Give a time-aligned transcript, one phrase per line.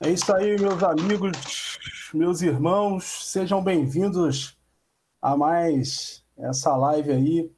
[0.00, 1.76] É isso aí, meus amigos,
[2.14, 4.56] meus irmãos, sejam bem-vindos
[5.20, 7.50] a mais essa live aí,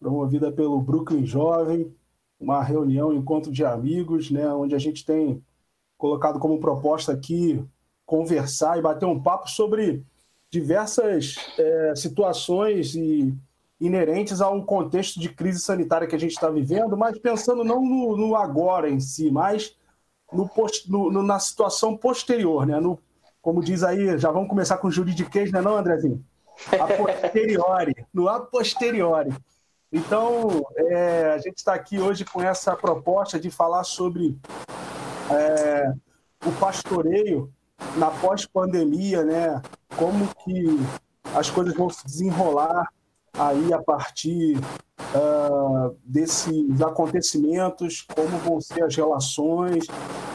[0.00, 1.94] promovida pelo Brooklyn Jovem,
[2.40, 5.44] uma reunião, encontro de amigos, né, onde a gente tem
[5.98, 7.62] colocado como proposta aqui
[8.06, 10.02] conversar e bater um papo sobre
[10.50, 13.36] diversas é, situações e
[13.78, 17.84] inerentes a um contexto de crise sanitária que a gente está vivendo, mas pensando não
[17.84, 19.76] no, no agora em si, mas
[20.32, 20.50] no,
[21.10, 22.80] no, na situação posterior, né?
[22.80, 22.98] No,
[23.40, 26.24] como diz aí, já vamos começar com juridiquês, né, não, Andrezinho?
[26.72, 29.32] A posteriori, no a posteriori.
[29.92, 34.38] Então, é, a gente está aqui hoje com essa proposta de falar sobre
[35.30, 35.92] é,
[36.46, 37.52] o pastoreio
[37.96, 39.60] na pós-pandemia, né?
[39.96, 40.78] Como que
[41.34, 42.90] as coisas vão se desenrolar
[43.38, 49.86] aí a partir uh, desses acontecimentos, como vão ser as relações,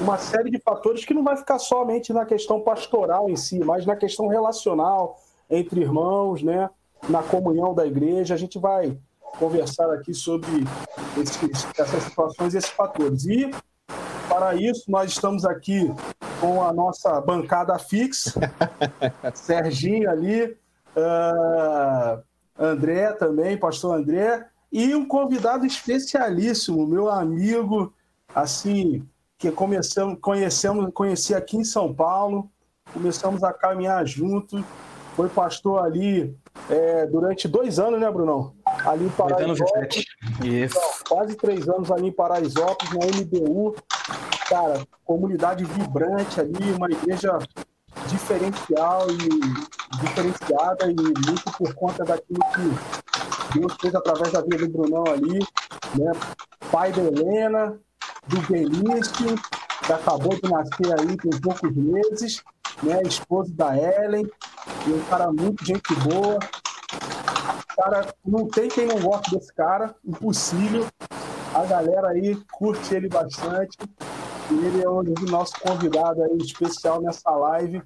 [0.01, 3.85] uma série de fatores que não vai ficar somente na questão pastoral em si, mas
[3.85, 6.69] na questão relacional entre irmãos, né?
[7.07, 8.97] Na comunhão da igreja, a gente vai
[9.39, 10.49] conversar aqui sobre
[11.15, 13.25] esses, essas situações e esses fatores.
[13.25, 13.51] E
[14.27, 15.93] para isso nós estamos aqui
[16.39, 18.33] com a nossa bancada fixa,
[19.33, 20.57] Serginho ali,
[20.95, 22.23] uh,
[22.59, 27.93] André também, pastor André, e um convidado especialíssimo, meu amigo,
[28.33, 32.49] assim, que começamos, conhecemos, conheci aqui em São Paulo,
[32.93, 34.63] começamos a caminhar juntos,
[35.15, 36.35] foi pastor ali
[36.69, 38.53] é, durante dois anos, né, Brunão?
[38.85, 40.05] Ali em Paraisópolis.
[40.43, 43.75] Então, quase três anos ali em Paraisópolis, na MBU.
[44.47, 47.37] Cara, comunidade vibrante ali, uma igreja
[48.07, 54.69] diferencial e diferenciada e muito por conta daquilo que Deus fez através da vida do
[54.69, 55.39] Brunão ali,
[55.95, 56.11] né?
[56.71, 57.79] Pai da Helena,
[58.27, 59.35] do Benício,
[59.85, 62.43] que acabou de nascer aí tem poucos meses,
[62.83, 63.01] né?
[63.03, 64.29] Esposo da Ellen,
[64.85, 66.39] e um cara muito gente boa.
[67.75, 70.85] Cara, não tem quem não goste desse cara, impossível.
[71.53, 73.77] A galera aí curte ele bastante.
[74.49, 77.81] E ele é o nosso convidado aí especial nessa live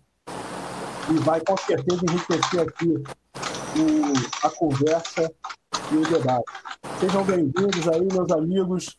[1.11, 5.31] e vai com certeza enriquecer aqui o, a conversa
[5.91, 6.45] e o debate.
[6.99, 8.97] Sejam bem-vindos aí, meus amigos.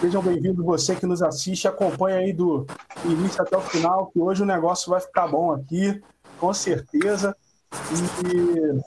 [0.00, 1.68] Sejam bem-vindos você que nos assiste.
[1.68, 2.66] Acompanha aí do
[3.04, 6.02] início até o final, que hoje o negócio vai ficar bom aqui,
[6.40, 7.36] com certeza.
[7.92, 8.80] E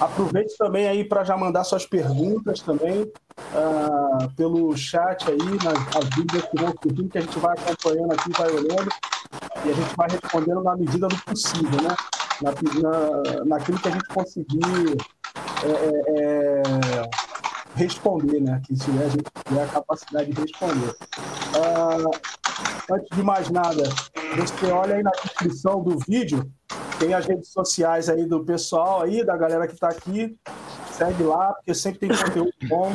[0.00, 6.08] aproveite também aí para já mandar suas perguntas também uh, pelo chat aí, nas as
[6.16, 8.88] dúvidas que vão surgindo, que a gente vai acompanhando aqui, vai olhando
[9.64, 11.96] e a gente vai respondendo na medida do possível, né?
[12.42, 14.96] Na, na, naquilo que a gente conseguir
[15.64, 17.26] é, é, é
[17.74, 18.60] responder, né?
[18.66, 20.96] Que se a gente tiver a capacidade de responder.
[21.54, 22.10] Uh,
[22.90, 23.82] antes de mais nada,
[24.36, 26.50] você olha aí na descrição do vídeo,
[26.98, 30.36] tem as redes sociais aí do pessoal aí, da galera que está aqui.
[30.92, 32.94] Segue lá, porque sempre tem conteúdo bom.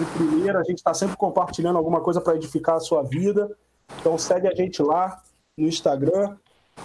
[0.00, 3.50] Em primeiro, a gente está sempre compartilhando alguma coisa para edificar a sua vida.
[3.98, 5.20] Então segue a gente lá
[5.60, 6.36] no Instagram.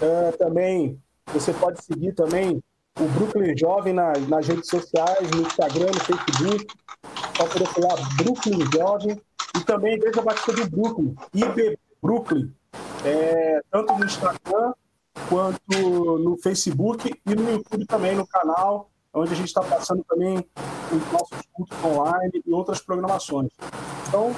[0.02, 1.02] É, também
[1.34, 2.62] você pode seguir também
[3.00, 6.68] o Brooklyn Jovem nas, nas redes sociais, no Instagram, no Facebook.
[7.36, 9.22] Só falar Brooklyn Jovem.
[9.58, 12.54] E também a Batista do Brooklyn, IB Brooklyn.
[13.06, 14.74] É, tanto no Instagram
[15.30, 20.46] quanto no Facebook e no YouTube também, no canal, onde a gente está passando também
[20.92, 23.50] os nossos cultos online e outras programações.
[24.08, 24.36] Então,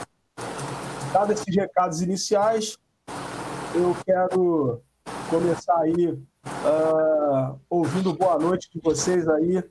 [1.11, 2.77] dados esses recados iniciais,
[3.77, 4.81] eu quero
[5.29, 9.63] começar aí uh, ouvindo boa noite de vocês aí.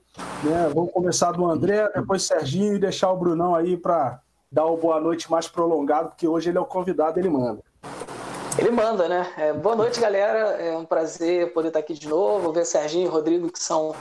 [0.44, 0.70] Né?
[0.72, 5.00] Vamos começar do André, depois Serginho e deixar o Brunão aí para dar o boa
[5.00, 7.60] noite mais prolongado, porque hoje ele é o convidado, ele manda.
[8.58, 9.30] Ele manda, né?
[9.36, 10.38] É, boa noite, galera.
[10.62, 13.94] É um prazer poder estar aqui de novo, ver Serginho e Rodrigo, que são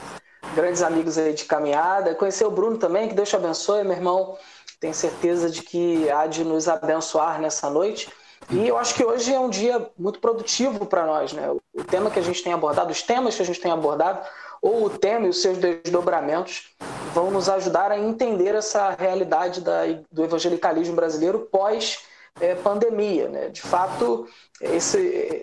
[0.54, 2.14] grandes amigos aí de caminhada.
[2.14, 4.38] Conhecer o Bruno também, que Deus te abençoe, meu irmão.
[4.80, 8.10] Tenho certeza de que há de nos abençoar nessa noite.
[8.50, 11.50] E eu acho que hoje é um dia muito produtivo para nós, né?
[11.74, 14.20] O tema que a gente tem abordado, os temas que a gente tem abordado,
[14.62, 16.70] ou o tema e os seus desdobramentos,
[17.12, 22.04] vão nos ajudar a entender essa realidade da, do evangelicalismo brasileiro pós
[22.40, 23.48] é, pandemia, né?
[23.48, 24.28] De fato,
[24.60, 24.98] esse,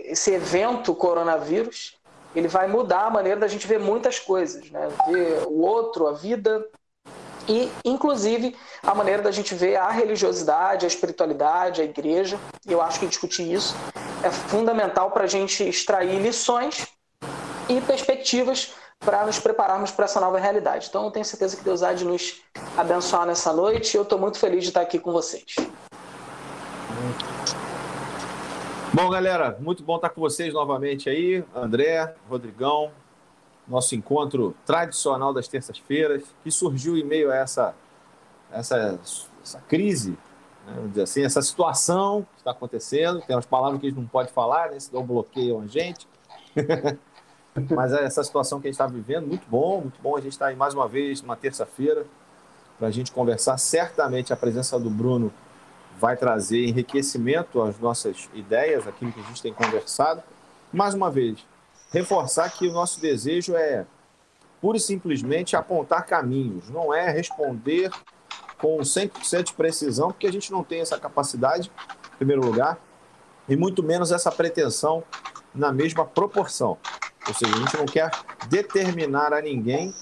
[0.06, 1.98] esse evento coronavírus
[2.36, 4.88] ele vai mudar a maneira da gente ver muitas coisas, né?
[5.08, 6.66] Ver o outro, a vida,
[7.48, 12.40] e, inclusive, a maneira da gente ver a religiosidade, a espiritualidade, a igreja.
[12.66, 13.76] Eu acho que discutir isso
[14.24, 16.88] é fundamental para a gente extrair lições
[17.68, 20.88] e perspectivas para nos prepararmos para essa nova realidade.
[20.90, 22.42] Então, eu tenho certeza que Deus há de nos
[22.78, 25.56] abençoar nessa noite eu estou muito feliz de estar aqui com vocês.
[28.94, 31.44] Bom, galera, muito bom estar com vocês novamente aí.
[31.56, 32.92] André, Rodrigão,
[33.68, 37.76] nosso encontro tradicional das terças-feiras, que surgiu em meio a essa,
[38.52, 39.00] essa,
[39.42, 40.12] essa crise,
[40.66, 43.22] né, vamos dizer assim, essa situação que está acontecendo.
[43.22, 46.08] Tem umas palavras que a gente não pode falar, né, senão bloqueiam a gente.
[47.70, 50.32] Mas é essa situação que a gente está vivendo, muito bom, muito bom a gente
[50.34, 52.06] estar tá aí mais uma vez, uma terça-feira,
[52.80, 53.58] para a gente conversar.
[53.58, 55.32] Certamente a presença do Bruno
[56.00, 60.24] vai trazer enriquecimento às nossas ideias, aquilo que a gente tem conversado.
[60.72, 61.46] Mais uma vez,
[61.94, 63.86] reforçar que o nosso desejo é
[64.60, 67.92] pura e simplesmente apontar caminhos, não é responder
[68.58, 71.72] com 100% de precisão, porque a gente não tem essa capacidade,
[72.14, 72.80] em primeiro lugar,
[73.48, 75.04] e muito menos essa pretensão
[75.54, 76.78] na mesma proporção.
[77.28, 78.10] Ou seja, a gente não quer
[78.50, 79.94] determinar a ninguém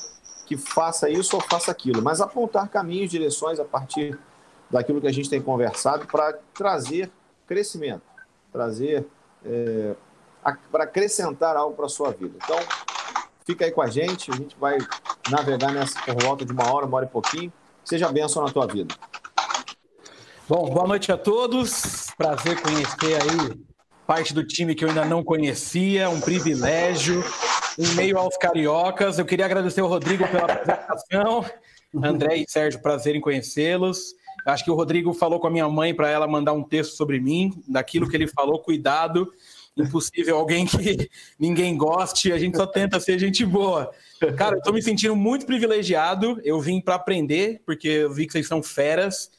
[0.46, 4.18] que faça isso ou faça aquilo, mas apontar caminhos, direções a partir
[4.70, 7.12] daquilo que a gente tem conversado para trazer
[7.48, 8.04] crescimento,
[8.52, 9.06] trazer
[9.44, 9.96] é,
[10.72, 12.38] para acrescentar algo para a sua vida.
[12.44, 12.58] Então,
[13.46, 14.78] fica aí com a gente, a gente vai
[15.30, 17.52] navegar nessa por volta de uma hora, uma hora e pouquinho.
[17.84, 18.94] Seja bênção na tua vida.
[20.48, 22.08] Bom, boa noite a todos.
[22.18, 23.72] Prazer conhecer aí
[24.06, 27.24] parte do time que eu ainda não conhecia, um privilégio.
[27.80, 31.46] Em meio aos cariocas, eu queria agradecer ao Rodrigo pela apresentação.
[32.04, 34.14] André e Sérgio, prazer em conhecê-los.
[34.46, 37.22] Acho que o Rodrigo falou com a minha mãe para ela mandar um texto sobre
[37.22, 39.32] mim, daquilo que ele falou, cuidado.
[39.78, 41.10] Impossível alguém que
[41.40, 43.92] ninguém goste, a gente só tenta ser gente boa.
[44.38, 46.40] Cara, eu tô me sentindo muito privilegiado.
[46.44, 49.32] Eu vim para aprender, porque eu vi que vocês são feras.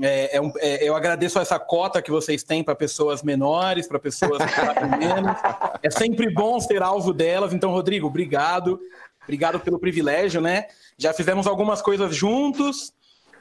[0.00, 3.98] É, é um, é, eu agradeço essa cota que vocês têm para pessoas menores, para
[3.98, 4.38] pessoas
[4.98, 5.36] menos.
[5.82, 7.52] É sempre bom ser alvo delas.
[7.52, 8.80] Então, Rodrigo, obrigado.
[9.24, 10.66] Obrigado pelo privilégio, né?
[10.96, 12.92] Já fizemos algumas coisas juntos.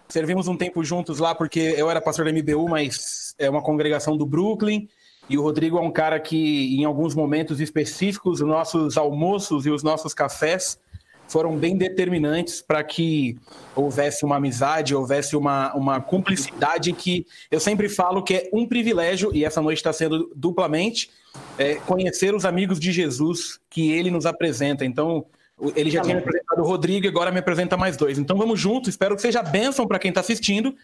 [0.10, 4.18] Servimos um tempo juntos lá porque eu era pastor da MBU, mas é uma congregação
[4.18, 4.90] do Brooklyn.
[5.30, 9.70] E o Rodrigo é um cara que, em alguns momentos específicos, os nossos almoços e
[9.70, 10.80] os nossos cafés
[11.32, 13.38] foram bem determinantes para que
[13.74, 19.32] houvesse uma amizade, houvesse uma, uma cumplicidade que eu sempre falo que é um privilégio,
[19.34, 21.10] e essa noite está sendo duplamente,
[21.58, 24.84] é, conhecer os amigos de Jesus que ele nos apresenta.
[24.84, 25.26] Então,
[25.76, 28.18] ele já tinha me apresentado o Rodrigo e agora me apresenta mais dois.
[28.18, 30.76] Então vamos juntos, espero que seja bênção para quem está assistindo.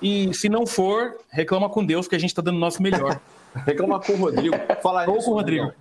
[0.00, 3.20] E se não for, reclama com Deus, que a gente está dando o nosso melhor.
[3.54, 4.56] reclama com o Rodrigo.
[4.82, 5.72] Fala Ou com o Rodrigo.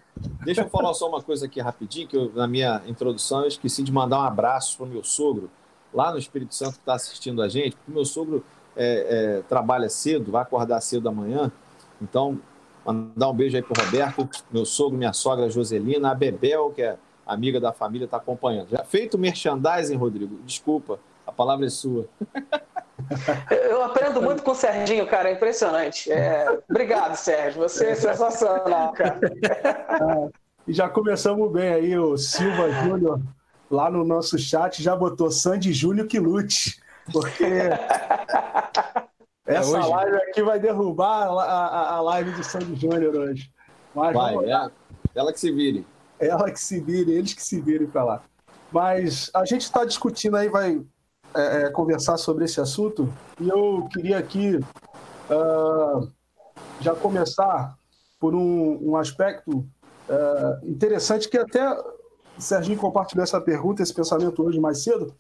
[0.44, 3.84] Deixa eu falar só uma coisa aqui rapidinho, que eu, na minha introdução eu esqueci
[3.84, 5.50] de mandar um abraço para o meu sogro,
[5.94, 8.44] lá no Espírito Santo, que está assistindo a gente, porque o meu sogro
[8.76, 11.52] é, é, trabalha cedo, vai acordar cedo amanhã.
[12.02, 12.40] Então,
[12.86, 16.82] mandar um beijo aí para o Roberto, meu sogro, minha sogra Joselina, a Bebel, que
[16.82, 18.70] é amiga da família, está acompanhando.
[18.70, 20.40] Já feito merchandising, Rodrigo?
[20.46, 22.06] Desculpa, a palavra é sua.
[23.70, 26.12] Eu aprendo muito com o Serginho, cara, é impressionante.
[26.12, 26.60] É...
[26.70, 29.20] Obrigado, Sérgio, você é sensacional, cara.
[30.68, 33.20] E já começamos bem aí, o Silva Júnior,
[33.70, 36.82] lá no nosso chat, já botou Sandy Júnior que lute,
[37.12, 37.46] porque
[39.46, 43.52] essa é live aqui vai derrubar a, a, a live do Sandy Júnior hoje.
[43.94, 44.70] Mas vai, é,
[45.16, 45.86] ela que se vire
[46.20, 48.24] ela que se vire, eles que se virem para lá.
[48.72, 50.82] Mas a gente está discutindo aí, vai
[51.36, 56.12] é, é, conversar sobre esse assunto, e eu queria aqui uh,
[56.80, 57.76] já começar
[58.20, 59.52] por um, um aspecto
[60.10, 61.70] uh, interessante que até
[62.38, 65.14] o Serginho compartilhou essa pergunta, esse pensamento hoje mais cedo.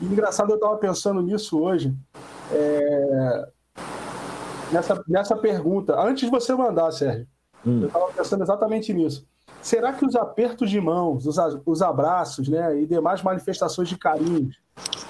[0.00, 1.94] E engraçado, eu estava pensando nisso hoje,
[2.52, 3.48] é,
[4.72, 6.00] nessa, nessa pergunta.
[6.00, 7.26] Antes de você mandar, Sérgio,
[7.66, 7.82] hum.
[7.82, 9.26] eu estava pensando exatamente nisso.
[9.62, 11.36] Será que os apertos de mãos, os,
[11.66, 14.50] os abraços né, e demais manifestações de carinho,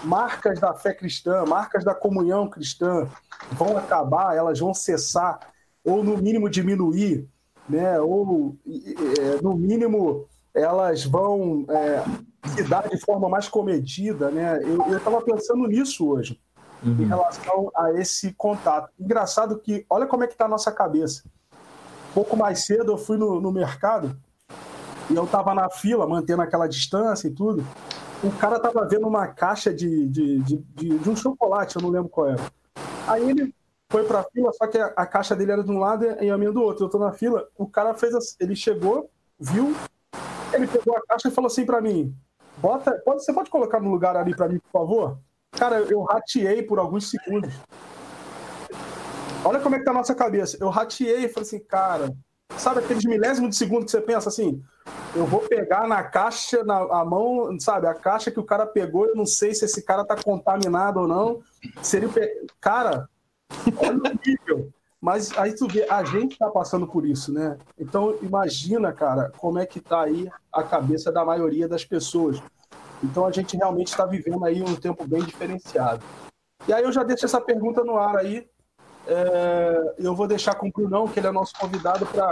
[0.02, 3.06] marcas da fé cristã, marcas da comunhão cristã,
[3.52, 5.38] vão acabar, elas vão cessar,
[5.84, 7.28] ou no mínimo diminuir,
[7.68, 12.02] né, ou é, no mínimo elas vão é,
[12.48, 14.30] se dar de forma mais comedida?
[14.30, 14.60] Né?
[14.62, 16.40] Eu estava pensando nisso hoje,
[16.84, 17.02] uhum.
[17.02, 18.90] em relação a esse contato.
[18.98, 21.24] Engraçado que, olha como é que está a nossa cabeça.
[22.14, 24.16] Pouco mais cedo eu fui no, no mercado
[25.10, 27.64] e eu tava na fila, mantendo aquela distância e tudo.
[28.22, 31.90] O cara tava vendo uma caixa de, de, de, de, de um chocolate, eu não
[31.90, 32.42] lembro qual era.
[33.06, 33.54] Aí ele
[33.90, 36.36] foi pra fila, só que a, a, caixa dele era de um lado e a
[36.36, 36.84] minha do outro.
[36.84, 39.74] Eu tô na fila, o cara fez assim, ele chegou, viu,
[40.52, 42.14] ele pegou a caixa e falou assim para mim:
[42.58, 45.18] Bota, pode, você pode colocar no lugar ali para mim, por favor?
[45.52, 47.54] Cara, eu rateei por alguns segundos.
[49.44, 50.58] Olha como é que tá a nossa cabeça.
[50.60, 52.12] Eu rateei e falei assim, cara,
[52.56, 54.62] sabe aqueles milésimos de segundo que você pensa assim,
[55.14, 59.06] eu vou pegar na caixa, na a mão, sabe, a caixa que o cara pegou,
[59.06, 61.40] eu não sei se esse cara tá contaminado ou não.
[61.82, 62.08] Seria,
[62.60, 63.08] cara,
[63.76, 64.72] olha o nível.
[65.00, 67.56] Mas aí tu vê, a gente está passando por isso, né?
[67.78, 72.42] Então imagina, cara, como é que tá aí a cabeça da maioria das pessoas.
[73.02, 76.04] Então a gente realmente está vivendo aí um tempo bem diferenciado.
[76.66, 78.48] E aí eu já deixo essa pergunta no ar aí.
[79.10, 82.30] É, eu vou deixar com o Brunão, que ele é nosso convidado para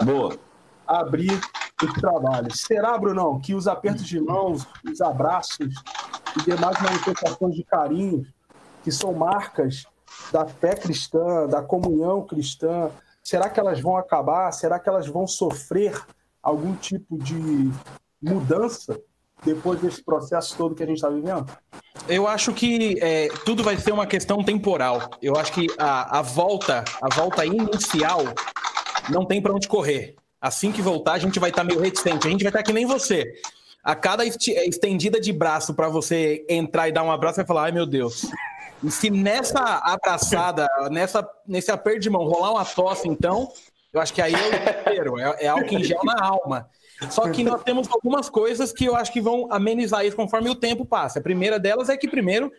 [0.87, 1.41] abrir
[1.83, 2.61] os trabalhos.
[2.61, 5.75] Será, Brunão, que os apertos de mãos, os abraços
[6.37, 8.27] e demais manifestações de carinho,
[8.85, 9.87] que são marcas
[10.31, 12.91] da fé cristã, da comunhão cristã,
[13.23, 14.53] será que elas vão acabar?
[14.53, 15.99] Será que elas vão sofrer
[16.43, 17.71] algum tipo de
[18.23, 19.01] mudança
[19.43, 21.47] depois desse processo todo que a gente está vivendo?
[22.09, 25.11] Eu acho que é, tudo vai ser uma questão temporal.
[25.21, 28.23] Eu acho que a, a volta, a volta inicial,
[29.11, 30.15] não tem para onde correr.
[30.41, 32.27] Assim que voltar, a gente vai estar tá meio reticente.
[32.27, 33.35] A gente vai estar tá que nem você.
[33.83, 37.73] A cada estendida de braço para você entrar e dar um abraço, vai falar: ai
[37.73, 38.27] meu Deus,
[38.83, 43.51] e se nessa abraçada, nessa, nesse aperto de mão rolar uma tosse, então,
[43.93, 46.69] eu acho que aí é o inteiro, é, é álcool em gel na alma.
[47.11, 50.55] Só que nós temos algumas coisas que eu acho que vão amenizar isso conforme o
[50.55, 51.19] tempo passa.
[51.19, 52.51] A primeira delas é que, primeiro,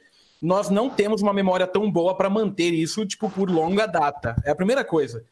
[0.42, 4.36] nós não temos uma memória tão boa para manter isso, tipo, por longa data.
[4.46, 5.24] É a primeira coisa.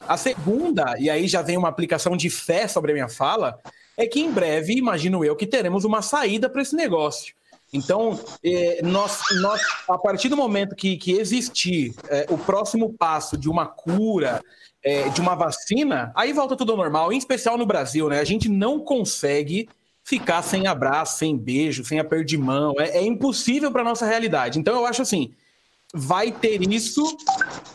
[0.00, 3.58] A segunda, e aí já vem uma aplicação de fé sobre a minha fala,
[3.96, 7.34] é que em breve, imagino eu, que teremos uma saída para esse negócio.
[7.72, 13.36] Então, é, nós, nós, a partir do momento que, que existir é, o próximo passo
[13.36, 14.42] de uma cura,
[14.84, 18.20] é, de uma vacina, aí volta tudo ao normal, em especial no Brasil, né?
[18.20, 19.68] A gente não consegue
[20.04, 22.74] ficar sem abraço, sem beijo, sem aperto de mão.
[22.78, 24.58] É, é impossível para nossa realidade.
[24.58, 25.32] Então, eu acho assim,
[25.94, 27.16] vai ter isso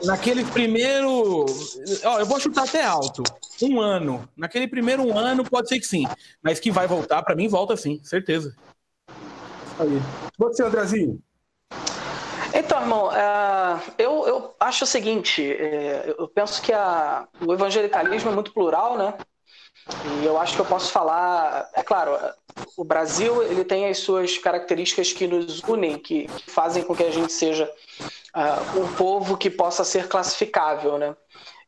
[0.03, 1.45] naquele primeiro.
[2.05, 3.23] Ó, eu vou chutar até alto.
[3.61, 4.29] Um ano.
[4.37, 6.05] Naquele primeiro um ano, pode ser que sim.
[6.43, 8.55] Mas que vai voltar, para mim, volta sim, certeza.
[9.79, 9.99] Aí.
[10.37, 11.19] Você, Andrezinho?
[12.59, 18.31] Então, irmão, uh, eu, eu acho o seguinte, uh, eu penso que a, o evangelicalismo
[18.31, 19.13] é muito plural, né?
[20.21, 22.19] E eu acho que eu posso falar, é claro,
[22.75, 27.03] o Brasil ele tem as suas características que nos unem, que, que fazem com que
[27.03, 27.71] a gente seja
[28.35, 31.15] uh, um povo que possa ser classificável, né?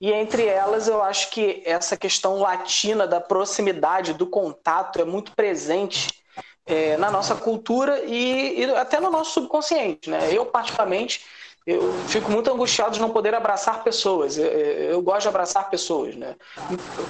[0.01, 5.31] E entre elas, eu acho que essa questão latina da proximidade, do contato, é muito
[5.37, 6.20] presente
[6.65, 10.09] é, na nossa cultura e, e, até no nosso subconsciente.
[10.09, 10.29] Né?
[10.31, 11.25] Eu, particularmente,
[11.65, 14.37] eu fico muito angustiado de não poder abraçar pessoas.
[14.37, 16.15] Eu, eu, gosto de abraçar pessoas.
[16.15, 16.35] Né?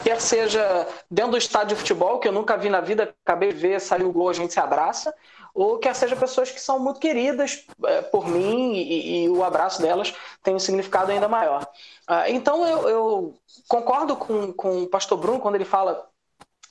[0.03, 3.59] Quer seja dentro do estádio de futebol, que eu nunca vi na vida, acabei de
[3.59, 5.13] ver, saiu o gol, a gente se abraça,
[5.53, 9.81] ou quer seja pessoas que são muito queridas é, por mim e, e, o abraço
[9.81, 11.67] delas tem um significado ainda maior.
[12.07, 16.07] Ah, então eu, eu concordo com, com o pastor Bruno quando ele fala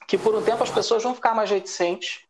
[0.06, 2.22] que por um tempo as pessoas vão ficar mais reticentes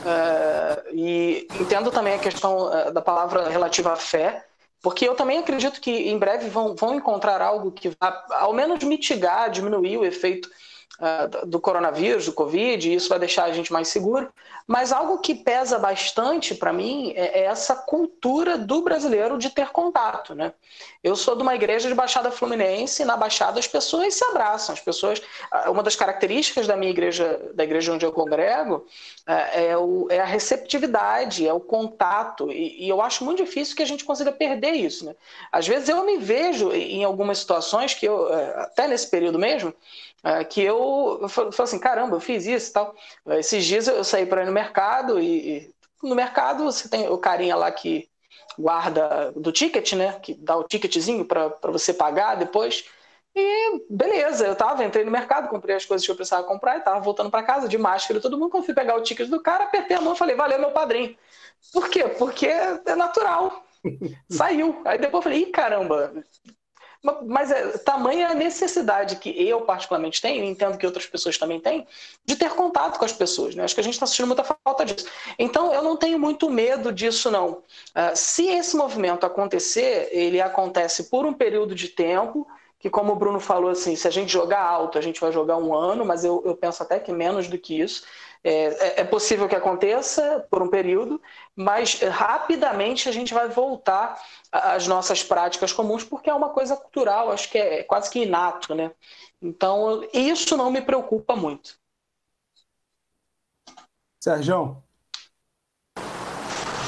[0.00, 4.44] Uh, e entendo também a questão uh, da palavra relativa à fé,
[4.82, 8.82] porque eu também acredito que em breve vão, vão encontrar algo que vai, ao menos,
[8.82, 10.48] mitigar, diminuir o efeito
[11.46, 14.32] do coronavírus, do Covid, e isso vai deixar a gente mais seguro.
[14.66, 19.68] Mas algo que pesa bastante para mim é, é, essa cultura do brasileiro de ter
[19.68, 20.34] contato.
[20.34, 20.52] Né?
[21.02, 24.72] Eu sou de uma igreja de Baixada Fluminense, e na Baixada as pessoas se abraçam.
[24.72, 25.20] As pessoas,
[25.50, 28.86] ah, uma das características da minha igreja, da igreja onde eu congrego,
[29.26, 29.74] é, é,
[30.10, 32.50] é a receptividade, é o contato.
[32.50, 35.04] E, e, eu acho muito difícil que a gente consiga perder isso.
[35.04, 35.14] Né?
[35.52, 39.74] Às vezes eu me vejo em algumas situações que eu, é, até nesse período mesmo,
[40.48, 42.94] que eu, eu falo assim, caramba, eu fiz isso e tal.
[43.38, 47.18] Esses dias eu saí para ir no mercado e, e, no mercado você tem o
[47.18, 48.08] carinha lá que
[48.58, 50.18] guarda do ticket, né?
[50.20, 52.84] Que dá o ticketzinho para você pagar depois.
[53.36, 56.82] E beleza, eu tava, entrei no mercado, comprei as coisas que eu precisava comprar e
[56.82, 58.50] tava voltando para casa de máscara todo mundo.
[58.50, 61.16] Quando fui pegar o ticket do cara, apertei a mão e falei, valeu, meu padrinho.
[61.72, 62.04] Por quê?
[62.08, 63.64] Porque é natural.
[64.30, 64.80] Saiu.
[64.84, 66.12] Aí depois eu falei, ih, caramba,
[67.26, 71.60] mas é, tamanha a necessidade que eu particularmente tenho, e entendo que outras pessoas também
[71.60, 71.86] têm,
[72.24, 73.54] de ter contato com as pessoas.
[73.54, 73.62] Né?
[73.62, 75.06] Acho que a gente está sentindo muita falta disso.
[75.38, 77.50] Então, eu não tenho muito medo disso, não.
[77.50, 82.46] Uh, se esse movimento acontecer, ele acontece por um período de tempo,
[82.78, 85.56] que como o Bruno falou, assim, se a gente jogar alto, a gente vai jogar
[85.56, 88.04] um ano, mas eu, eu penso até que menos do que isso.
[88.46, 91.20] É, é, é possível que aconteça por um período,
[91.56, 94.22] mas rapidamente a gente vai voltar
[94.52, 98.74] às nossas práticas comuns, porque é uma coisa cultural, acho que é quase que inato,
[98.74, 98.90] né?
[99.40, 101.78] Então, isso não me preocupa muito.
[104.22, 104.76] Sérgio?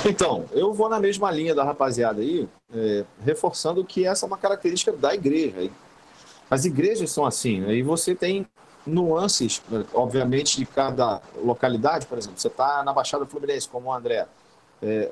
[0.08, 4.38] Então, eu vou na mesma linha da rapaziada aí, é, reforçando que essa é uma
[4.38, 5.70] característica da igreja.
[6.50, 7.74] As igrejas são assim, né?
[7.74, 8.46] e você tem
[8.86, 9.62] nuances,
[9.92, 12.06] obviamente, de cada localidade.
[12.06, 14.26] Por exemplo, você está na Baixada Fluminense, como o André.
[14.82, 15.10] É,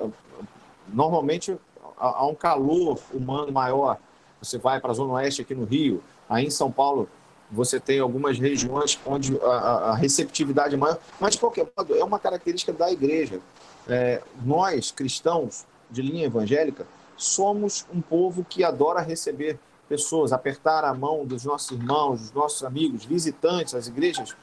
[0.88, 1.56] normalmente
[1.98, 3.98] há um calor humano maior.
[4.40, 7.08] Você vai para a Zona Oeste aqui no Rio, Aí em São Paulo
[7.50, 12.02] você tem algumas regiões onde a, a receptividade é maior, mas de qualquer modo é
[12.02, 13.40] uma característica da igreja.
[13.88, 20.94] É, nós, cristãos de linha evangélica, somos um povo que adora receber pessoas, apertar a
[20.94, 24.34] mão dos nossos irmãos, dos nossos amigos, visitantes, as igrejas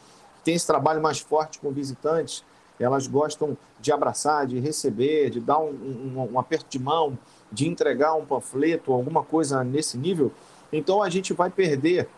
[0.44, 2.44] têm esse trabalho mais forte com visitantes,
[2.80, 7.18] elas gostam de abraçar, de receber, de dar um, um, um aperto de mão,
[7.52, 10.32] de entregar um panfleto, alguma coisa nesse nível.
[10.72, 12.10] Então a gente vai perder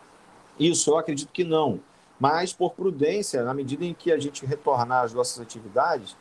[0.59, 1.79] isso, eu acredito que não.
[2.19, 6.15] Mas por prudência, na medida em que a gente retornar às nossas atividades,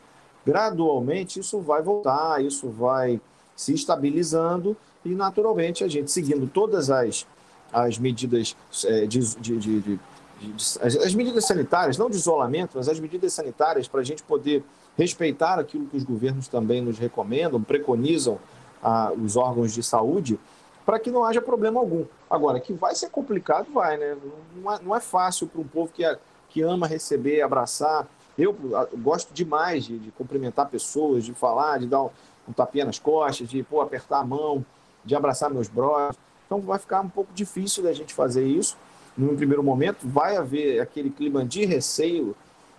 [0.45, 3.21] gradualmente isso vai voltar, isso vai
[3.55, 7.27] se estabilizando e, naturalmente, a gente seguindo todas as,
[7.73, 10.01] as medidas é, de, de, de, de
[10.81, 14.65] as, as medidas sanitárias, não de isolamento, mas as medidas sanitárias para a gente poder
[14.97, 18.39] respeitar aquilo que os governos também nos recomendam, preconizam
[19.23, 20.39] os órgãos de saúde,
[20.85, 22.05] para que não haja problema algum.
[22.29, 24.17] Agora, que vai ser complicado, vai, né?
[24.57, 26.19] Não é, não é fácil para um povo que, é,
[26.49, 28.09] que ama receber, abraçar.
[28.37, 28.57] Eu,
[28.91, 32.11] eu gosto demais de, de, cumprimentar pessoas, de falar, de dar um,
[32.49, 34.65] um tapinha nas costas, de pô, apertar a mão,
[35.05, 36.17] de abraçar meus brothers.
[36.47, 38.77] Então vai ficar um pouco difícil da gente fazer isso
[39.17, 40.07] num primeiro momento.
[40.07, 42.37] Vai haver aquele clima de receio,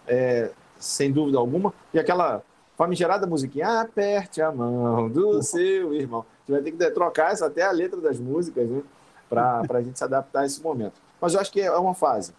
[0.08, 2.44] é, sem dúvida alguma, e aquela
[2.78, 6.22] famigerada musiquinha, aperte a mão do seu irmão.
[6.22, 8.82] A gente vai ter que trocar essa, até a letra das músicas, né?
[9.30, 10.94] Para a gente se adaptar a esse momento.
[11.22, 12.34] Mas eu acho que é uma fase.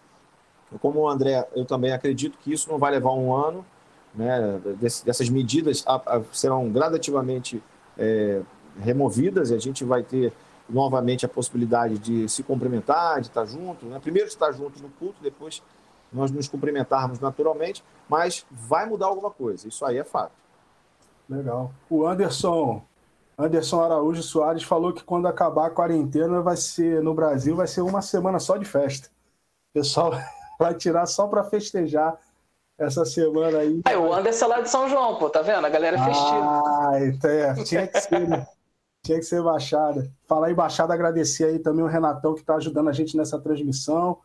[0.81, 3.65] Como o André, eu também acredito que isso não vai levar um ano,
[4.13, 4.59] né?
[4.79, 5.85] dessas medidas
[6.31, 7.61] serão gradativamente
[7.97, 8.41] é,
[8.79, 10.33] removidas e a gente vai ter
[10.69, 13.85] novamente a possibilidade de se cumprimentar, de estar junto.
[13.85, 13.99] Né?
[13.99, 15.61] Primeiro estar junto no culto, depois
[16.11, 19.67] nós nos cumprimentarmos naturalmente, mas vai mudar alguma coisa.
[19.67, 20.31] Isso aí é fato.
[21.29, 21.71] Legal.
[21.89, 22.81] O Anderson,
[23.37, 27.81] Anderson Araújo Soares falou que quando acabar a quarentena vai ser no Brasil vai ser
[27.81, 29.09] uma semana só de festa.
[29.71, 30.11] O pessoal
[30.59, 32.17] vai tirar só para festejar
[32.77, 33.81] essa semana aí.
[33.85, 35.65] É, o Anderson é lá de São João, pô, tá vendo?
[35.65, 36.61] A galera é festiva.
[36.65, 38.45] Ah, então é, tinha que ser, né?
[39.05, 40.11] Tinha que ser baixada.
[40.27, 44.17] Falar em baixada, agradecer aí também o Renatão que está ajudando a gente nessa transmissão.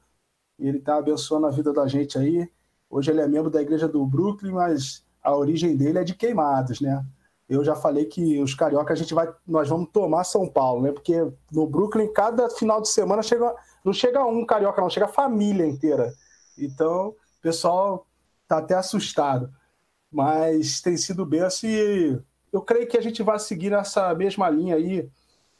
[0.58, 2.48] Ele está abençoando a vida da gente aí.
[2.88, 6.80] Hoje ele é membro da igreja do Brooklyn, mas a origem dele é de Queimados,
[6.80, 7.04] né?
[7.46, 10.92] Eu já falei que os carioca a gente vai, nós vamos tomar São Paulo, né?
[10.92, 11.14] Porque
[11.52, 15.66] no Brooklyn cada final de semana chega, não chega um carioca, não chega a família
[15.66, 16.14] inteira.
[16.56, 18.06] Então, o pessoal
[18.48, 19.52] tá até assustado.
[20.10, 22.20] Mas tem sido bem assim.
[22.52, 25.08] Eu creio que a gente vai seguir essa mesma linha aí,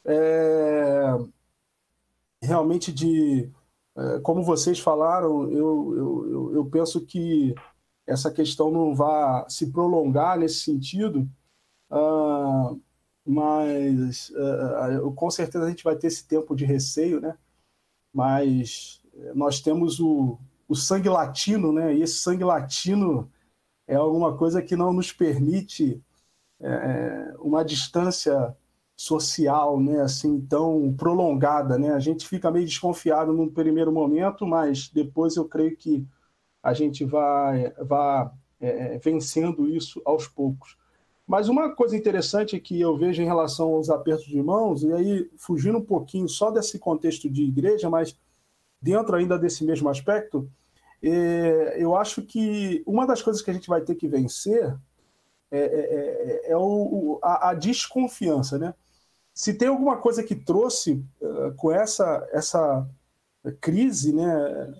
[0.05, 1.17] é,
[2.41, 3.49] realmente de
[3.95, 7.53] é, como vocês falaram, eu, eu, eu penso que
[8.07, 11.29] essa questão não vai se prolongar nesse sentido,
[11.89, 12.79] uh,
[13.25, 17.37] mas uh, com certeza a gente vai ter esse tempo de receio, né?
[18.13, 19.01] Mas
[19.35, 21.93] nós temos o, o sangue latino, né?
[21.95, 23.29] E esse sangue latino
[23.87, 26.01] é alguma coisa que não nos permite
[26.61, 28.55] é, uma distância
[28.95, 31.91] social, né, assim tão prolongada, né?
[31.91, 36.05] A gente fica meio desconfiado no primeiro momento, mas depois eu creio que
[36.61, 40.77] a gente vai, vai é, é, vencendo isso aos poucos.
[41.25, 45.31] Mas uma coisa interessante que eu vejo em relação aos apertos de mãos, e aí
[45.35, 48.15] fugindo um pouquinho só desse contexto de igreja, mas
[48.79, 50.47] dentro ainda desse mesmo aspecto,
[51.01, 54.75] é, eu acho que uma das coisas que a gente vai ter que vencer
[55.51, 58.73] é, é, é, é o, a, a, desconfiança, né?
[59.33, 62.87] se tem alguma coisa que trouxe uh, com essa, essa
[63.59, 64.73] crise, né,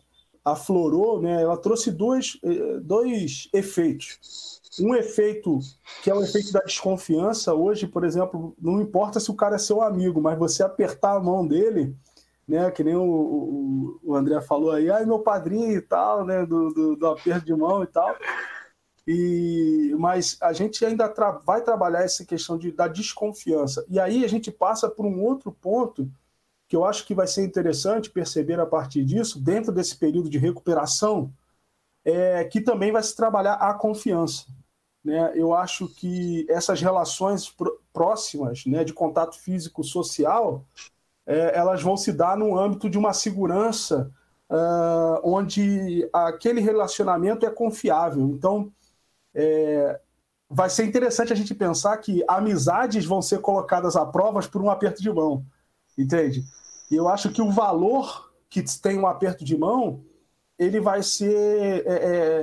[0.43, 4.59] aflorou, né, ela trouxe dois, eh, dois efeitos.
[4.79, 5.59] Um efeito
[6.03, 7.53] que é o efeito da desconfiança.
[7.53, 11.19] Hoje, por exemplo, não importa se o cara é seu amigo, mas você apertar a
[11.19, 11.95] mão dele,
[12.47, 16.45] né, que nem o, o, o André falou aí, ai meu padrinho e tal, né,
[16.45, 18.15] do, do, do aperto de mão e tal.
[19.11, 23.85] E, mas a gente ainda tra vai trabalhar essa questão de, da desconfiança.
[23.89, 26.09] E aí a gente passa por um outro ponto
[26.65, 30.37] que eu acho que vai ser interessante perceber a partir disso, dentro desse período de
[30.37, 31.29] recuperação,
[32.05, 34.45] é, que também vai se trabalhar a confiança.
[35.03, 35.33] Né?
[35.35, 37.53] Eu acho que essas relações
[37.91, 40.63] próximas, né, de contato físico social,
[41.25, 44.09] é, elas vão se dar no âmbito de uma segurança
[44.49, 48.23] uh, onde aquele relacionamento é confiável.
[48.29, 48.71] Então,
[49.33, 49.99] é,
[50.49, 54.69] vai ser interessante a gente pensar que amizades vão ser colocadas à prova por um
[54.69, 55.45] aperto de mão,
[55.97, 56.43] entende?
[56.89, 60.03] E eu acho que o valor que tem um aperto de mão
[60.59, 61.93] ele vai ser é,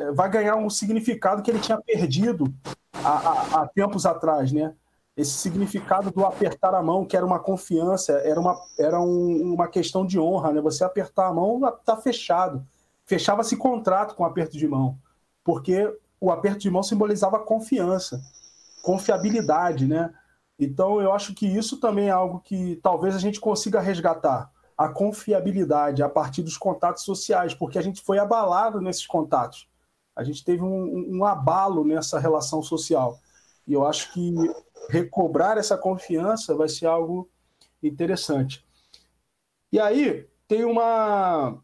[0.07, 2.53] é, vai ganhar um significado que ele tinha perdido
[2.93, 4.75] há, há, há tempos atrás, né?
[5.19, 9.67] esse significado do apertar a mão, que era uma confiança, era uma, era um, uma
[9.67, 10.61] questão de honra, né?
[10.61, 12.65] Você apertar a mão, tá fechado.
[13.05, 14.97] Fechava-se contrato com aperto de mão,
[15.43, 18.21] porque o aperto de mão simbolizava confiança,
[18.83, 20.13] confiabilidade, né?
[20.59, 24.89] Então, eu acho que isso também é algo que talvez a gente consiga resgatar a
[24.89, 29.69] confiabilidade a partir dos contatos sociais, porque a gente foi abalado nesses contatos.
[30.15, 33.19] A gente teve um, um abalo nessa relação social.
[33.67, 34.35] E eu acho que
[34.89, 37.29] recobrar essa confiança vai ser algo
[37.83, 38.65] interessante.
[39.73, 41.59] E aí, tem uma.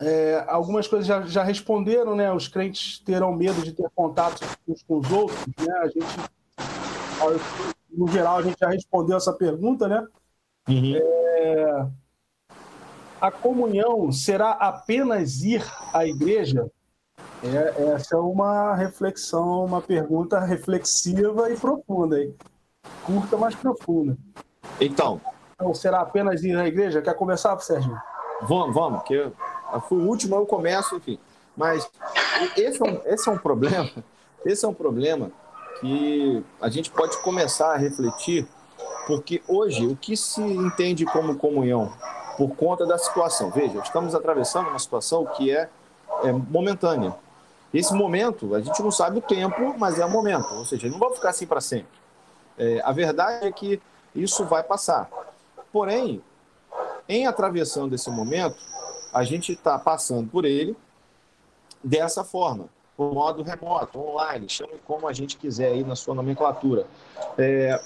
[0.00, 2.32] É, algumas coisas já, já, responderam, né?
[2.32, 5.72] Os crentes terão medo de ter contato uns com os outros, né?
[5.78, 6.16] A gente,
[7.90, 10.06] no geral, a gente já respondeu essa pergunta, né?
[10.68, 10.96] Uhum.
[10.96, 11.86] É,
[13.20, 16.70] a comunhão será apenas ir à igreja?
[17.42, 22.34] É, essa é uma reflexão, uma pergunta reflexiva e profunda, hein?
[23.04, 24.16] curta, mas profunda.
[24.80, 25.20] Então.
[25.54, 27.02] Então, será apenas ir à igreja?
[27.02, 27.94] Quer começar, Sérgio?
[28.42, 29.32] Vamos, vamos, que eu,
[29.72, 31.18] eu fui o último, eu começo, enfim.
[31.56, 31.88] Mas
[32.56, 33.90] esse é, um, esse é um problema,
[34.44, 35.30] esse é um problema
[35.80, 38.46] que a gente pode começar a refletir,
[39.06, 41.92] porque hoje o que se entende como comunhão
[42.36, 43.50] por conta da situação.
[43.50, 45.68] Veja, estamos atravessando uma situação que é,
[46.24, 47.14] é momentânea.
[47.72, 50.52] Esse momento, a gente não sabe o tempo, mas é o momento.
[50.54, 52.00] Ou seja, não vai ficar assim para sempre.
[52.58, 53.80] É, a verdade é que
[54.14, 55.08] isso vai passar.
[55.72, 56.22] Porém,
[57.08, 58.56] em atravessando esse momento,
[59.12, 60.76] a gente está passando por ele
[61.82, 66.86] dessa forma, por modo remoto, online, chame como a gente quiser aí na sua nomenclatura.
[67.38, 67.80] É,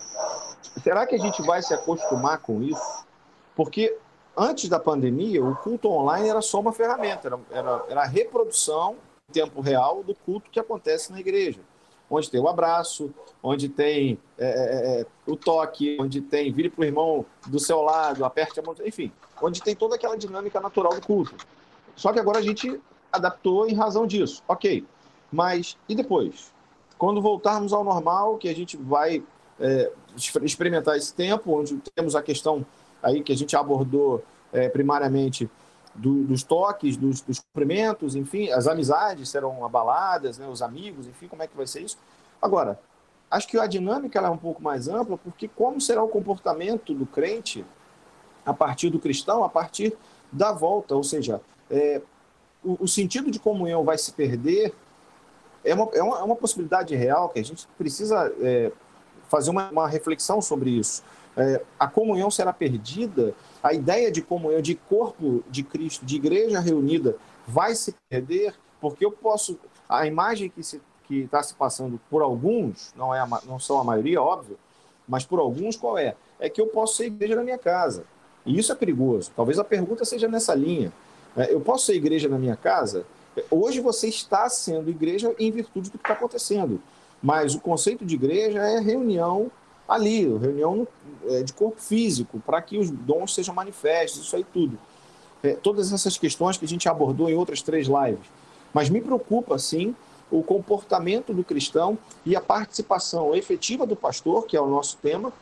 [0.83, 3.05] será que a gente vai se acostumar com isso?
[3.55, 3.97] Porque
[4.37, 8.97] antes da pandemia, o culto online era só uma ferramenta, era, era, era a reprodução
[9.29, 11.61] em tempo real do culto que acontece na igreja.
[12.11, 13.13] Onde tem o abraço,
[13.43, 17.81] onde tem é, é, é o toque, onde tem vire para o irmão do seu
[17.81, 19.11] lado, aperte a mão, enfim,
[19.43, 21.35] onde tem toda aquela dinâmica natural do culto.
[21.97, 22.81] Só que agora a gente
[23.13, 24.43] adaptou em razão disso.
[24.47, 24.85] Ok,
[25.33, 26.53] mas e depois?
[26.99, 29.23] Quando voltarmos ao normal, que a gente vai
[29.59, 29.91] é,
[30.43, 32.65] experimentar esse tempo, onde temos a questão
[33.03, 35.51] aí que a gente abordou é, primariamente
[35.95, 41.29] do, dos toques, dos, dos cumprimentos, enfim, as amizades serão abaladas, né, os amigos, enfim,
[41.29, 41.97] como é que vai ser isso?
[42.43, 42.79] Agora,
[43.31, 47.07] acho que a dinâmica é um pouco mais ampla, porque como será o comportamento do
[47.07, 47.65] crente
[48.45, 49.97] a partir do cristão, a partir
[50.31, 52.03] da volta, ou seja, é,
[52.63, 54.75] o, o, sentido de comunhão vai se perder,
[55.65, 58.71] é uma, é uma, é uma possibilidade real que a gente precisa é,
[59.29, 61.03] fazer uma, uma reflexão sobre isso.
[61.37, 66.61] É, a comunhão será perdida, a ideia de comunhão, de corpo de Cristo, de igreja
[66.61, 67.17] reunida,
[67.49, 69.59] vai se perder, porque eu posso.
[69.89, 73.59] A imagem que está se, que tá se passando por alguns, não, é a, não
[73.59, 74.59] são a maioria, óbvio,
[75.09, 76.15] mas por alguns, qual é?
[76.39, 78.05] É que eu posso ser igreja na minha casa.
[78.45, 79.33] E isso é perigoso.
[79.35, 80.93] Talvez a pergunta seja nessa linha.
[81.35, 83.07] É, eu posso ser igreja na minha casa?
[83.51, 86.83] Hoje você está sendo igreja em virtude do que está acontecendo.
[87.23, 89.51] Mas o conceito de igreja é reunião
[89.89, 90.87] ali, reunião
[91.43, 94.79] de corpo físico, para que os dons sejam manifestos, isso aí tudo.
[95.43, 98.27] É, todas essas questões que a gente abordou em outras três lives.
[98.73, 99.95] Mas me preocupa, sim,
[100.31, 105.33] o comportamento do cristão e a participação efetiva do pastor, que é o nosso tema,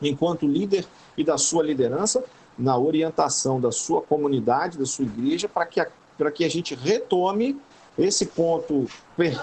[0.00, 2.24] enquanto líder e da sua liderança,
[2.56, 5.84] na orientação da sua comunidade, da sua igreja, para que,
[6.34, 7.60] que a gente retome
[7.98, 8.86] esse ponto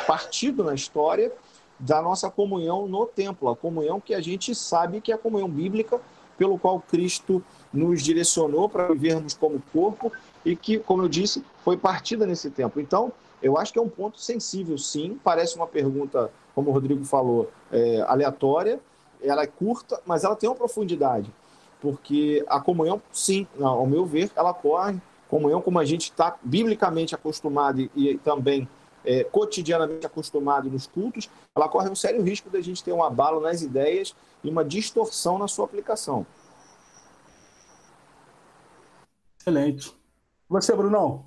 [0.07, 1.31] partido na história
[1.79, 5.49] da nossa comunhão no templo, a comunhão que a gente sabe que é a comunhão
[5.49, 5.99] bíblica,
[6.37, 10.11] pelo qual Cristo nos direcionou para vivermos como corpo
[10.45, 12.79] e que, como eu disse, foi partida nesse tempo.
[12.79, 13.11] Então,
[13.41, 15.19] eu acho que é um ponto sensível, sim.
[15.23, 18.79] Parece uma pergunta, como o Rodrigo falou, é, aleatória,
[19.21, 21.29] ela é curta, mas ela tem uma profundidade,
[21.81, 27.13] porque a comunhão, sim, ao meu ver, ela corre comunhão como a gente está biblicamente
[27.13, 28.67] acostumado e, e também
[29.09, 33.41] é, cotidianamente acostumado nos cultos, ela corre um sério risco da gente ter um abalo
[33.41, 36.27] nas ideias e uma distorção na sua aplicação.
[39.41, 39.91] Excelente.
[40.47, 41.25] Você, Brunão?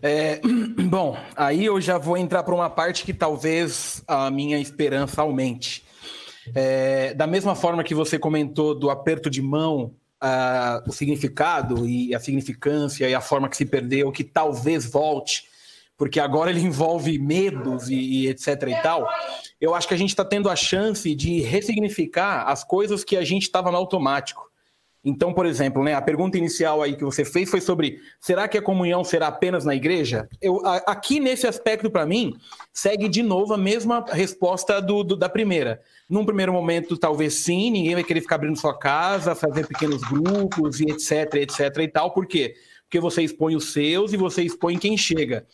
[0.00, 0.40] É,
[0.88, 5.84] bom, aí eu já vou entrar para uma parte que talvez a minha esperança aumente.
[6.54, 12.14] É, da mesma forma que você comentou do aperto de mão, a, o significado e
[12.14, 15.50] a significância e a forma que se perdeu, que talvez volte
[15.96, 19.08] porque agora ele envolve medos e, e etc e tal,
[19.60, 23.24] eu acho que a gente está tendo a chance de ressignificar as coisas que a
[23.24, 24.52] gente estava no automático.
[25.04, 28.56] Então, por exemplo, né, a pergunta inicial aí que você fez foi sobre será que
[28.56, 30.28] a comunhão será apenas na igreja?
[30.40, 32.34] Eu, a, aqui nesse aspecto, para mim,
[32.72, 35.82] segue de novo a mesma resposta do, do, da primeira.
[36.08, 40.78] Num primeiro momento, talvez sim, ninguém vai querer ficar abrindo sua casa, fazer pequenos grupos
[40.78, 42.12] e etc, etc e tal.
[42.12, 42.54] Por quê?
[42.92, 45.46] Porque você expõe os seus e você expõe quem chega.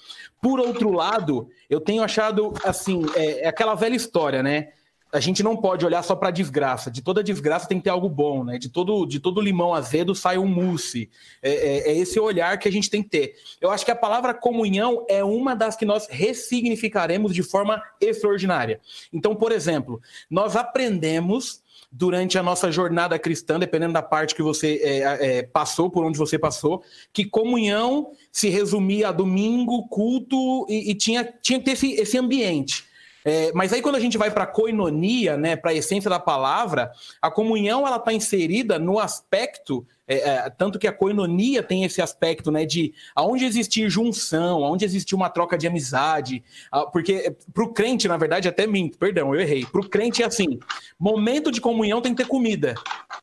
[0.43, 4.73] Por outro lado, eu tenho achado, assim, é, é aquela velha história, né?
[5.13, 6.91] a gente não pode olhar só para desgraça.
[6.91, 8.59] De toda desgraça tem que ter algo bom, né?
[8.59, 11.09] De todo, de todo limão azedo sai um mousse.
[11.41, 13.35] É, é, é, esse olhar que a gente tem que ter.
[13.61, 18.81] Eu acho que a palavra comunhão é uma das que nós ressignificaremos de forma extraordinária.
[19.13, 24.81] Então, por exemplo, nós aprendemos durante a nossa jornada cristã, dependendo da parte que você
[24.83, 30.91] é, é, passou, por onde você passou, que comunhão se resumia a domingo, culto e,
[30.91, 32.88] e tinha, tinha que ter esse, esse ambiente.
[33.29, 36.19] É, mas aí quando a gente vai para a coinonia, né, para a essência da
[36.19, 41.85] palavra, a comunhão ela está inserida no aspecto é, é, tanto que a coinonia tem
[41.85, 46.43] esse aspecto, né, de aonde existir junção, aonde existir uma troca de amizade,
[46.91, 49.67] porque para o crente, na verdade, até minto, perdão, eu errei.
[49.67, 50.59] Para o crente é assim:
[50.99, 52.75] momento de comunhão tem que ter comida,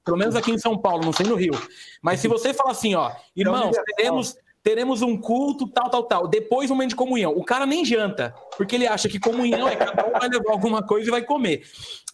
[0.04, 1.60] pelo menos aqui em São Paulo, não sei no Rio.
[2.04, 6.28] Mas se você fala assim, ó, irmãos, teremos teremos um culto, tal, tal, tal.
[6.28, 7.32] Depois um momento de comunhão.
[7.38, 10.82] O cara nem janta, porque ele acha que comunhão é cada um vai levar alguma
[10.82, 11.62] coisa e vai comer.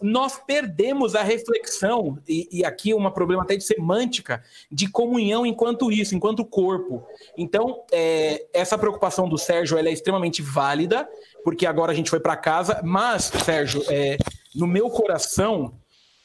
[0.01, 5.89] Nós perdemos a reflexão, e, e aqui uma problema até de semântica, de comunhão enquanto
[5.89, 7.07] isso, enquanto corpo.
[7.37, 11.07] Então, é, essa preocupação do Sérgio é extremamente válida,
[11.45, 14.17] porque agora a gente foi para casa, mas, Sérgio, é,
[14.53, 15.73] no meu coração,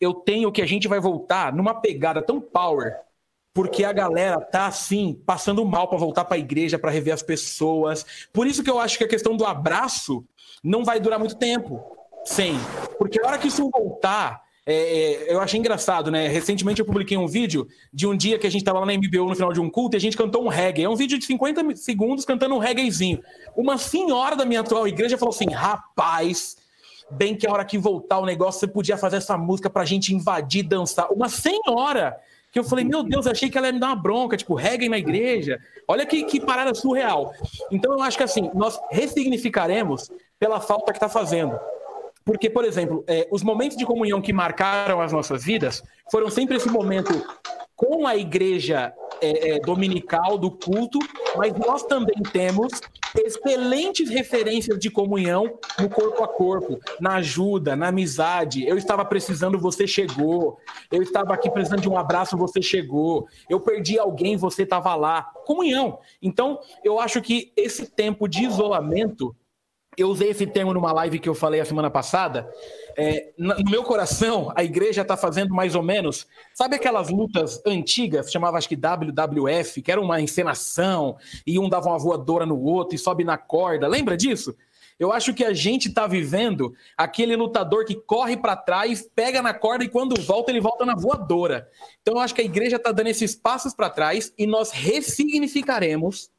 [0.01, 3.06] eu tenho que a gente vai voltar numa pegada tão power
[3.57, 7.23] porque a galera tá assim, passando mal para voltar para a igreja, para rever as
[7.23, 8.05] pessoas.
[8.31, 10.23] Por isso que eu acho que a questão do abraço
[10.63, 11.83] não vai durar muito tempo.
[12.23, 12.53] Sem.
[12.99, 16.29] Porque a hora que isso voltar, é, é, eu achei engraçado, né?
[16.29, 19.27] Recentemente eu publiquei um vídeo de um dia que a gente estava lá na MBO
[19.27, 20.85] no final de um culto e a gente cantou um reggae.
[20.85, 23.23] É um vídeo de 50 segundos cantando um reggaezinho.
[23.57, 26.59] Uma senhora da minha atual igreja falou assim: rapaz,
[27.11, 30.15] bem que a hora que voltar o negócio, você podia fazer essa música pra gente
[30.15, 31.11] invadir, dançar.
[31.11, 32.21] Uma senhora!
[32.57, 34.89] Que eu falei, meu Deus, achei que ela ia me dar uma bronca, tipo, reggae
[34.89, 35.61] na igreja.
[35.87, 37.31] Olha que, que parada surreal.
[37.71, 41.55] Então eu acho que assim, nós ressignificaremos pela falta que está fazendo.
[42.25, 46.57] Porque, por exemplo, é, os momentos de comunhão que marcaram as nossas vidas foram sempre
[46.57, 47.13] esse momento
[47.77, 50.99] com a igreja é, é, dominical do culto,
[51.37, 52.81] mas nós também temos
[53.17, 58.67] excelentes referências de comunhão no corpo a corpo, na ajuda, na amizade.
[58.67, 60.59] Eu estava precisando, você chegou.
[60.91, 63.27] Eu estava aqui precisando de um abraço, você chegou.
[63.49, 65.23] Eu perdi alguém, você estava lá.
[65.45, 65.99] Comunhão.
[66.21, 69.35] Então, eu acho que esse tempo de isolamento
[69.97, 72.53] eu usei esse termo numa live que eu falei a semana passada.
[72.97, 76.27] É, no meu coração, a igreja está fazendo mais ou menos.
[76.53, 81.89] Sabe aquelas lutas antigas, chamava acho que WWF, que era uma encenação, e um dava
[81.89, 83.89] uma voadora no outro e sobe na corda.
[83.89, 84.55] Lembra disso?
[84.99, 89.53] Eu acho que a gente está vivendo aquele lutador que corre para trás, pega na
[89.53, 91.69] corda e quando volta, ele volta na voadora.
[92.01, 96.31] Então eu acho que a igreja está dando esses passos para trás e nós ressignificaremos,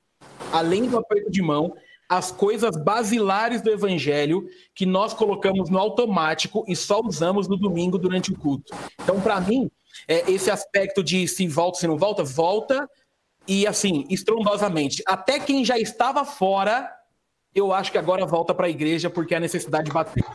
[0.52, 1.76] além do aperto de mão,
[2.10, 7.98] as coisas basilares do evangelho que nós colocamos no automático e só usamos no domingo
[7.98, 8.74] durante o culto.
[9.02, 9.70] Então, para mim,
[10.08, 12.90] é, esse aspecto de se volta, se não volta, volta
[13.48, 15.04] e assim, estrondosamente.
[15.08, 16.92] Até quem já estava fora,
[17.54, 20.26] eu acho que agora volta para a igreja porque a necessidade bateu.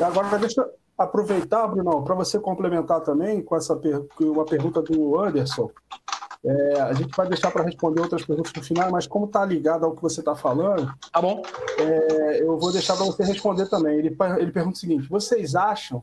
[0.00, 4.06] Agora, deixa eu aproveitar, Bruno, para você complementar também com essa per...
[4.20, 5.70] uma pergunta do Anderson.
[6.44, 9.84] É, a gente vai deixar para responder outras perguntas no final, mas como está ligado
[9.84, 11.40] ao que você está falando, tá bom?
[11.78, 13.96] É, eu vou deixar para você responder também.
[13.98, 16.02] Ele, ele pergunta o seguinte: vocês acham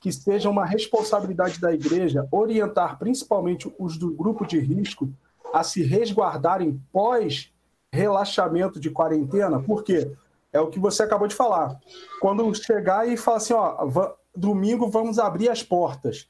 [0.00, 5.10] que seja uma responsabilidade da igreja orientar principalmente os do grupo de risco
[5.52, 7.52] a se resguardarem pós
[7.92, 9.62] relaxamento de quarentena?
[9.62, 10.10] Por quê?
[10.50, 11.78] É o que você acabou de falar.
[12.20, 16.26] Quando chegar e falar assim, ó, domingo vamos abrir as portas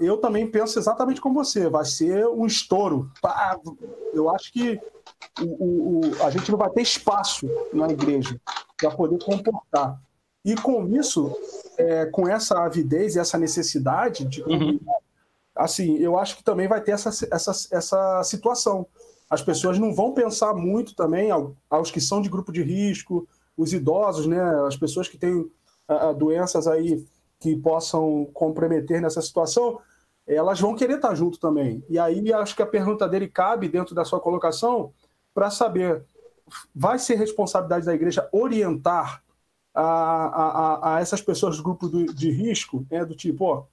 [0.00, 3.10] eu também penso exatamente como você, vai ser um estouro.
[4.14, 4.80] Eu acho que
[5.40, 8.40] o, o, a gente não vai ter espaço na igreja
[8.76, 10.00] para poder comportar.
[10.44, 11.36] E com isso,
[11.76, 14.78] é, com essa avidez e essa necessidade de uhum.
[15.54, 18.86] assim, eu acho que também vai ter essa, essa, essa situação.
[19.28, 21.30] As pessoas não vão pensar muito também
[21.68, 26.14] aos que são de grupo de risco, os idosos, né, as pessoas que têm uh,
[26.16, 27.04] doenças aí
[27.40, 29.78] que possam comprometer nessa situação,
[30.26, 31.84] elas vão querer estar junto também.
[31.88, 34.92] E aí acho que a pergunta dele cabe dentro da sua colocação
[35.32, 36.04] para saber,
[36.74, 39.22] vai ser responsabilidade da igreja orientar
[39.74, 43.64] a, a, a essas pessoas do grupo do, de risco, né, do tipo, ó,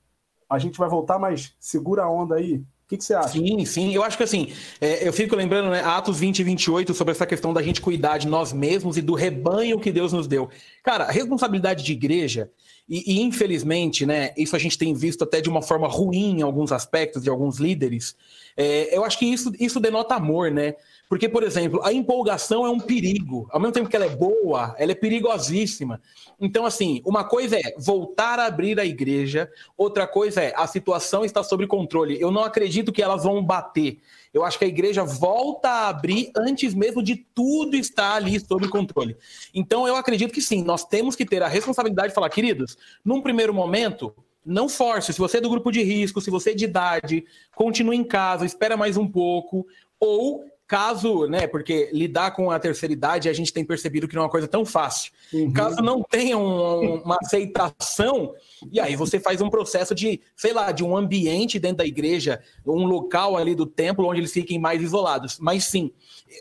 [0.50, 3.30] a gente vai voltar, mas segura a onda aí, O que, que, você acha?
[3.30, 3.96] Sim, sim.
[3.96, 7.26] Eu acho que assim, é, eu fico lembrando, né, Atos 20 e 28, sobre essa
[7.26, 10.50] questão da gente cuidar de nós mesmos e do rebanho que Deus nos deu.
[10.84, 12.52] Cara, responsabilidade de igreja,
[12.88, 16.42] e, e, infelizmente, né, isso a gente tem visto até de uma forma ruim em
[16.42, 18.16] alguns aspectos de alguns líderes.
[18.58, 20.76] É, eu acho que isso, isso denota amor, né?
[21.08, 23.48] Porque, por exemplo, a empolgação é um perigo.
[23.52, 26.02] Ao mesmo tempo que ela é boa, ela é perigosíssima.
[26.40, 31.24] Então, assim, uma coisa é voltar a abrir a igreja, outra coisa é a situação
[31.24, 32.20] está sob controle.
[32.20, 34.00] Eu não acredito que elas vão bater.
[34.34, 38.68] Eu acho que a igreja volta a abrir antes mesmo de tudo estar ali sob
[38.68, 39.16] controle.
[39.54, 43.22] Então, eu acredito que sim, nós temos que ter a responsabilidade de falar, queridos, num
[43.22, 44.14] primeiro momento,
[44.46, 45.14] não force.
[45.14, 48.46] Se você é do grupo de risco, se você é de idade, continue em casa,
[48.46, 49.68] espera mais um pouco,
[50.00, 54.24] ou caso, né, porque lidar com a terceira idade a gente tem percebido que não
[54.24, 55.12] é uma coisa tão fácil.
[55.34, 55.52] Uhum.
[55.52, 58.34] Caso não tenha um, uma aceitação,
[58.72, 62.42] e aí você faz um processo de, sei lá, de um ambiente dentro da igreja,
[62.66, 65.40] um local ali do templo onde eles fiquem mais isolados.
[65.40, 65.92] Mas sim,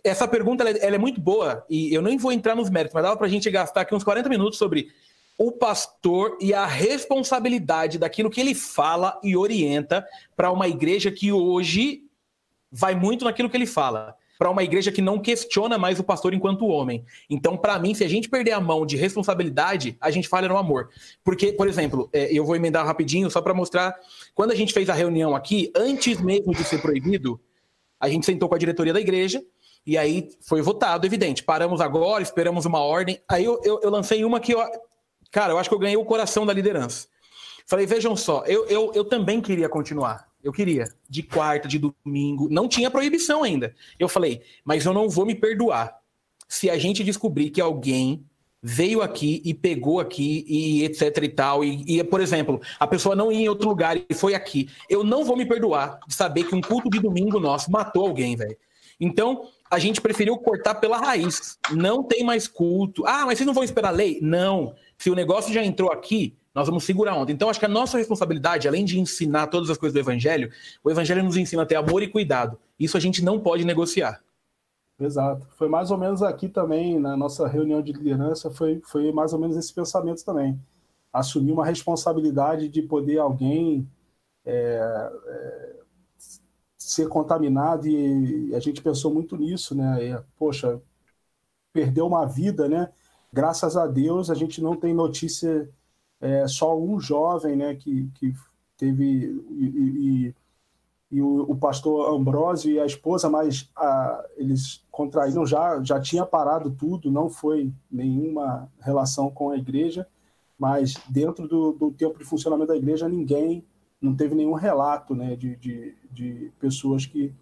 [0.05, 2.94] essa pergunta ela é, ela é muito boa e eu nem vou entrar nos méritos,
[2.94, 4.88] mas dava para a gente gastar aqui uns 40 minutos sobre
[5.38, 11.33] o pastor e a responsabilidade daquilo que ele fala e orienta para uma igreja que
[11.33, 12.02] hoje
[12.70, 16.35] vai muito naquilo que ele fala para uma igreja que não questiona mais o pastor
[16.35, 17.05] enquanto homem.
[17.31, 20.57] Então, para mim, se a gente perder a mão de responsabilidade, a gente falha no
[20.57, 20.88] amor.
[21.22, 23.94] Porque, por exemplo, é, eu vou emendar rapidinho só para mostrar.
[24.35, 27.40] Quando a gente fez a reunião aqui, antes mesmo de ser proibido,
[28.00, 29.40] a gente sentou com a diretoria da igreja
[29.87, 31.44] e aí foi votado, evidente.
[31.44, 33.20] Paramos agora, esperamos uma ordem.
[33.28, 34.59] Aí eu, eu, eu lancei uma que eu.
[35.31, 37.07] Cara, eu acho que eu ganhei o coração da liderança.
[37.66, 40.29] Falei, vejam só, eu, eu, eu também queria continuar.
[40.42, 42.48] Eu queria, de quarta, de domingo.
[42.51, 43.75] Não tinha proibição ainda.
[43.98, 45.96] Eu falei, mas eu não vou me perdoar
[46.48, 48.27] se a gente descobrir que alguém
[48.62, 51.64] veio aqui e pegou aqui e etc e tal.
[51.64, 54.68] E, e, por exemplo, a pessoa não ia em outro lugar e foi aqui.
[54.88, 58.37] Eu não vou me perdoar de saber que um culto de domingo nosso matou alguém,
[58.37, 58.57] velho.
[59.01, 61.59] Então, a gente preferiu cortar pela raiz.
[61.72, 63.05] Não tem mais culto.
[63.07, 64.18] Ah, mas vocês não vão esperar a lei?
[64.22, 64.75] Não.
[64.96, 67.33] Se o negócio já entrou aqui, nós vamos segurar ontem.
[67.33, 70.51] Então, acho que a nossa responsabilidade, além de ensinar todas as coisas do Evangelho,
[70.85, 72.59] o Evangelho nos ensina a ter amor e cuidado.
[72.79, 74.23] Isso a gente não pode negociar.
[75.01, 75.47] Exato.
[75.57, 79.38] Foi mais ou menos aqui também, na nossa reunião de liderança, foi, foi mais ou
[79.38, 80.61] menos esse pensamento também.
[81.12, 83.88] Assumir uma responsabilidade de poder alguém
[84.45, 85.77] é, é,
[86.77, 90.05] ser contaminado e a gente pensou muito nisso, né?
[90.05, 90.81] E, poxa,
[91.73, 92.91] perdeu uma vida, né?
[93.33, 95.69] Graças a Deus a gente não tem notícia
[96.22, 98.32] é, só um jovem né, que, que
[98.76, 99.04] teve.
[99.50, 99.64] E,
[100.28, 100.35] e,
[101.11, 106.24] e o, o, pastor Ambrósio e a esposa, mas a, eles contraíram já, já tinha
[106.24, 110.08] parado tudo, não foi nenhuma relação com a igreja,
[110.58, 113.62] mas dentro do, do tempo de funcionamento da igreja, ninguém,
[114.00, 117.35] não teve nenhum relato né, de, de, de pessoas que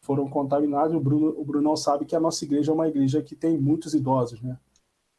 [0.00, 0.92] foram contaminadas.
[0.92, 3.94] O Bruno, o Bruno sabe que a nossa igreja é uma igreja que tem muitos
[3.94, 4.58] idosos, né?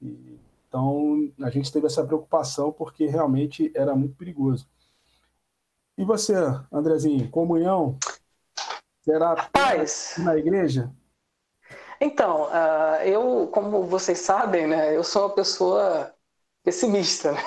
[0.02, 0.33] E,
[0.74, 4.68] então, a gente teve essa preocupação porque realmente era muito perigoso.
[5.96, 6.34] E você,
[6.72, 8.00] Andrezinho, comunhão?
[9.04, 10.16] Será Paz.
[10.18, 10.92] na igreja?
[12.02, 16.12] Então, uh, eu, como vocês sabem, né, eu sou uma pessoa
[16.64, 17.42] pessimista, né?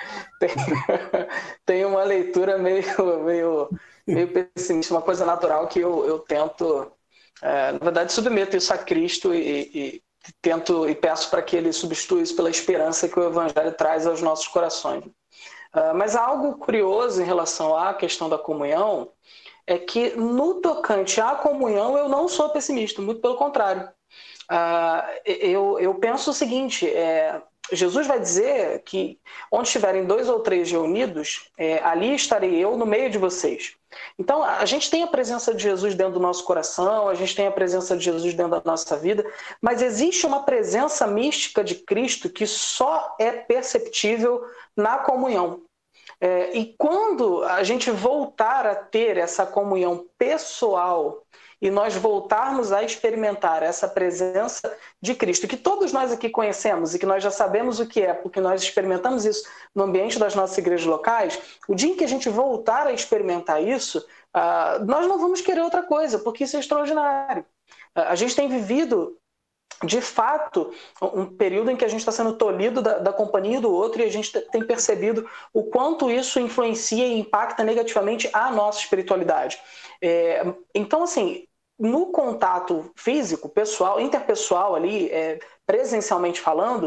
[0.40, 1.28] Tenho,
[1.64, 3.70] tenho uma leitura meio, meio,
[4.04, 8.78] meio pessimista, uma coisa natural que eu, eu tento, uh, na verdade, submeto isso a
[8.78, 10.02] Cristo e, e
[10.40, 14.22] tento e peço para que ele substitua isso pela esperança que o Evangelho traz aos
[14.22, 15.04] nossos corações.
[15.04, 19.10] Uh, mas algo curioso em relação à questão da comunhão
[19.66, 23.88] é que no tocante à comunhão eu não sou pessimista, muito pelo contrário.
[24.50, 29.18] Uh, eu, eu penso o seguinte: é, Jesus vai dizer que
[29.50, 33.76] onde estiverem dois ou três reunidos, é, ali estarei eu no meio de vocês.
[34.18, 37.46] Então, a gente tem a presença de Jesus dentro do nosso coração, a gente tem
[37.46, 39.24] a presença de Jesus dentro da nossa vida,
[39.60, 44.42] mas existe uma presença mística de Cristo que só é perceptível
[44.76, 45.62] na comunhão.
[46.20, 51.22] É, e quando a gente voltar a ter essa comunhão pessoal
[51.62, 56.98] e nós voltarmos a experimentar essa presença de Cristo, que todos nós aqui conhecemos e
[56.98, 60.58] que nós já sabemos o que é, porque nós experimentamos isso no ambiente das nossas
[60.58, 63.98] igrejas locais, o dia em que a gente voltar a experimentar isso,
[64.36, 67.46] uh, nós não vamos querer outra coisa, porque isso é extraordinário.
[67.96, 69.16] Uh, a gente tem vivido
[69.84, 73.72] de fato, um período em que a gente está sendo tolhido da, da, companhia do
[73.72, 78.78] outro e a gente tem percebido o quanto isso influencia e impacta negativamente a nossa
[78.78, 79.58] espiritualidade.
[80.00, 81.46] É, então, assim,
[81.82, 86.84] no contato físico, pessoal, interpessoal ali, é, presencialmente falando,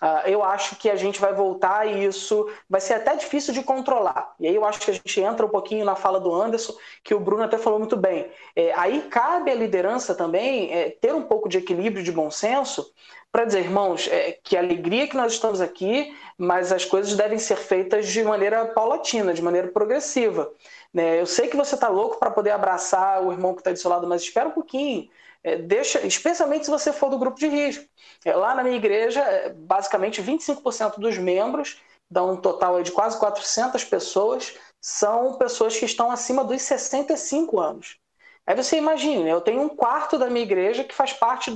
[0.00, 3.62] uh, eu acho que a gente vai voltar e isso vai ser até difícil de
[3.62, 4.34] controlar.
[4.40, 6.74] E aí eu acho que a gente entra um pouquinho na fala do Anderson,
[7.04, 8.30] que o Bruno até falou muito bem.
[8.56, 12.90] É, aí cabe à liderança também é, ter um pouco de equilíbrio, de bom senso,
[13.30, 17.56] para dizer, irmãos, é, que alegria que nós estamos aqui, mas as coisas devem ser
[17.56, 20.50] feitas de maneira paulatina, de maneira progressiva.
[20.92, 21.20] Né?
[21.20, 23.90] Eu sei que você está louco para poder abraçar o irmão que está do seu
[23.90, 25.08] lado, mas espera um pouquinho.
[25.42, 27.84] É, deixa, especialmente se você for do grupo de risco.
[28.24, 31.80] É, lá na minha igreja, é, basicamente 25% dos membros,
[32.10, 37.98] dá um total de quase 400 pessoas, são pessoas que estão acima dos 65 anos.
[38.48, 41.54] Aí você imagina, eu tenho um quarto da minha igreja que faz parte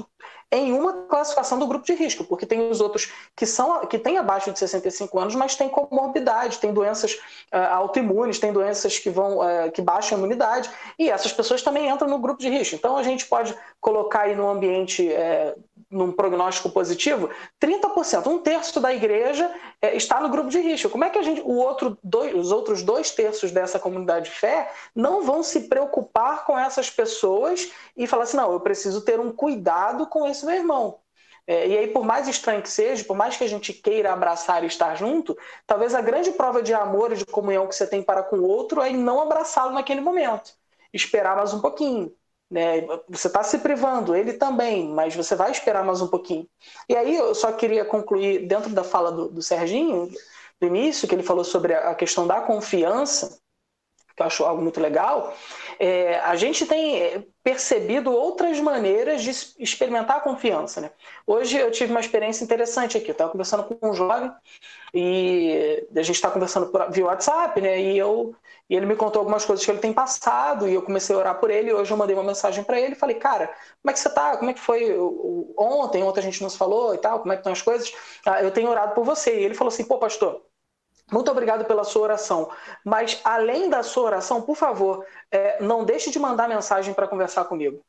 [0.53, 4.19] em uma classificação do grupo de risco, porque tem os outros que são que têm
[4.19, 7.15] abaixo de 65 anos, mas têm comorbidade, têm doenças
[7.51, 11.89] uh, autoimunes, têm doenças que vão uh, que baixam a imunidade, e essas pessoas também
[11.89, 12.75] entram no grupo de risco.
[12.75, 15.59] Então a gente pode colocar aí no ambiente uh,
[15.93, 17.31] num prognóstico positivo,
[17.61, 19.49] 30%, um terço da igreja
[19.81, 20.89] é, está no grupo de risco.
[20.89, 24.31] Como é que a gente, o outro dois, os outros dois terços dessa comunidade de
[24.33, 29.21] fé não vão se preocupar com essas pessoas e falar assim, não, eu preciso ter
[29.21, 30.99] um cuidado com esse meu irmão.
[31.47, 34.63] É, e aí, por mais estranho que seja, por mais que a gente queira abraçar
[34.63, 35.37] e estar junto,
[35.67, 38.49] talvez a grande prova de amor e de comunhão que você tem para com o
[38.49, 40.53] outro é não abraçá-lo naquele momento.
[40.93, 42.15] Esperar mais um pouquinho.
[42.53, 42.87] Né?
[43.09, 46.47] Você está se privando, ele também, mas você vai esperar mais um pouquinho.
[46.87, 50.11] E aí eu só queria concluir, dentro da fala do, do Serginho,
[50.61, 53.41] do início, que ele falou sobre a questão da confiança,
[54.15, 55.35] que eu acho algo muito legal,
[55.79, 60.83] é, a gente tem é, percebido outras maneiras de experimentar a confiança.
[60.83, 60.91] Né?
[61.27, 63.09] Hoje eu tive uma experiência interessante aqui.
[63.09, 64.31] Eu estava conversando com um jovem
[64.93, 67.81] e a gente está conversando via WhatsApp, né?
[67.81, 68.37] E, eu,
[68.73, 71.39] e ele me contou algumas coisas que ele tem passado e eu comecei a orar
[71.39, 71.75] por ele.
[71.75, 73.49] Hoje eu mandei uma mensagem para ele e falei, cara,
[73.83, 74.35] como é que você está?
[74.39, 74.97] Como é que foi
[75.59, 76.03] ontem?
[76.03, 77.93] Ontem a gente nos falou e tal, como é que estão as coisas?
[78.25, 79.39] Ah, eu tenho orado por você.
[79.39, 80.41] E ele falou assim, pô, pastor,
[81.13, 82.51] muito obrigado pela sua oração.
[82.83, 87.45] Mas, além da sua oração, por favor, é, não deixe de mandar mensagem para conversar
[87.45, 87.85] comigo.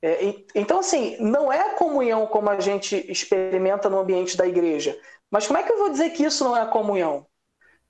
[0.00, 4.98] É, então, assim, não é comunhão como a gente experimenta no ambiente da igreja.
[5.30, 7.26] Mas como é que eu vou dizer que isso não é comunhão?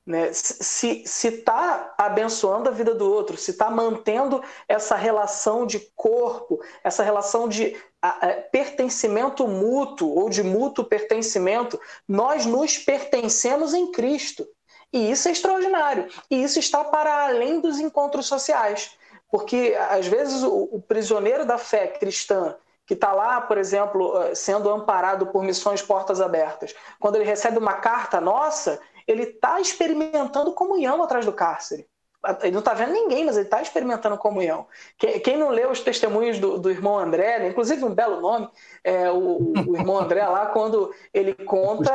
[0.07, 0.31] Né?
[0.33, 7.03] Se está abençoando a vida do outro, se está mantendo essa relação de corpo, essa
[7.03, 14.47] relação de a, a, pertencimento mútuo ou de mútuo pertencimento, nós nos pertencemos em Cristo.
[14.93, 16.07] E isso é extraordinário.
[16.31, 18.97] E isso está para além dos encontros sociais.
[19.31, 22.55] Porque, às vezes, o, o prisioneiro da fé cristã,
[22.87, 27.59] que está lá, por exemplo, eh, sendo amparado por missões portas abertas, quando ele recebe
[27.59, 31.87] uma carta nossa, ele está experimentando comunhão atrás do cárcere
[32.43, 34.67] ele não está vendo ninguém, mas ele está experimentando comunhão.
[34.97, 37.49] Quem, não leu os testemunhos do, do irmão André, né?
[37.49, 38.49] inclusive um belo nome,
[38.83, 41.93] é, o, o, irmão André lá, quando ele conta,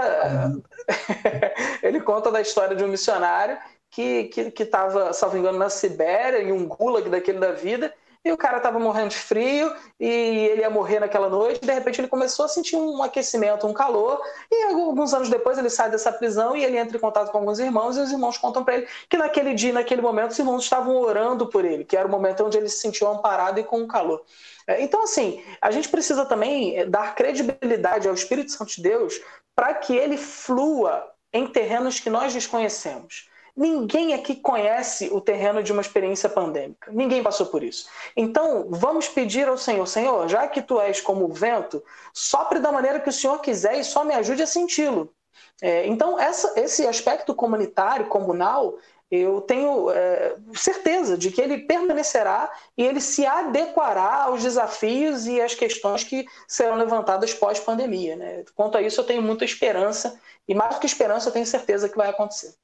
[1.81, 3.57] ele conta da história de um missionário
[3.89, 4.29] que
[4.59, 7.93] estava, que, que salvo engano, na Sibéria, em um gulag daquele da vida,
[8.23, 11.65] e o cara estava morrendo de frio e ele ia morrer naquela noite.
[11.65, 14.21] De repente ele começou a sentir um aquecimento, um calor.
[14.51, 17.59] E alguns anos depois ele sai dessa prisão e ele entra em contato com alguns
[17.59, 17.95] irmãos.
[17.95, 21.47] E os irmãos contam para ele que naquele dia, naquele momento, os irmãos estavam orando
[21.47, 24.21] por ele, que era o momento onde ele se sentiu amparado e com calor.
[24.67, 29.19] É, então, assim, a gente precisa também é, dar credibilidade ao Espírito Santo de Deus
[29.55, 33.28] para que ele flua em terrenos que nós desconhecemos.
[33.59, 36.89] Ninguém aqui conhece o terreno de uma experiência pandêmica.
[36.93, 37.89] Ninguém passou por isso.
[38.15, 41.83] Então, vamos pedir ao Senhor: Senhor, já que tu és como o vento,
[42.13, 45.13] sopre da maneira que o Senhor quiser e só me ajude a senti-lo.
[45.61, 48.77] É, então, essa, esse aspecto comunitário, comunal,
[49.11, 55.41] eu tenho é, certeza de que ele permanecerá e ele se adequará aos desafios e
[55.41, 58.15] às questões que serão levantadas pós-pandemia.
[58.15, 58.45] Né?
[58.55, 61.89] Quanto a isso, eu tenho muita esperança, e mais do que esperança, eu tenho certeza
[61.89, 62.55] que vai acontecer.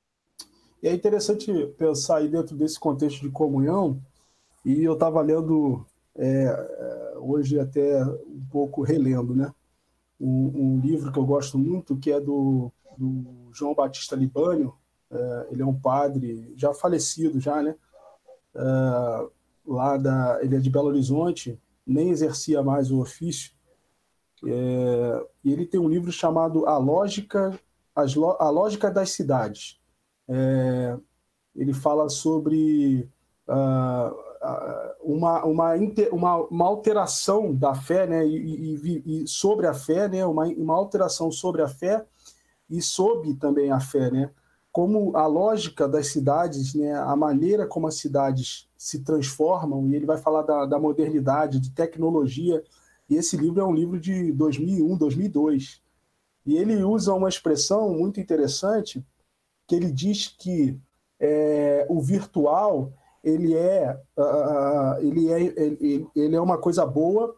[0.82, 4.02] E é interessante pensar aí dentro desse contexto de comunhão,
[4.64, 9.54] e eu estava lendo é, é, hoje até um pouco relendo, né?
[10.20, 14.74] Um, um, livro que eu gosto muito, que é do, do João Batista Libânio,
[15.12, 17.76] é, ele é um padre já falecido já, né?
[18.56, 19.28] É,
[19.68, 23.52] lá da, ele é de Belo Horizonte, nem exercia mais o ofício,
[24.46, 27.60] é, e ele tem um livro chamado A Lógica,
[27.96, 29.80] As, a Lógica das Cidades,
[30.28, 30.98] é,
[31.56, 33.10] ele fala sobre
[33.48, 34.16] uh,
[35.02, 35.74] uma, uma,
[36.12, 40.76] uma, uma, alteração da fé, né, e, e, e, sobre a fé, né, uma, uma
[40.76, 42.06] alteração sobre a fé
[42.70, 44.30] e sob também a fé, né,
[44.72, 50.06] como a lógica das cidades, né, a maneira como as cidades se transformam, e ele
[50.06, 52.62] vai falar da, da modernidade, de tecnologia,
[53.10, 55.82] E esse livro é um livro de 2001, 2002.
[56.46, 59.06] E ele usa uma expressão muito interessante,
[59.68, 60.80] que ele diz que
[61.20, 62.92] é, o virtual
[63.26, 67.36] ele é, uh, ele, é, ele, ele é uma coisa boa,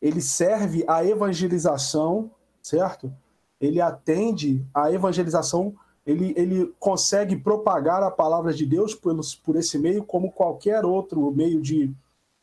[0.00, 2.30] ele serve à evangelização,
[2.62, 3.10] certo?
[3.58, 5.74] Ele atende à evangelização,
[6.06, 11.30] ele, ele consegue propagar a palavra de Deus por, por esse meio, como qualquer outro
[11.30, 11.90] meio de,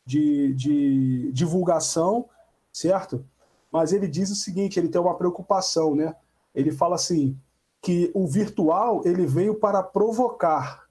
[0.04, 2.28] de, de divulgação,
[2.72, 3.24] certo?
[3.70, 6.16] Mas ele diz o seguinte, ele tem uma preocupação, né?
[6.52, 7.38] Ele fala assim,
[7.80, 10.84] que o virtual ele veio para provocar,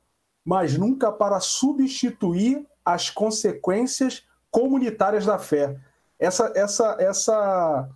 [0.43, 5.79] mas nunca para substituir as consequências comunitárias da fé.
[6.17, 7.89] Essa, essa, essa,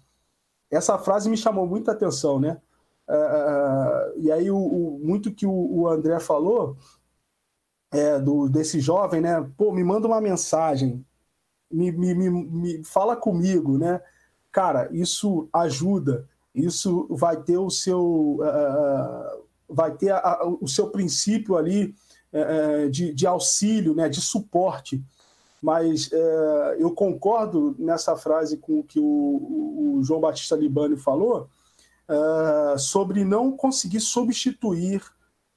[0.69, 2.61] essa frase me chamou muita atenção, né?
[3.07, 6.77] Uh, e aí, o, o, muito que o, o André falou
[7.91, 9.49] é, do, desse jovem, né?
[9.57, 11.05] Pô, me manda uma mensagem,
[11.69, 14.01] me, me, me, me fala comigo, né?
[14.51, 20.89] Cara, isso ajuda, isso vai ter o seu, uh, vai ter a, a, o seu
[20.89, 21.95] princípio ali
[22.33, 24.09] uh, de, de auxílio, né?
[24.09, 25.03] De suporte
[25.61, 31.47] mas é, eu concordo nessa frase com o que o, o João Batista Libani falou
[32.77, 35.01] sobre não conseguir substituir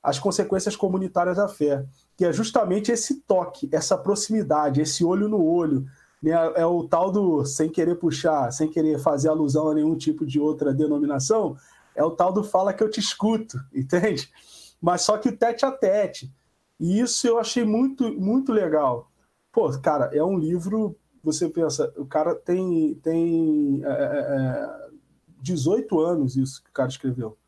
[0.01, 1.85] as consequências comunitárias da fé,
[2.17, 5.87] que é justamente esse toque, essa proximidade, esse olho no olho.
[6.31, 10.41] É o tal do, sem querer puxar, sem querer fazer alusão a nenhum tipo de
[10.41, 11.57] outra denominação,
[11.95, 14.31] é o tal do fala que eu te escuto, entende?
[14.81, 16.33] Mas só que tete a tete.
[16.79, 19.11] E isso eu achei muito, muito legal.
[19.53, 20.97] Pô, cara, é um livro.
[21.23, 24.91] Você pensa, o cara tem, tem é, é,
[25.41, 27.39] 18 é, anos isso que o cara escreveu.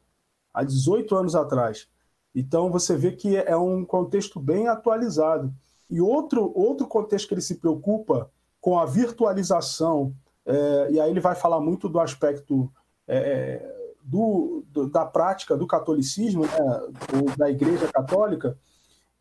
[0.55, 1.89] Há 18 anos atrás.
[2.35, 5.53] Então você vê que é um contexto bem atualizado.
[5.91, 8.31] E outro, outro contexto que ele se preocupa
[8.67, 10.13] com a virtualização,
[10.45, 12.69] é, e aí ele vai falar muito do aspecto
[13.07, 13.65] é,
[14.03, 18.59] do, do, da prática do catolicismo, né, da Igreja Católica,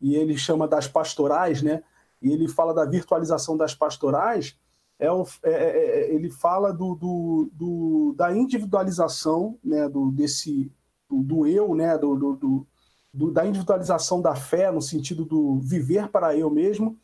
[0.00, 1.84] e ele chama das pastorais, né?
[2.20, 4.58] e ele fala da virtualização das pastorais,
[4.98, 5.12] é, é,
[5.44, 10.72] é, é, ele fala do, do, do, da individualização né, do, desse,
[11.08, 12.66] do, do eu, né, do, do,
[13.14, 16.98] do, da individualização da fé, no sentido do viver para eu mesmo.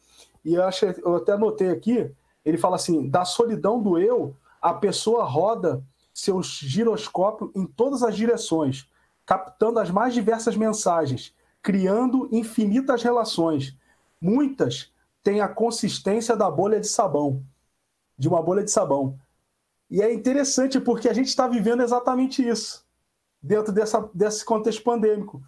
[0.44, 2.10] E eu, acho, eu até anotei aqui,
[2.44, 8.16] ele fala assim: da solidão do eu, a pessoa roda seu giroscópio em todas as
[8.16, 8.88] direções,
[9.24, 13.76] captando as mais diversas mensagens, criando infinitas relações,
[14.20, 17.42] muitas tem a consistência da bolha de sabão,
[18.18, 19.18] de uma bolha de sabão.
[19.88, 22.84] E é interessante porque a gente está vivendo exatamente isso,
[23.40, 25.40] dentro dessa, desse contexto pandêmico.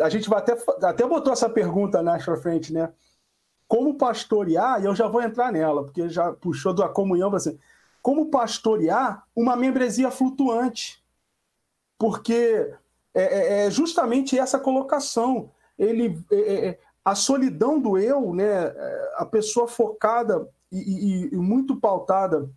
[0.00, 0.56] A gente vai até,
[0.86, 2.92] até botou essa pergunta na frente, né?
[3.72, 7.58] Como pastorear, e eu já vou entrar nela, porque já puxou da comunhão para assim,
[8.02, 11.02] como pastorear uma membresia flutuante?
[11.98, 12.70] Porque
[13.14, 15.50] é, é, é justamente essa colocação.
[15.78, 18.66] Ele, é, é a solidão do eu, né,
[19.16, 22.50] a pessoa focada e, e, e muito pautada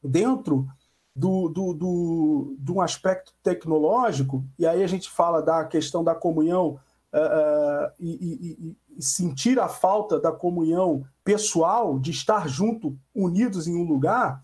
[0.00, 0.64] dentro
[1.12, 6.14] do, do, do, de um aspecto tecnológico, e aí a gente fala da questão da
[6.14, 6.78] comunhão
[7.12, 13.84] uh, uh, e, sentir a falta da comunhão pessoal, de estar junto, unidos em um
[13.84, 14.42] lugar,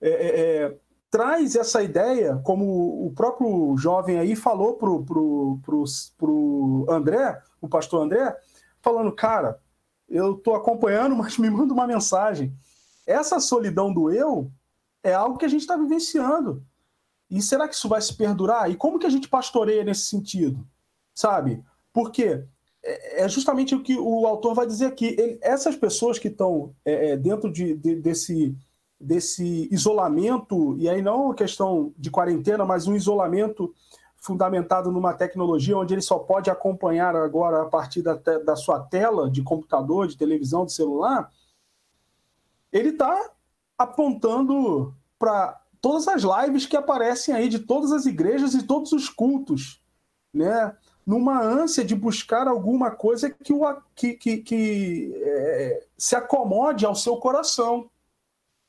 [0.00, 0.78] é, é, é
[1.10, 5.84] traz essa ideia, como o próprio jovem aí falou para o pro, pro,
[6.16, 8.36] pro André, o pastor André,
[8.80, 9.60] falando, cara,
[10.08, 12.54] eu estou acompanhando, mas me manda uma mensagem.
[13.06, 14.50] Essa solidão do eu
[15.02, 16.64] é algo que a gente está vivenciando.
[17.28, 18.70] E será que isso vai se perdurar?
[18.70, 20.66] E como que a gente pastoreia nesse sentido?
[21.14, 21.64] Sabe?
[21.92, 22.44] Porque
[22.82, 25.16] é, é justamente o que o autor vai dizer aqui.
[25.18, 28.56] Ele, essas pessoas que estão é, é, dentro de, de, desse
[29.02, 33.72] desse isolamento, e aí não questão de quarentena, mas um isolamento
[34.18, 39.30] fundamentado numa tecnologia onde ele só pode acompanhar agora a partir da, da sua tela
[39.30, 41.32] de computador, de televisão, de celular,
[42.70, 43.30] ele está
[43.78, 49.08] apontando para todas as lives que aparecem aí de todas as igrejas e todos os
[49.08, 49.82] cultos,
[50.32, 50.76] né?
[51.10, 56.94] Numa ânsia de buscar alguma coisa que, o, que, que, que é, se acomode ao
[56.94, 57.90] seu coração.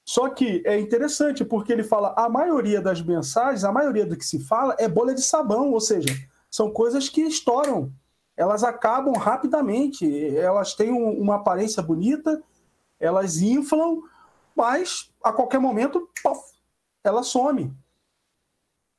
[0.04, 4.26] Só que é interessante porque ele fala a maioria das mensagens, a maioria do que
[4.26, 6.10] se fala é bolha de sabão, ou seja,
[6.50, 7.94] são coisas que estouram.
[8.36, 12.42] Elas acabam rapidamente, elas têm uma aparência bonita,
[13.00, 14.02] elas inflam,
[14.56, 16.42] mas a qualquer momento pof,
[17.04, 17.72] ela some.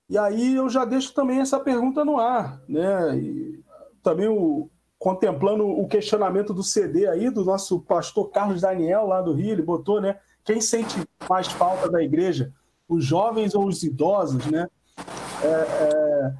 [0.08, 3.16] E aí eu já deixo também essa pergunta no ar, né?
[3.16, 3.62] E
[4.02, 9.32] também o, contemplando o questionamento do CD aí do nosso pastor Carlos Daniel lá do
[9.32, 10.18] Rio, ele botou, né?
[10.44, 10.96] quem sente
[11.28, 12.52] mais falta da igreja,
[12.88, 14.68] os jovens ou os idosos, né?
[15.42, 16.34] É, é,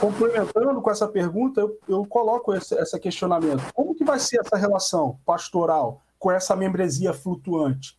[0.00, 3.72] complementando com essa pergunta, eu, eu coloco esse, esse, questionamento.
[3.72, 7.98] Como que vai ser essa relação pastoral com essa membresia flutuante?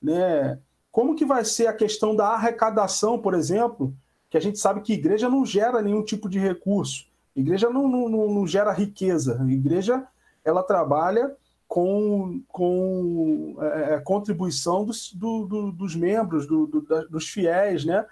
[0.00, 0.58] Né?
[0.98, 3.94] Como que vai ser a questão da arrecadação, por exemplo,
[4.28, 7.06] que a gente sabe que igreja não gera nenhum tipo de recurso.
[7.36, 9.40] Igreja não, não, não gera riqueza.
[9.40, 10.04] A igreja
[10.44, 11.36] ela trabalha
[11.68, 16.66] com, com é, é contribuição dos, do, do, dos membros, do,
[17.08, 18.04] dos fiéis, né?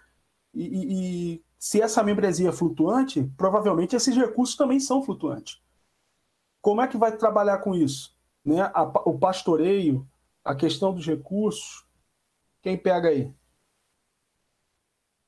[0.54, 5.60] E, e, se essa membresia é flutuante, provavelmente esses recursos também são flutuantes.
[6.62, 8.16] Como é que vai trabalhar com isso?
[8.44, 8.60] Né?
[8.72, 10.06] A, o pastoreio,
[10.44, 11.84] a questão dos recursos.
[12.66, 13.30] Quem pega aí?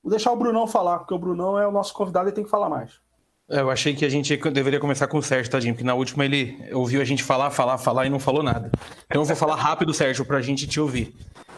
[0.03, 2.51] Vou deixar o Brunão falar, porque o Brunão é o nosso convidado e tem que
[2.51, 2.99] falar mais.
[3.49, 6.25] É, eu achei que a gente deveria começar com o Sérgio, tadinho, porque na última
[6.25, 8.73] ele ouviu a gente falar, falar, falar e não falou nada.
[9.07, 11.15] Então eu vou falar rápido, Sérgio, para a gente te ouvir.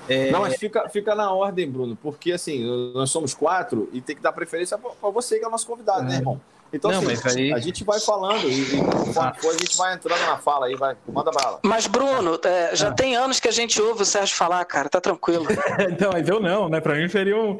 [0.06, 0.30] É...
[0.30, 2.62] Não, mas fica, fica na ordem, Bruno, porque assim,
[2.92, 6.02] nós somos quatro e tem que dar preferência para você, que é o nosso convidado,
[6.02, 6.08] é.
[6.10, 6.38] né, irmão?
[6.72, 7.52] Então, não, assim, aí...
[7.52, 10.96] a gente vai falando e, e for, a gente vai entrando na fala aí, vai,
[11.08, 11.58] manda bala.
[11.64, 12.92] Mas, Bruno, é, já ah.
[12.92, 15.46] tem anos que a gente ouve o Sérgio falar, cara, tá tranquilo.
[15.90, 16.80] então, mas eu não, né?
[16.80, 17.58] Para mim seria um.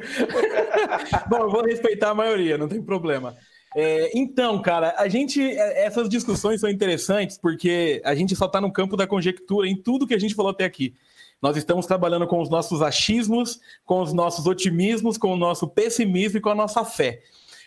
[1.29, 3.35] Bom, eu vou respeitar a maioria, não tem problema.
[3.75, 5.41] É, então, cara, a gente.
[5.41, 9.75] É, essas discussões são interessantes porque a gente só está no campo da conjectura em
[9.75, 10.93] tudo que a gente falou até aqui.
[11.41, 16.37] Nós estamos trabalhando com os nossos achismos, com os nossos otimismos, com o nosso pessimismo
[16.37, 17.21] e com a nossa fé.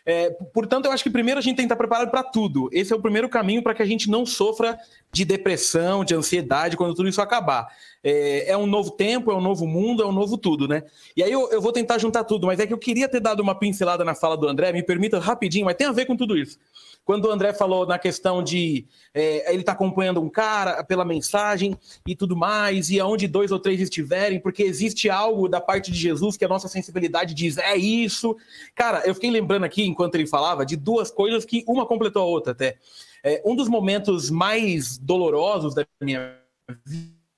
[0.06, 2.68] É, portanto, eu acho que primeiro a gente tem que estar preparado para tudo.
[2.72, 4.78] Esse é o primeiro caminho para que a gente não sofra
[5.10, 7.68] de depressão, de ansiedade quando tudo isso acabar.
[8.02, 10.82] É, é, um novo tempo, é um novo mundo, é um novo tudo, né?
[11.16, 13.40] E aí eu, eu, vou tentar juntar tudo, mas é que eu queria ter dado
[13.40, 16.36] uma pincelada na fala do André, me permita rapidinho, mas tem a ver com tudo
[16.36, 16.58] isso.
[17.04, 21.76] Quando o André falou na questão de é, ele está acompanhando um cara pela mensagem
[22.06, 25.98] e tudo mais, e aonde dois ou três estiverem, porque existe algo da parte de
[25.98, 28.36] Jesus que a nossa sensibilidade diz, é isso.
[28.74, 32.26] Cara, eu fiquei lembrando aqui, enquanto ele falava, de duas coisas que uma completou a
[32.26, 32.78] outra até.
[33.22, 36.38] É, um dos momentos mais dolorosos da minha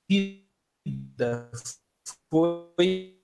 [0.08, 1.50] vida
[2.30, 3.16] foi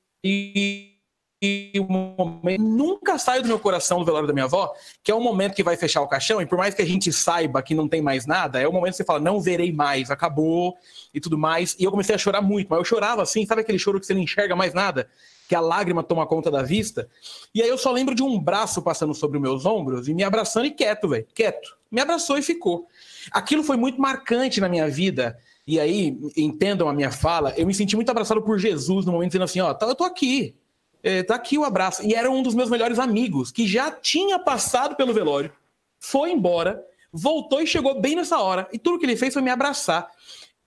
[1.80, 4.72] momento nunca sai do meu coração no velório da minha avó,
[5.02, 7.12] que é o momento que vai fechar o caixão, e por mais que a gente
[7.12, 10.10] saiba que não tem mais nada, é o momento que você fala, não verei mais,
[10.10, 10.76] acabou
[11.12, 11.74] e tudo mais.
[11.78, 14.14] E eu comecei a chorar muito, mas eu chorava assim, sabe aquele choro que você
[14.14, 15.08] não enxerga mais nada?
[15.48, 17.08] Que a lágrima toma conta da vista.
[17.54, 20.22] E aí eu só lembro de um braço passando sobre os meus ombros e me
[20.22, 21.76] abraçando e quieto, velho, quieto.
[21.90, 22.86] Me abraçou e ficou.
[23.30, 25.36] Aquilo foi muito marcante na minha vida.
[25.66, 29.30] E aí, entendam a minha fala, eu me senti muito abraçado por Jesus no momento
[29.30, 30.56] dizendo assim: ó, tá, eu tô aqui,
[31.02, 32.02] é, tá aqui o abraço.
[32.04, 35.52] E era um dos meus melhores amigos, que já tinha passado pelo velório,
[35.98, 38.68] foi embora, voltou e chegou bem nessa hora.
[38.72, 40.08] E tudo que ele fez foi me abraçar.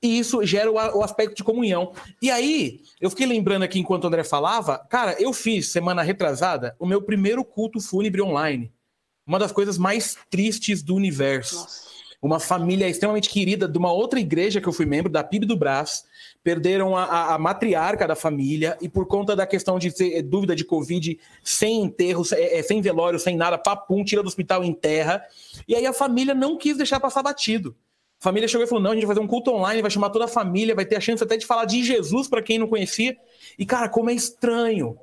[0.01, 1.93] E isso gera o, o aspecto de comunhão.
[2.21, 6.75] E aí, eu fiquei lembrando aqui enquanto o André falava, cara, eu fiz semana retrasada
[6.79, 8.71] o meu primeiro culto fúnebre online.
[9.25, 11.55] Uma das coisas mais tristes do universo.
[11.55, 11.85] Nossa.
[12.21, 15.57] Uma família extremamente querida de uma outra igreja que eu fui membro, da PIB do
[15.57, 16.03] Brás,
[16.45, 20.63] perderam a, a, matriarca da família e por conta da questão de ter dúvida de
[20.63, 25.23] Covid, sem enterro, sem, é, sem velório, sem nada, papum, tira do hospital em terra.
[25.67, 27.75] E aí a família não quis deixar passar batido.
[28.21, 30.11] A família chegou e falou: não, a gente vai fazer um culto online, vai chamar
[30.11, 32.67] toda a família, vai ter a chance até de falar de Jesus para quem não
[32.67, 33.17] conhecia.
[33.57, 34.99] E, cara, como é estranho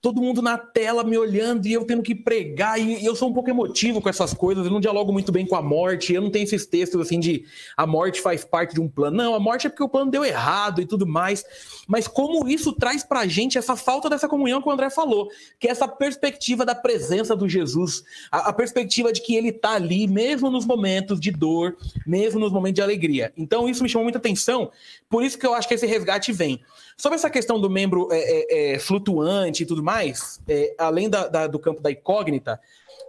[0.00, 3.32] todo mundo na tela me olhando e eu tendo que pregar, e eu sou um
[3.32, 6.30] pouco emotivo com essas coisas, eu não dialogo muito bem com a morte, eu não
[6.30, 7.44] tenho esses textos assim de
[7.76, 9.16] a morte faz parte de um plano.
[9.16, 11.44] Não, a morte é porque o plano deu errado e tudo mais.
[11.86, 15.28] Mas como isso traz pra gente essa falta dessa comunhão que o André falou,
[15.58, 19.72] que é essa perspectiva da presença do Jesus, a, a perspectiva de que ele tá
[19.72, 21.76] ali, mesmo nos momentos de dor,
[22.06, 23.32] mesmo nos momentos de alegria.
[23.36, 24.70] Então isso me chamou muita atenção,
[25.08, 26.60] por isso que eu acho que esse resgate vem.
[27.00, 31.28] Sobre essa questão do membro é, é, é, flutuante e tudo mais, é, além da,
[31.28, 32.60] da, do campo da incógnita,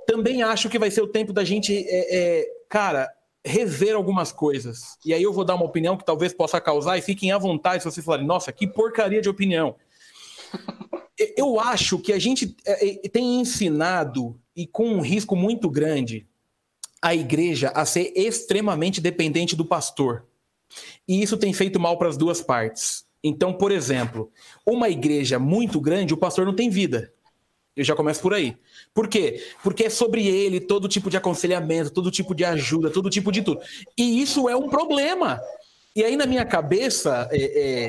[0.06, 3.12] também acho que vai ser o tempo da gente, é, cara,
[3.44, 4.96] rever algumas coisas.
[5.04, 7.82] E aí eu vou dar uma opinião que talvez possa causar, e fiquem à vontade
[7.82, 9.76] se vocês falarem, nossa, que porcaria de opinião.
[11.36, 12.56] Eu acho que a gente
[13.12, 16.28] tem ensinado, e com um risco muito grande,
[17.02, 20.28] a igreja a ser extremamente dependente do pastor.
[21.08, 23.09] E isso tem feito mal para as duas partes.
[23.24, 24.32] Então, por exemplo,
[24.66, 27.12] uma igreja muito grande, o pastor não tem vida.
[27.76, 28.58] Eu já começo por aí.
[28.94, 29.42] Por quê?
[29.64, 33.42] Porque é sobre ele todo tipo de aconselhamento, todo tipo de ajuda, todo tipo de
[33.42, 33.62] tudo.
[33.98, 35.40] E isso é um problema.
[35.96, 37.38] E aí, na minha cabeça, é,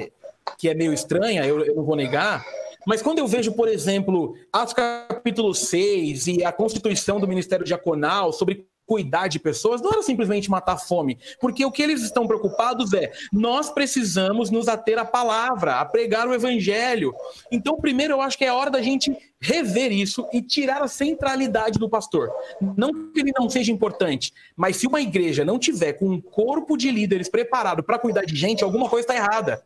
[0.03, 0.11] é,
[0.57, 2.45] que é meio estranha, eu, eu não vou negar,
[2.87, 8.33] mas quando eu vejo, por exemplo, Atos capítulo 6 e a constituição do Ministério Diaconal
[8.33, 12.93] sobre cuidar de pessoas, não era simplesmente matar fome, porque o que eles estão preocupados
[12.93, 17.15] é nós precisamos nos ater à palavra, a pregar o evangelho.
[17.53, 21.79] Então, primeiro, eu acho que é hora da gente rever isso e tirar a centralidade
[21.79, 22.33] do pastor.
[22.77, 26.77] Não que ele não seja importante, mas se uma igreja não tiver com um corpo
[26.77, 29.63] de líderes preparado para cuidar de gente, alguma coisa está errada.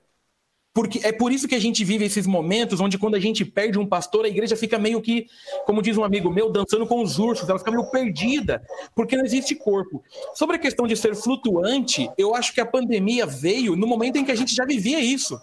[0.74, 3.78] Porque é por isso que a gente vive esses momentos onde, quando a gente perde
[3.78, 5.28] um pastor, a igreja fica meio que,
[5.64, 8.60] como diz um amigo meu, dançando com os ursos, ela fica meio perdida,
[8.92, 10.02] porque não existe corpo.
[10.34, 14.24] Sobre a questão de ser flutuante, eu acho que a pandemia veio no momento em
[14.24, 15.38] que a gente já vivia isso.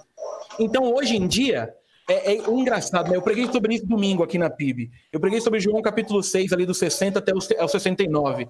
[0.59, 1.73] Então, hoje em dia,
[2.09, 3.15] é, é engraçado, né?
[3.15, 4.91] Eu preguei sobre isso domingo aqui na PIB.
[5.13, 8.49] Eu preguei sobre João capítulo 6, ali do 60 até o 69.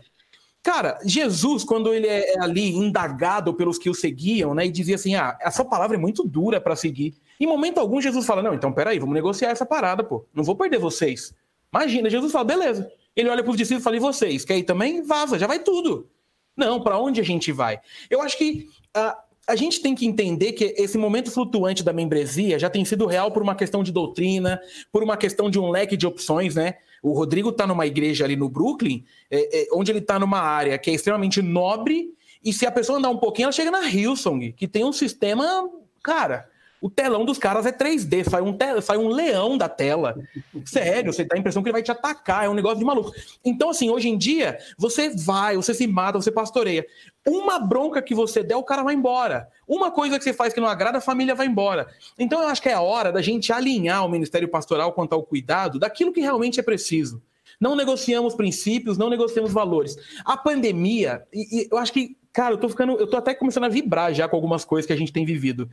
[0.63, 4.95] Cara, Jesus, quando ele é, é ali indagado pelos que o seguiam, né, e dizia
[4.95, 7.15] assim: ah, essa palavra é muito dura para seguir.
[7.39, 10.25] Em momento algum, Jesus fala: não, então peraí, vamos negociar essa parada, pô.
[10.33, 11.33] Não vou perder vocês.
[11.73, 12.91] Imagina, Jesus fala: beleza.
[13.15, 14.45] Ele olha para os discípulos e fala: e vocês?
[14.45, 15.01] Quer ir também?
[15.01, 16.07] Vaza, já vai tudo.
[16.55, 17.79] Não, para onde a gente vai?
[18.09, 22.59] Eu acho que a, a gente tem que entender que esse momento flutuante da membresia
[22.59, 25.97] já tem sido real por uma questão de doutrina, por uma questão de um leque
[25.97, 26.75] de opções, né?
[27.01, 30.77] O Rodrigo está numa igreja ali no Brooklyn, é, é, onde ele está numa área
[30.77, 34.51] que é extremamente nobre, e se a pessoa andar um pouquinho, ela chega na Hillsong,
[34.53, 35.69] que tem um sistema,
[36.03, 36.49] cara,
[36.81, 40.17] o telão dos caras é 3D, sai um, sai um leão da tela.
[40.65, 43.13] Sério, você dá a impressão que ele vai te atacar, é um negócio de maluco.
[43.45, 46.83] Então, assim, hoje em dia, você vai, você se mata, você pastoreia.
[47.25, 49.47] Uma bronca que você der, o cara vai embora.
[49.67, 51.87] Uma coisa que você faz que não agrada, a família vai embora.
[52.17, 55.21] Então, eu acho que é a hora da gente alinhar o ministério pastoral quanto ao
[55.21, 57.21] cuidado daquilo que realmente é preciso.
[57.59, 59.95] Não negociamos princípios, não negociamos valores.
[60.25, 63.65] A pandemia, e, e eu acho que Cara, eu tô ficando, eu tô até começando
[63.65, 65.69] a vibrar já com algumas coisas que a gente tem vivido.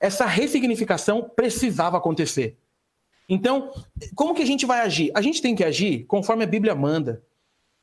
[0.00, 2.56] Essa ressignificação precisava acontecer.
[3.28, 3.70] Então,
[4.14, 5.10] como que a gente vai agir?
[5.14, 7.22] A gente tem que agir conforme a Bíblia manda.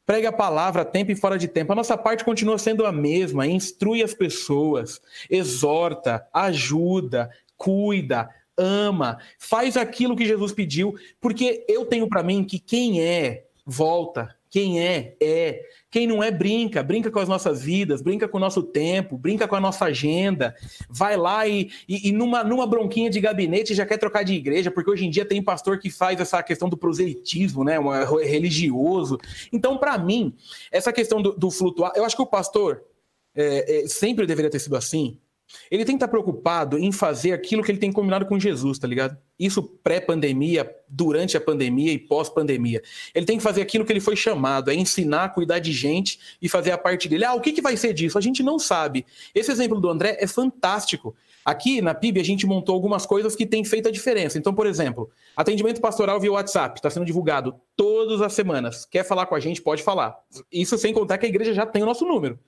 [0.06, 1.72] Pregue a palavra a tempo e fora de tempo.
[1.72, 3.46] A nossa parte continua sendo a mesma.
[3.46, 12.08] Instrui as pessoas, exorta, ajuda, cuida, ama, faz aquilo que Jesus pediu, porque eu tenho
[12.08, 15.62] para mim que quem é volta, quem é é.
[15.90, 19.48] Quem não é, brinca, brinca com as nossas vidas, brinca com o nosso tempo, brinca
[19.48, 20.54] com a nossa agenda,
[20.90, 24.70] vai lá e, e, e, numa, numa bronquinha de gabinete já quer trocar de igreja,
[24.70, 29.18] porque hoje em dia tem pastor que faz essa questão do proselitismo, né, um, religioso.
[29.54, 30.34] Então, para mim,
[30.70, 32.84] essa questão do, do, flutuar, eu acho que o pastor
[33.34, 35.18] é, é, sempre deveria ter sido assim,
[35.70, 38.88] ele tem que estar preocupado em fazer aquilo que ele tem combinado com Jesus, tá
[38.88, 39.18] ligado?
[39.38, 42.82] Isso pré-pandemia, durante a pandemia e pós-pandemia.
[43.14, 46.48] Ele tem que fazer aquilo que ele foi chamado, é ensinar, cuidar de gente e
[46.48, 47.26] fazer a parte dele.
[47.26, 48.18] Ah, o que, que vai ser disso?
[48.18, 49.06] A gente não sabe.
[49.34, 51.16] Esse exemplo do André é fantástico.
[51.44, 54.38] Aqui na PIB a gente montou algumas coisas que têm feito a diferença.
[54.38, 58.86] Então, por exemplo, atendimento pastoral via WhatsApp, está sendo divulgado todas as semanas.
[58.86, 59.62] Quer falar com a gente?
[59.62, 60.18] Pode falar.
[60.52, 62.40] Isso sem contar que a igreja já tem o nosso número.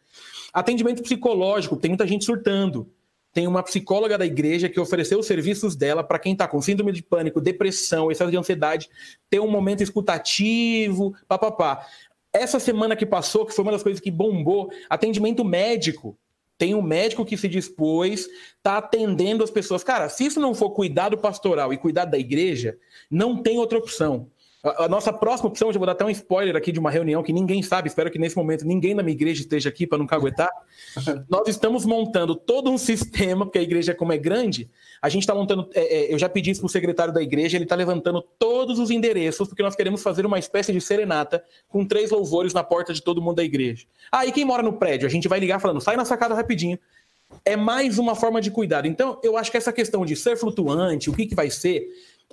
[0.57, 2.91] Atendimento psicológico, tem muita gente surtando.
[3.31, 6.91] Tem uma psicóloga da igreja que ofereceu os serviços dela para quem está com síndrome
[6.91, 8.89] de pânico, depressão, excesso de ansiedade,
[9.29, 11.85] ter um momento escutativo, papapá.
[12.33, 16.17] Essa semana que passou, que foi uma das coisas que bombou, atendimento médico.
[16.57, 19.83] Tem um médico que se dispôs, está atendendo as pessoas.
[19.83, 22.79] Cara, se isso não for cuidado pastoral e cuidado da igreja,
[23.11, 24.27] não tem outra opção.
[24.77, 27.31] A, nossa próxima opção, já vou dar até um spoiler aqui de uma reunião que
[27.31, 30.49] ninguém sabe, espero que nesse momento ninguém na minha igreja esteja aqui para não caguetar.
[31.29, 34.69] Nós estamos montando todo um sistema, porque a igreja, como é grande,
[35.01, 35.69] a gente está montando.
[35.73, 38.79] É, é, eu já pedi isso para o secretário da igreja, ele está levantando todos
[38.79, 42.93] os endereços, porque nós queremos fazer uma espécie de serenata com três louvores na porta
[42.93, 43.85] de todo mundo da igreja.
[44.11, 45.07] Ah, e quem mora no prédio?
[45.07, 46.77] A gente vai ligar falando, sai na sacada rapidinho
[47.43, 48.87] é mais uma forma de cuidado.
[48.87, 51.87] Então, eu acho que essa questão de ser flutuante, o que, que vai ser,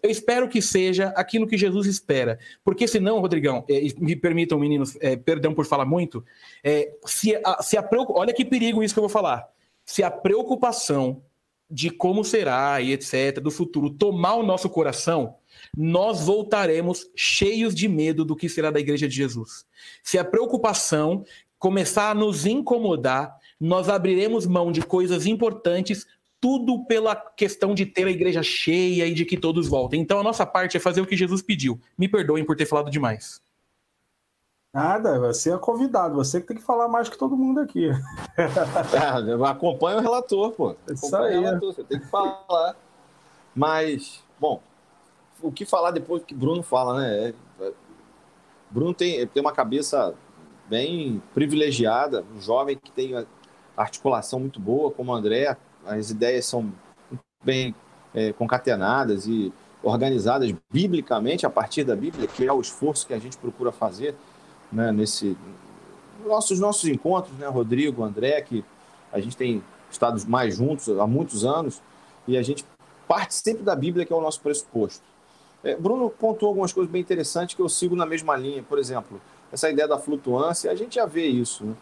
[0.05, 2.39] eu espero que seja aquilo que Jesus espera.
[2.63, 6.23] Porque senão, Rodrigão, é, me permitam, meninos, é, perdão por falar muito,
[6.63, 9.49] é, se a, se a olha que perigo isso que eu vou falar.
[9.83, 11.23] Se a preocupação
[11.71, 15.37] de como será e etc., do futuro, tomar o nosso coração,
[15.75, 19.65] nós voltaremos cheios de medo do que será da igreja de Jesus.
[20.03, 21.25] Se a preocupação
[21.59, 26.07] começar a nos incomodar, nós abriremos mão de coisas importantes
[26.45, 29.99] tudo pela questão de ter a igreja cheia e de que todos voltem.
[30.03, 31.81] Então a nossa parte é fazer o que Jesus pediu.
[31.97, 33.41] Me perdoem por ter falado demais.
[34.71, 37.89] Nada, você é convidado, você que tem que falar mais que todo mundo aqui.
[37.89, 38.45] É,
[39.49, 40.77] acompanha o relator, pô.
[40.93, 41.41] Isso aí.
[41.41, 42.77] Relator, você tem que falar.
[43.55, 44.61] Mas, bom,
[45.41, 47.33] o que falar depois que Bruno fala, né?
[47.59, 47.73] É,
[48.71, 50.15] Bruno tem, tem uma cabeça
[50.69, 53.15] bem privilegiada, um jovem que tem
[53.75, 55.57] articulação muito boa, como o André,
[55.87, 56.73] as ideias são
[57.43, 57.75] bem
[58.15, 63.19] é, concatenadas e organizadas biblicamente, a partir da Bíblia, que é o esforço que a
[63.19, 64.15] gente procura fazer
[64.73, 65.37] né, nesse,
[66.25, 68.65] nossos, nossos encontros, né, Rodrigo, André, que
[69.13, 71.83] a gente tem estado mais juntos há muitos anos,
[72.27, 72.65] e a gente
[73.07, 75.05] parte sempre da Bíblia, que é o nosso pressuposto.
[75.63, 78.63] É, Bruno pontuou algumas coisas bem interessantes que eu sigo na mesma linha.
[78.63, 79.21] Por exemplo,
[79.53, 81.65] essa ideia da flutuância, a gente já vê isso.
[81.65, 81.75] Né?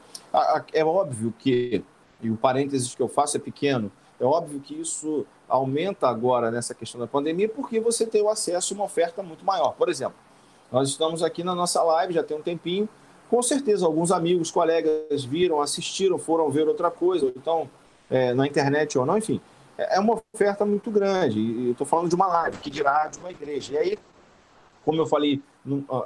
[0.72, 1.82] É óbvio que,
[2.22, 6.74] e o parênteses que eu faço é pequeno, é óbvio que isso aumenta agora nessa
[6.74, 9.72] questão da pandemia porque você tem o acesso a uma oferta muito maior.
[9.72, 10.16] Por exemplo,
[10.70, 12.88] nós estamos aqui na nossa live já tem um tempinho,
[13.28, 17.68] com certeza alguns amigos, colegas viram, assistiram, foram ver outra coisa, então
[18.10, 19.40] é, na internet ou não, enfim.
[19.76, 21.40] É, é uma oferta muito grande.
[21.40, 23.72] E estou falando de uma live, que dirá de uma igreja.
[23.72, 23.98] E aí,
[24.84, 25.42] como eu falei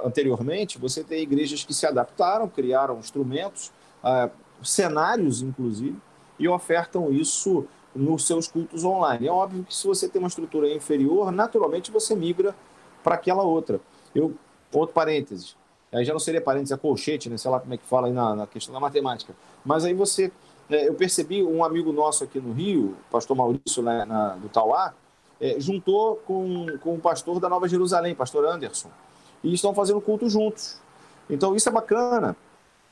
[0.05, 3.71] anteriormente, você tem igrejas que se adaptaram, criaram instrumentos,
[4.03, 4.31] uh,
[4.63, 5.97] cenários, inclusive,
[6.39, 9.27] e ofertam isso nos seus cultos online.
[9.27, 12.55] É óbvio que se você tem uma estrutura inferior, naturalmente você migra
[13.03, 13.79] para aquela outra.
[14.13, 14.33] Eu,
[14.73, 15.55] outro parênteses,
[15.91, 17.37] aí já não seria parênteses, é colchete, né?
[17.37, 19.33] sei lá como é que fala aí na, na questão da matemática.
[19.65, 20.31] Mas aí você
[20.69, 24.93] é, eu percebi um amigo nosso aqui no Rio, pastor Maurício, né, na, do Tauá,
[25.39, 28.89] é, juntou com, com o pastor da Nova Jerusalém, pastor Anderson,
[29.43, 30.79] e estão fazendo culto juntos.
[31.29, 32.35] Então isso é bacana,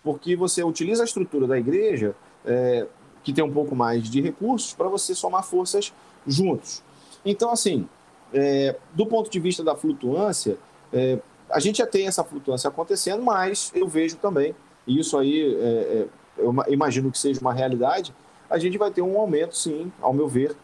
[0.05, 2.85] porque você utiliza a estrutura da igreja, é,
[3.23, 5.91] que tem um pouco mais de recursos, para você somar forças
[6.27, 6.83] juntos.
[7.25, 7.89] Então, assim,
[8.31, 10.59] é, do ponto de vista da flutuância,
[10.93, 11.17] é,
[11.49, 15.67] a gente já tem essa flutuância acontecendo, mas eu vejo também, e isso aí é,
[15.67, 18.13] é, eu imagino que seja uma realidade,
[18.47, 20.55] a gente vai ter um aumento, sim, ao meu ver,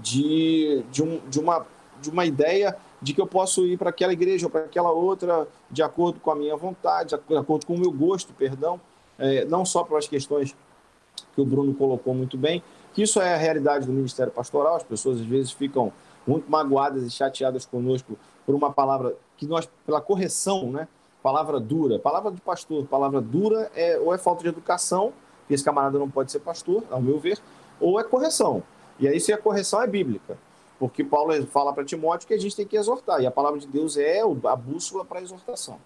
[0.00, 1.66] de, de, um, de, uma,
[2.00, 5.46] de uma ideia de que eu posso ir para aquela igreja ou para aquela outra
[5.70, 8.80] de acordo com a minha vontade, de acordo com o meu gosto, perdão,
[9.18, 10.56] é, não só pelas questões
[11.34, 12.62] que o Bruno colocou muito bem,
[12.94, 15.92] que isso é a realidade do Ministério Pastoral, as pessoas às vezes ficam
[16.26, 20.88] muito magoadas e chateadas conosco por uma palavra que nós, pela correção, né,
[21.22, 21.98] palavra dura.
[21.98, 25.12] Palavra de pastor, palavra dura é ou é falta de educação,
[25.46, 27.38] que esse camarada não pode ser pastor, ao meu ver,
[27.78, 28.62] ou é correção.
[28.98, 30.38] E aí, se a correção é bíblica,
[30.78, 33.66] porque Paulo fala para Timóteo que a gente tem que exortar, e a palavra de
[33.66, 35.78] Deus é a bússola para a exortação.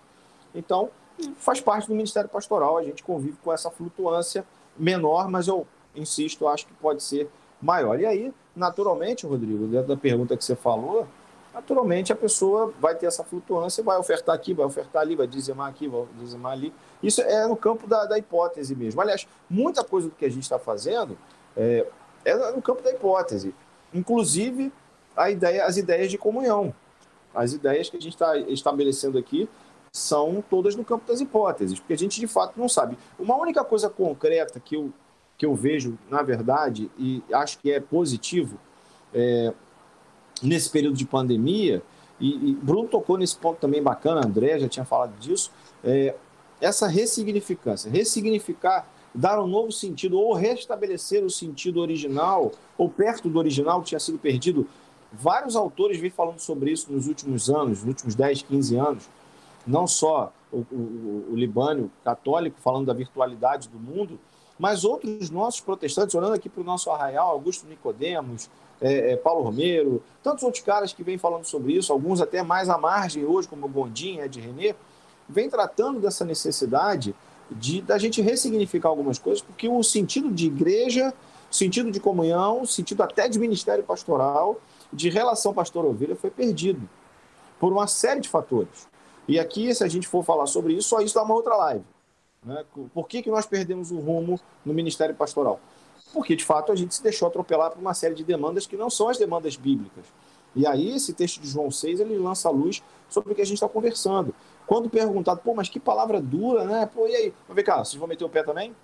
[0.55, 0.91] Então,
[1.37, 4.45] faz parte do ministério pastoral, a gente convive com essa flutuância
[4.77, 7.29] menor, mas eu insisto, acho que pode ser
[7.61, 7.99] maior.
[8.01, 11.07] E aí, naturalmente, Rodrigo, dentro da pergunta que você falou,
[11.53, 15.69] naturalmente a pessoa vai ter essa flutuância, vai ofertar aqui, vai ofertar ali, vai dizimar
[15.69, 16.73] aqui, vai dizimar ali.
[17.03, 19.01] Isso é no campo da, da hipótese mesmo.
[19.01, 21.19] Aliás, muita coisa do que a gente está fazendo
[21.57, 21.87] é,
[22.25, 23.55] é, no campo da hipótese.
[23.93, 24.73] Inclusive,
[25.17, 26.75] a ideia, as ideias de comunhão.
[27.35, 29.49] As ideias que a gente está estabelecendo aqui
[29.93, 32.97] são todas no campo das hipóteses, porque a gente de fato não sabe.
[33.19, 34.93] Uma única coisa concreta que eu,
[35.37, 38.59] que eu vejo, na verdade, e acho que é positivo,
[39.15, 39.53] é,
[40.43, 41.83] nesse período de pandemia,
[42.21, 45.53] e, e, Bruno tocou nesse ponto também bacana, André já tinha falado disso,
[45.85, 46.15] é,
[46.61, 53.39] essa ressignificância, ressignificar, dar um novo sentido, ou restabelecer o sentido original, ou perto do
[53.39, 54.67] original que tinha sido perdido.
[55.13, 59.09] Vários autores vêm falando sobre isso nos últimos anos, nos últimos 10, 15 anos,
[59.67, 64.19] não só o, o, o Libânio católico falando da virtualidade do mundo,
[64.59, 68.51] mas outros nossos protestantes, olhando aqui para o nosso arraial, Augusto Nicodemos,
[68.81, 72.69] é, é, Paulo Romero, tantos outros caras que vêm falando sobre isso, alguns até mais
[72.69, 74.75] à margem hoje, como o Gondim, Ed René,
[75.29, 77.15] vem tratando dessa necessidade
[77.51, 81.13] de da gente ressignificar algumas coisas, porque o sentido de igreja,
[81.51, 84.61] sentido de comunhão, sentido até de ministério pastoral,
[84.93, 86.89] de relação pastor-ovelha foi perdido
[87.59, 88.89] por uma série de fatores.
[89.27, 91.85] E aqui, se a gente for falar sobre isso, só isso dá uma outra live.
[92.45, 92.65] Né?
[92.95, 95.61] Por que, que nós perdemos o rumo no ministério pastoral?
[96.13, 98.91] porque de fato a gente se deixou atropelar por uma série de demandas que não
[98.91, 100.05] são as demandas bíblicas.
[100.55, 103.45] E aí esse texto de João 6, ele lança a luz sobre o que a
[103.45, 104.35] gente está conversando.
[104.69, 106.85] Quando perguntado, pô, mas que palavra dura, né?
[106.95, 107.35] Pô, e aí?
[107.49, 108.77] Vamos ver cá, vocês vão meter o pé também?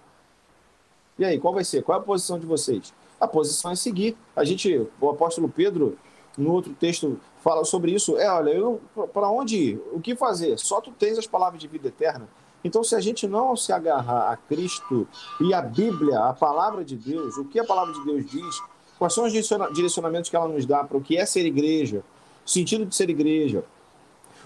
[1.19, 1.83] E aí, qual vai ser?
[1.83, 2.95] Qual é a posição de vocês?
[3.21, 4.17] A posição é seguir.
[4.35, 5.99] A gente, o apóstolo Pedro,
[6.39, 8.17] no outro texto, fala sobre isso.
[8.17, 8.79] É, olha,
[9.13, 9.83] para onde ir?
[9.93, 10.59] O que fazer?
[10.59, 12.27] Só tu tens as palavras de vida eterna.
[12.65, 15.07] Então, se a gente não se agarrar a Cristo
[15.39, 18.63] e a Bíblia, a palavra de Deus, o que a palavra de Deus diz,
[18.99, 19.33] quais são os
[19.75, 22.03] direcionamentos que ela nos dá para o que é ser igreja,
[22.45, 23.65] o sentido de ser igreja,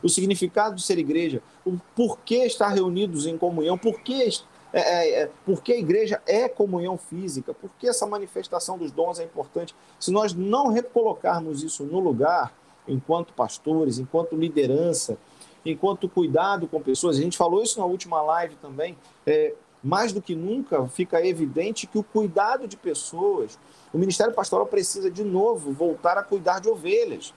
[0.03, 4.29] o significado de ser igreja, o porquê estar reunidos em comunhão, porquê,
[4.73, 9.25] é, é, é, porque a igreja é comunhão física, porque essa manifestação dos dons é
[9.25, 9.75] importante.
[9.99, 12.53] Se nós não recolocarmos isso no lugar,
[12.87, 15.19] enquanto pastores, enquanto liderança,
[15.65, 18.97] enquanto cuidado com pessoas, a gente falou isso na última live também,
[19.27, 23.59] é, mais do que nunca fica evidente que o cuidado de pessoas,
[23.93, 27.33] o Ministério Pastoral precisa de novo voltar a cuidar de ovelhas.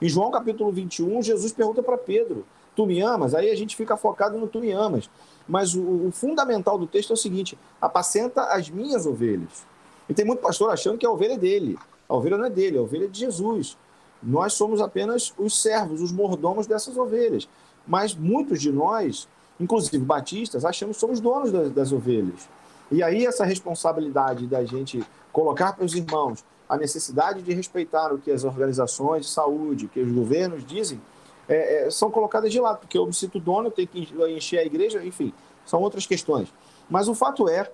[0.00, 2.44] Em João capítulo 21, Jesus pergunta para Pedro:
[2.74, 3.34] Tu me amas?
[3.34, 5.10] Aí a gente fica focado no tu me amas.
[5.46, 9.66] Mas o, o fundamental do texto é o seguinte: apacenta as minhas ovelhas.
[10.08, 11.78] E tem muito pastor achando que a ovelha é dele.
[12.08, 13.76] A ovelha não é dele, a ovelha é de Jesus.
[14.22, 17.48] Nós somos apenas os servos, os mordomos dessas ovelhas.
[17.86, 19.28] Mas muitos de nós,
[19.58, 22.48] inclusive batistas, achamos que somos donos das, das ovelhas.
[22.90, 28.18] E aí essa responsabilidade da gente colocar para os irmãos a necessidade de respeitar o
[28.18, 31.00] que as organizações de saúde, que os governos dizem,
[31.48, 34.60] é, é, são colocadas de lado, porque eu me sinto dono, eu tenho que encher
[34.60, 35.34] a igreja, enfim,
[35.66, 36.48] são outras questões.
[36.88, 37.68] Mas o fato é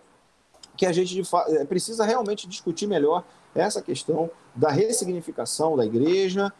[0.78, 3.22] que a gente é, precisa realmente discutir melhor
[3.54, 6.50] essa questão da ressignificação da igreja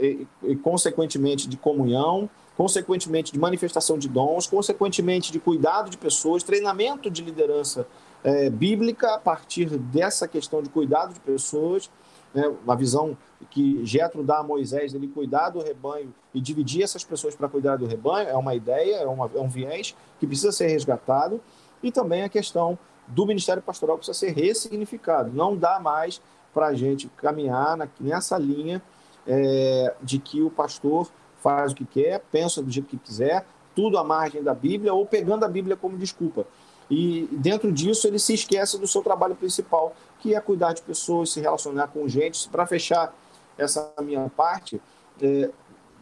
[0.00, 6.44] e, e, consequentemente, de comunhão, consequentemente, de manifestação de dons, consequentemente, de cuidado de pessoas,
[6.44, 7.84] treinamento de liderança
[8.22, 11.90] é, bíblica a partir dessa questão de cuidado de pessoas,
[12.34, 13.16] né, uma visão
[13.50, 17.76] que Jetro dá a Moisés, ele cuidar do rebanho e dividir essas pessoas para cuidar
[17.76, 21.40] do rebanho, é uma ideia, é, uma, é um viés que precisa ser resgatado,
[21.82, 25.32] e também a questão do ministério pastoral precisa ser ressignificado.
[25.32, 26.20] Não dá mais
[26.52, 28.82] para a gente caminhar na, nessa linha
[29.26, 33.44] é, de que o pastor faz o que quer, pensa do jeito que quiser,
[33.74, 36.46] tudo à margem da Bíblia ou pegando a Bíblia como desculpa.
[36.90, 41.30] E dentro disso ele se esquece do seu trabalho principal, que é cuidar de pessoas,
[41.30, 42.48] se relacionar com gente.
[42.48, 43.14] Para fechar
[43.56, 44.82] essa minha parte,
[45.22, 45.50] é,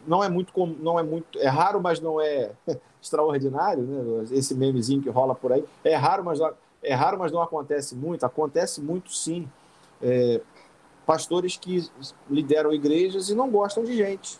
[0.07, 2.51] não é muito não é muito é raro, mas não é
[3.01, 4.25] extraordinário, né?
[4.31, 7.95] Esse memezinho que rola por aí é raro, mas não, é raro, mas não acontece
[7.95, 8.25] muito.
[8.25, 9.47] Acontece muito, sim.
[10.01, 10.41] É,
[11.05, 11.87] pastores que
[12.29, 14.39] lideram igrejas e não gostam de gente.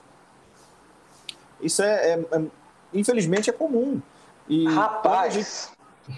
[1.61, 2.45] Isso é, é, é
[2.93, 4.01] infelizmente é comum.
[4.47, 5.71] E Rapaz,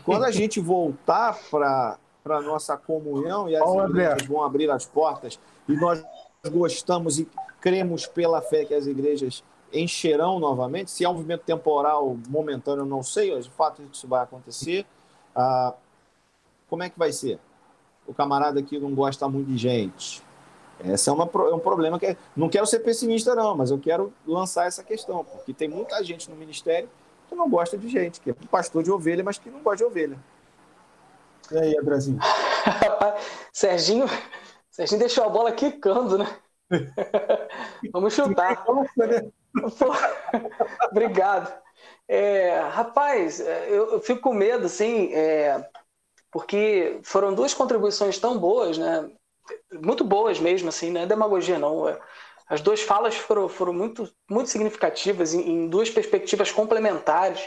[0.06, 5.39] quando a gente voltar para a nossa comunhão e as igrejas vão abrir as portas
[5.68, 6.04] e nós
[6.50, 7.28] gostamos e
[7.60, 12.86] cremos pela fé que as igrejas encherão novamente, se é um movimento temporal momentâneo, eu
[12.86, 14.86] não sei, fato de que isso vai acontecer,
[15.36, 15.74] ah,
[16.70, 17.39] como é que vai ser?
[18.06, 20.22] O camarada que não gosta muito de gente.
[20.84, 23.78] Esse é, uma, é um problema que é, não quero ser pessimista não, mas eu
[23.78, 26.89] quero lançar essa questão, porque tem muita gente no ministério
[27.32, 29.84] que não gosta de gente, que é pastor de ovelha, mas que não gosta de
[29.86, 30.19] ovelha.
[31.49, 32.19] E aí, Andrezinho?
[33.53, 34.05] Serginho,
[34.69, 36.27] Serginho deixou a bola quicando, né?
[37.91, 38.65] Vamos chutar.
[38.97, 39.32] Né?
[40.89, 41.53] Obrigado.
[42.07, 45.65] É, rapaz, eu, eu, fico com medo, assim, é,
[46.32, 49.09] porque foram duas contribuições tão boas, né?
[49.84, 51.88] Muito boas mesmo, assim, não é demagogia, não.
[51.88, 51.99] É,
[52.52, 57.39] as duas falas foram, foram muito, muito significativas em, em duas perspectivas complementares.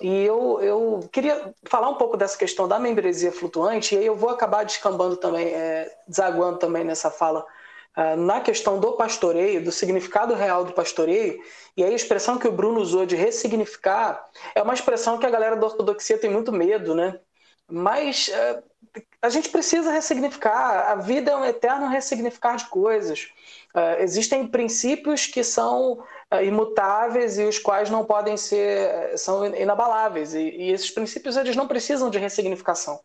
[0.00, 4.14] E eu, eu queria falar um pouco dessa questão da membresia flutuante, e aí eu
[4.14, 7.44] vou acabar descambando também, é, desaguando também nessa fala,
[7.96, 11.42] uh, na questão do pastoreio, do significado real do pastoreio,
[11.76, 15.30] e aí a expressão que o Bruno usou de ressignificar é uma expressão que a
[15.30, 17.18] galera da ortodoxia tem muito medo, né?
[17.68, 18.62] Mas uh,
[19.22, 23.28] a gente precisa ressignificar, a vida é um eterno ressignificar de coisas.
[23.72, 30.34] Uh, existem princípios que são uh, imutáveis e os quais não podem ser são inabaláveis.
[30.34, 32.98] E, e, esses princípios eles não precisam de ressignificação.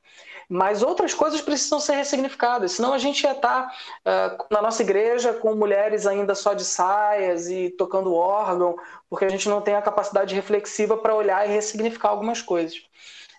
[0.50, 2.72] Mas outras coisas precisam ser ressignificadas.
[2.72, 7.48] Senão a gente ia estar uh, na nossa igreja com mulheres ainda só de saias
[7.48, 8.76] e tocando órgão
[9.08, 12.82] porque a gente não tem a capacidade reflexiva para olhar e ressignificar algumas coisas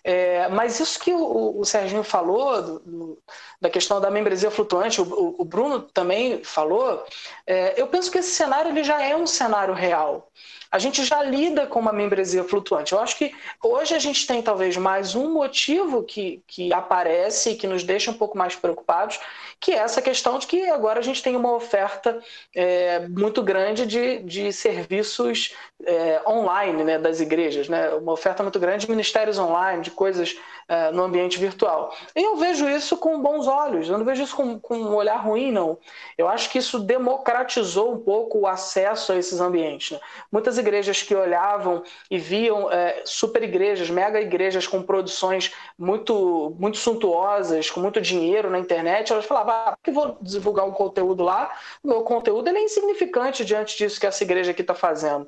[0.03, 3.23] é, mas isso que o, o Serginho falou, do, do,
[3.59, 7.03] da questão da membresia flutuante, o, o Bruno também falou,
[7.45, 10.29] é, eu penso que esse cenário ele já é um cenário real.
[10.71, 12.93] A gente já lida com uma membresia flutuante.
[12.93, 17.55] Eu acho que hoje a gente tem talvez mais um motivo que, que aparece e
[17.55, 19.19] que nos deixa um pouco mais preocupados,
[19.59, 22.21] que é essa questão de que agora a gente tem uma oferta
[22.55, 27.89] é, muito grande de, de serviços é, online né, das igrejas, né?
[27.95, 30.35] uma oferta muito grande de ministérios online, de coisas
[30.67, 31.95] é, no ambiente virtual.
[32.15, 35.17] E eu vejo isso com bons olhos, eu não vejo isso com, com um olhar
[35.17, 35.79] ruim, não.
[36.15, 39.91] Eu acho que isso democratizou um pouco o acesso a esses ambientes.
[39.91, 39.99] Né?
[40.31, 46.77] Muitas igrejas que olhavam e viam é, super igrejas, mega igrejas com produções muito, muito
[46.77, 51.51] suntuosas, com muito dinheiro na internet, elas falavam, ah, que vou divulgar um conteúdo lá?
[51.83, 55.27] O meu conteúdo é insignificante diante disso que essa igreja aqui está fazendo.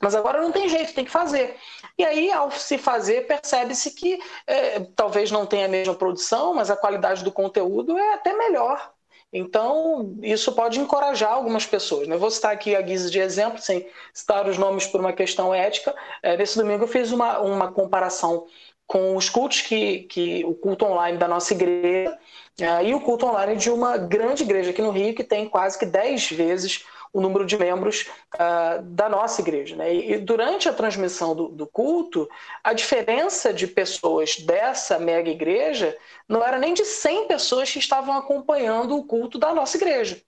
[0.00, 1.56] Mas agora não tem jeito, tem que fazer.
[1.98, 6.70] E aí, ao se fazer, percebe-se que é, talvez não tenha a mesma produção, mas
[6.70, 8.94] a qualidade do conteúdo é até melhor.
[9.32, 12.08] Então, isso pode encorajar algumas pessoas.
[12.08, 12.16] Né?
[12.16, 15.94] vou citar aqui a guisa de exemplo, sem citar os nomes por uma questão ética.
[16.22, 18.46] É, nesse domingo eu fiz uma, uma comparação
[18.86, 22.18] com os cultos que, que o culto online da nossa igreja
[22.58, 25.78] é, e o culto online de uma grande igreja aqui no Rio, que tem quase
[25.78, 29.76] que 10 vezes o número de membros uh, da nossa igreja.
[29.76, 29.94] Né?
[29.94, 32.28] E, durante a transmissão do, do, culto,
[32.62, 35.96] a diferença de pessoas dessa mega igreja
[36.28, 40.20] não era nem de 100 pessoas que estavam acompanhando o culto da nossa igreja.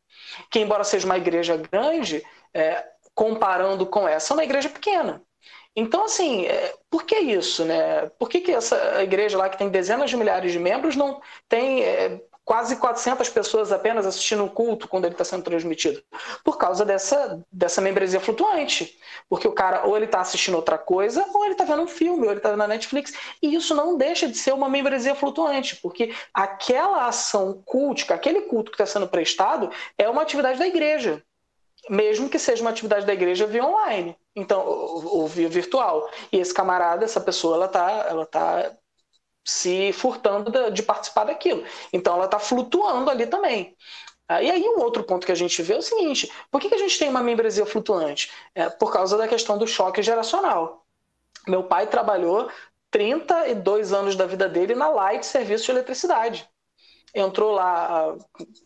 [0.50, 2.24] Que, embora seja uma igreja grande,
[2.54, 5.22] é, comparando com essa, é uma igreja pequena.
[5.74, 8.06] Então, assim, é, por que isso, né?
[8.18, 11.82] Por que, que essa igreja lá que tem dezenas de milhares de membros não tem
[11.82, 16.02] é, quase 400 pessoas apenas assistindo um culto quando ele está sendo transmitido?
[16.44, 18.98] Por causa dessa, dessa membresia flutuante.
[19.28, 22.24] Porque o cara ou ele está assistindo outra coisa, ou ele está vendo um filme,
[22.24, 23.12] ou ele está na Netflix.
[23.42, 28.70] E isso não deixa de ser uma membresia flutuante, porque aquela ação cultica, aquele culto
[28.70, 31.22] que está sendo prestado, é uma atividade da igreja
[31.90, 36.08] mesmo que seja uma atividade da igreja via online, então ou via virtual.
[36.30, 38.72] E esse camarada, essa pessoa, ela está ela tá
[39.44, 41.64] se furtando de participar daquilo.
[41.92, 43.76] Então ela está flutuando ali também.
[44.28, 46.74] Ah, e aí um outro ponto que a gente vê é o seguinte: por que,
[46.74, 48.30] a gente tem uma membresia flutuante?
[48.54, 50.86] É por causa da questão do choque geracional.
[51.48, 52.50] Meu pai trabalhou
[52.90, 56.51] 32 anos da vida dele na Light Serviço de Eletricidade
[57.14, 58.16] entrou lá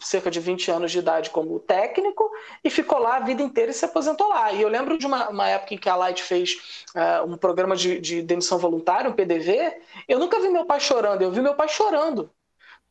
[0.01, 2.30] cerca de 20 anos de idade como técnico
[2.62, 4.53] e ficou lá a vida inteira e se aposentou lá.
[4.53, 7.76] E eu lembro de uma, uma época em que a Light fez uh, um programa
[7.76, 9.80] de, de, demissão voluntária, um PDV.
[10.09, 12.30] Eu nunca vi meu pai chorando, eu vi meu pai chorando.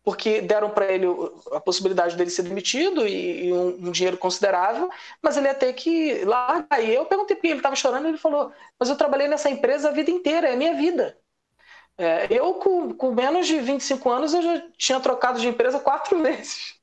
[0.03, 1.08] Porque deram para ele
[1.51, 4.88] a possibilidade dele ser demitido e, e um, um, dinheiro considerável,
[5.20, 6.84] mas ele ia ter que largar.
[6.84, 9.91] E eu perguntei para ele, estava chorando, ele falou: Mas eu trabalhei nessa empresa a
[9.91, 11.18] vida inteira, é a minha vida.
[11.98, 16.20] É, eu, com, com, menos de 25 anos, eu já tinha trocado de empresa quatro
[16.22, 16.76] vezes.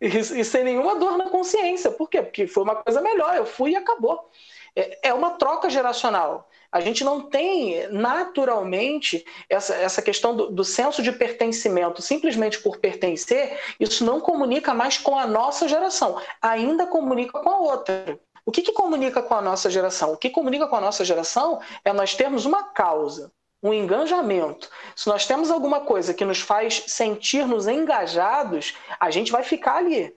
[0.00, 1.90] E, e, sem nenhuma dor na consciência.
[1.90, 2.22] Por quê?
[2.22, 3.36] Porque foi uma coisa melhor.
[3.36, 4.30] Eu fui e acabou.
[4.74, 6.48] É, é uma troca geracional.
[6.70, 12.78] A gente não tem naturalmente essa, essa questão do, do senso de pertencimento, simplesmente por
[12.78, 18.18] pertencer, isso não comunica mais com a nossa geração, ainda comunica com a outra.
[18.44, 20.12] O que, que comunica com a nossa geração?
[20.12, 23.32] O que comunica com a nossa geração é nós termos uma causa
[23.62, 24.70] um engajamento.
[24.94, 30.14] Se nós temos alguma coisa que nos faz sentir-nos engajados, a gente vai ficar ali.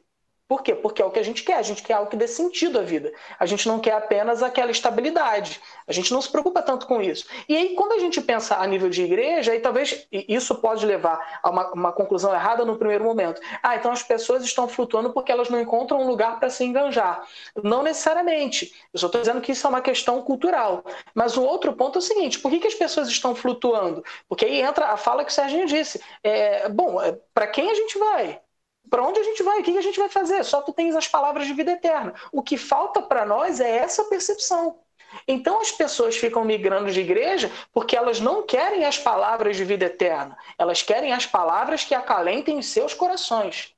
[0.50, 0.74] Por quê?
[0.74, 2.82] Porque é o que a gente quer, a gente quer algo que dê sentido à
[2.82, 3.14] vida.
[3.40, 5.62] A gente não quer apenas aquela estabilidade.
[5.88, 7.28] A gente não se preocupa tanto com isso.
[7.48, 11.40] E aí, quando a gente pensa a nível de igreja, aí talvez isso pode levar
[11.44, 13.40] a uma, uma conclusão errada no primeiro momento.
[13.62, 17.24] Ah, então as pessoas estão flutuando porque elas não encontram um lugar para se enganjar.
[17.64, 18.74] Não necessariamente.
[18.92, 20.84] Eu só estou dizendo que isso é uma questão cultural.
[21.14, 24.04] Mas o outro ponto é o seguinte: por que, que as pessoas estão flutuando?
[24.28, 26.02] Porque aí entra a fala que o Serginho disse.
[26.24, 28.42] É, bom, é, para quem a gente vai?
[28.90, 29.60] Para onde a gente vai?
[29.60, 30.44] O que a gente vai fazer?
[30.44, 32.14] Só tu tens as palavras de vida eterna.
[32.32, 34.80] O que falta para nós é essa percepção.
[35.28, 39.86] Então as pessoas ficam migrando de igreja porque elas não querem as palavras de vida
[39.86, 40.38] eterna.
[40.58, 43.74] Elas querem as palavras que acalentem os seus corações.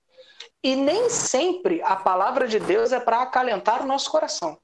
[0.64, 4.58] E nem sempre a palavra de Deus é para acalentar o nosso coração.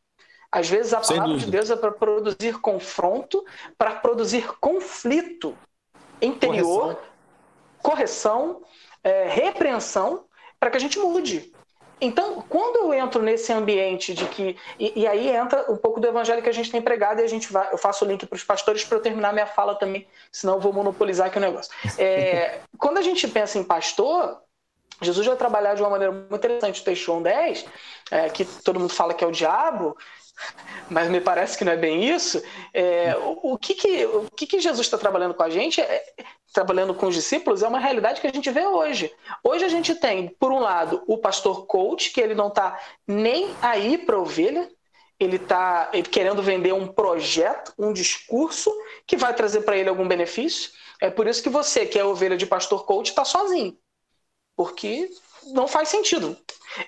[0.52, 3.44] Às vezes a palavra de Deus é para produzir confronto,
[3.78, 5.58] para produzir conflito
[6.22, 7.00] interior,
[7.82, 8.62] correção, correção
[9.04, 10.26] é, repreensão
[10.60, 11.52] para que a gente mude.
[12.00, 14.56] Então, quando eu entro nesse ambiente de que.
[14.80, 17.28] E, e, aí entra um pouco do evangelho que a gente tem pregado, e a
[17.28, 17.72] gente vai.
[17.72, 20.60] Eu faço o link para os pastores para eu terminar minha fala também, senão eu
[20.60, 21.72] vou monopolizar aqui o negócio.
[21.98, 24.40] É, quando a gente pensa em pastor,
[25.02, 26.82] Jesus vai trabalhar de uma maneira muito interessante.
[26.82, 27.66] O texto João 10,
[28.12, 29.98] é, que todo mundo fala que é o diabo,
[30.90, 32.42] mas me parece que não é bem isso.
[32.74, 36.04] É, o, o, que, que, o que, que Jesus está trabalhando com a gente, é,
[36.58, 39.14] trabalhando com os discípulos, é uma realidade que a gente vê hoje.
[39.44, 43.56] Hoje a gente tem, por um lado, o pastor coach, que ele não está nem
[43.62, 44.68] aí para ovelha,
[45.20, 50.72] ele está querendo vender um projeto, um discurso que vai trazer para ele algum benefício.
[51.00, 53.78] É por isso que você, que é ovelha de pastor coach, está sozinho.
[54.56, 55.12] Porque
[55.54, 56.36] não faz sentido.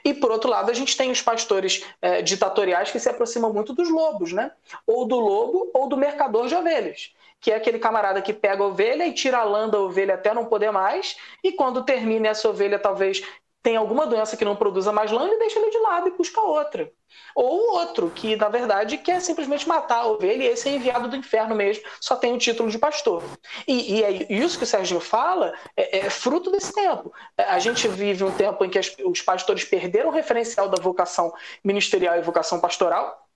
[0.04, 3.72] E por outro lado, a gente tem os pastores é, ditatoriais que se aproximam muito
[3.72, 4.52] dos lobos, né?
[4.88, 7.14] Ou do lobo ou do mercador de ovelhas.
[7.40, 10.34] Que é aquele camarada que pega a ovelha e tira a lã da ovelha até
[10.34, 13.22] não poder mais, e quando termina essa ovelha, talvez
[13.62, 16.40] tem alguma doença que não produza mais lã, ele deixa ele de lado e busca
[16.42, 16.92] outra.
[17.36, 21.16] Ou outro, que na verdade quer simplesmente matar a ovelha e esse é enviado do
[21.16, 23.24] inferno mesmo, só tem o título de pastor.
[23.68, 27.12] E, e é isso que o Serginho fala, é, é, fruto desse tempo.
[27.38, 31.34] A gente vive um tempo em que as, os pastores perderam o referencial da vocação
[31.64, 33.29] ministerial e vocação pastoral,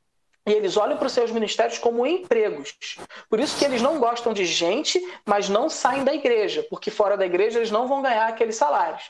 [0.45, 2.97] e eles olham para os seus ministérios como empregos.
[3.29, 7.15] Por isso que eles não gostam de gente, mas não saem da igreja, porque fora
[7.15, 9.03] da igreja eles não vão ganhar aqueles salários.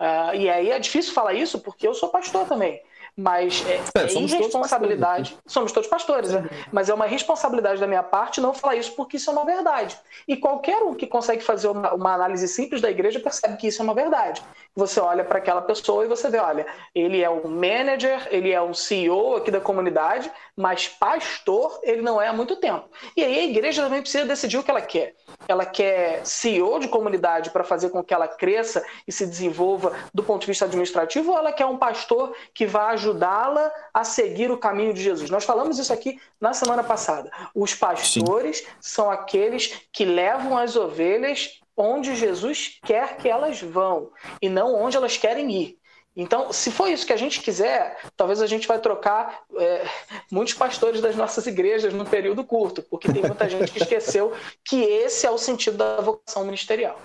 [0.00, 2.80] Uh, e aí é difícil falar isso porque eu sou pastor também.
[3.18, 5.32] Mas é, é, é irresponsabilidade.
[5.32, 6.48] Todos somos todos pastores, né?
[6.70, 9.98] mas é uma responsabilidade da minha parte não falar isso porque isso é uma verdade.
[10.28, 13.82] E qualquer um que consegue fazer uma, uma análise simples da igreja percebe que isso
[13.82, 14.40] é uma verdade.
[14.76, 16.64] Você olha para aquela pessoa e você vê, olha,
[16.94, 22.22] ele é um manager, ele é um CEO aqui da comunidade, mas pastor ele não
[22.22, 22.88] é há muito tempo.
[23.16, 25.14] E aí a igreja também precisa decidir o que ela quer.
[25.48, 30.22] Ela quer CEO de comunidade para fazer com que ela cresça e se desenvolva do
[30.22, 34.58] ponto de vista administrativo, ou ela quer um pastor que vai ajudá-la a seguir o
[34.58, 35.30] caminho de Jesus?
[35.30, 37.30] Nós falamos isso aqui na semana passada.
[37.54, 38.66] Os pastores Sim.
[38.80, 44.10] são aqueles que levam as ovelhas onde Jesus quer que elas vão
[44.42, 45.78] e não onde elas querem ir.
[46.16, 49.86] Então, se for isso que a gente quiser, talvez a gente vai trocar é,
[50.32, 54.32] muitos pastores das nossas igrejas num período curto, porque tem muita gente que esqueceu
[54.64, 56.98] que esse é o sentido da vocação ministerial.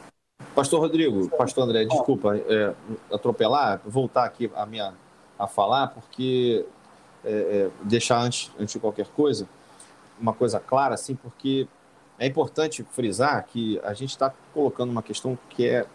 [0.56, 2.74] Pastor Rodrigo, Pastor André, desculpa é,
[3.12, 4.96] atropelar, voltar aqui a minha
[5.44, 6.66] a falar, porque
[7.24, 9.48] é, é, deixar antes, antes de qualquer coisa
[10.20, 11.68] uma coisa clara, assim, porque
[12.18, 15.86] é importante frisar que a gente está colocando uma questão que é,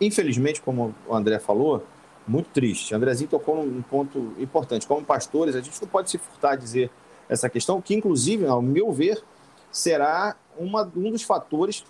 [0.00, 1.84] infelizmente, como o André falou,
[2.26, 2.92] muito triste.
[2.92, 4.86] O Andrezinho tocou num ponto importante.
[4.86, 6.90] Como pastores, a gente não pode se furtar a dizer
[7.28, 9.22] essa questão, que, inclusive, ao meu ver,
[9.70, 11.84] será uma, um dos fatores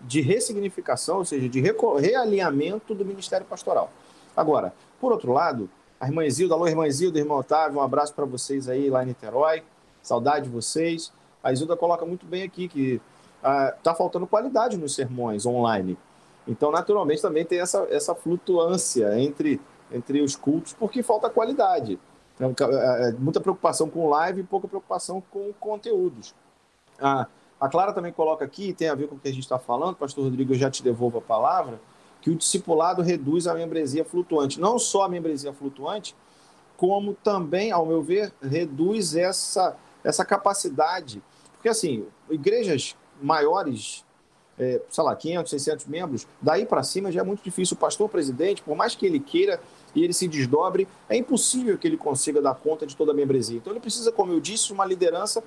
[0.00, 3.90] de ressignificação, ou seja, de realinhamento do Ministério Pastoral.
[4.36, 5.70] Agora, por outro lado,
[6.04, 9.06] a irmã Isilda, alô, irmã Isilda, irmão Otávio, um abraço para vocês aí lá em
[9.06, 9.62] Niterói,
[10.02, 11.10] saudade de vocês.
[11.42, 13.00] A Isilda coloca muito bem aqui que
[13.38, 15.96] está ah, faltando qualidade nos sermões online.
[16.46, 19.58] Então, naturalmente, também tem essa, essa flutuância entre,
[19.90, 21.98] entre os cultos, porque falta qualidade.
[22.38, 26.34] É, é, é muita preocupação com live e pouca preocupação com conteúdos.
[27.00, 27.26] Ah,
[27.58, 29.96] a Clara também coloca aqui, tem a ver com o que a gente está falando,
[29.96, 31.80] Pastor Rodrigo, eu já te devolvo a palavra,
[32.24, 34.58] que o discipulado reduz a membresia flutuante.
[34.58, 36.16] Não só a membresia flutuante,
[36.74, 41.22] como também, ao meu ver, reduz essa, essa capacidade.
[41.52, 44.06] Porque, assim, igrejas maiores,
[44.58, 47.74] é, sei lá, 500, 600 membros, daí para cima já é muito difícil.
[47.74, 49.60] O pastor presidente, por mais que ele queira
[49.94, 53.58] e ele se desdobre, é impossível que ele consiga dar conta de toda a membresia.
[53.58, 55.44] Então ele precisa, como eu disse, uma liderança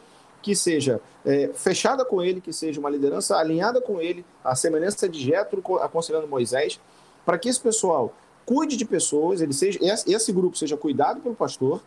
[0.47, 5.09] que seja é, fechada com ele, que seja uma liderança alinhada com ele, a semelhança
[5.09, 6.79] de Jetro aconselhando Moisés,
[7.25, 8.13] para que esse pessoal
[8.45, 11.83] cuide de pessoas, ele seja esse grupo seja cuidado pelo pastor,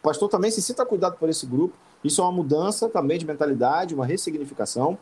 [0.00, 1.76] o pastor também se sinta cuidado por esse grupo.
[2.02, 4.98] Isso é uma mudança também de mentalidade, uma ressignificação.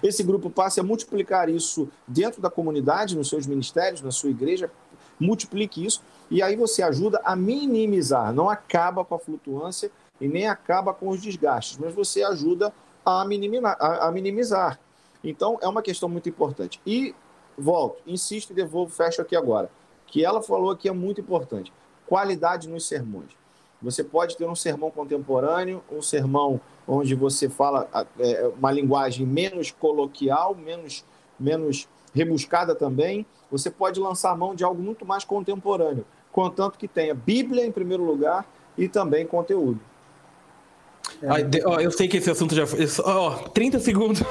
[0.00, 4.70] Esse grupo passe a multiplicar isso dentro da comunidade, nos seus ministérios, na sua igreja,
[5.18, 6.00] multiplique isso,
[6.30, 11.08] e aí você ajuda a minimizar, não acaba com a flutuância e nem acaba com
[11.08, 12.72] os desgastes, mas você ajuda
[13.04, 13.76] a minimizar.
[13.78, 14.80] A, minimizar.
[15.22, 16.80] Então, é uma questão muito importante.
[16.86, 17.14] E,
[17.56, 19.70] volto, insisto e devolvo, fecho aqui agora,
[20.06, 21.72] que ela falou aqui é muito importante.
[22.06, 23.30] Qualidade nos sermões.
[23.82, 27.88] Você pode ter um sermão contemporâneo, um sermão onde você fala
[28.18, 31.04] é, uma linguagem menos coloquial, menos,
[31.38, 33.26] menos rebuscada também.
[33.50, 38.04] Você pode lançar mão de algo muito mais contemporâneo, contanto que tenha Bíblia em primeiro
[38.04, 38.46] lugar
[38.76, 39.80] e também conteúdo.
[41.24, 41.84] É.
[41.84, 42.86] eu sei que esse assunto já foi.
[43.04, 44.22] Ó, 30 segundos.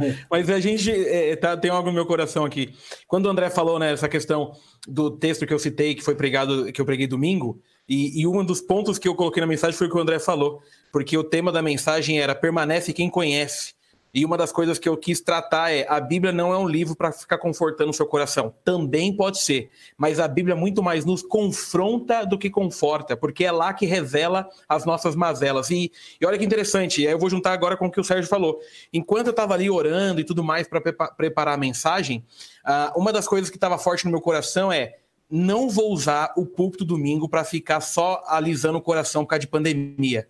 [0.00, 0.16] É.
[0.30, 2.74] Mas a gente é, tá, tem algo no meu coração aqui.
[3.06, 4.52] Quando o André falou, né, essa questão
[4.86, 8.44] do texto que eu citei, que foi pregado, que eu preguei domingo, e, e um
[8.44, 10.60] dos pontos que eu coloquei na mensagem foi o que o André falou,
[10.92, 13.74] porque o tema da mensagem era permanece quem conhece.
[14.12, 16.96] E uma das coisas que eu quis tratar é: a Bíblia não é um livro
[16.96, 18.52] para ficar confortando o seu coração.
[18.64, 23.52] Também pode ser, mas a Bíblia muito mais nos confronta do que conforta, porque é
[23.52, 25.70] lá que revela as nossas mazelas.
[25.70, 28.60] E, e olha que interessante, eu vou juntar agora com o que o Sérgio falou.
[28.92, 30.80] Enquanto eu estava ali orando e tudo mais para
[31.16, 32.24] preparar a mensagem,
[32.66, 34.96] uh, uma das coisas que estava forte no meu coração é:
[35.30, 39.46] não vou usar o púlpito domingo para ficar só alisando o coração por causa de
[39.46, 40.26] pandemia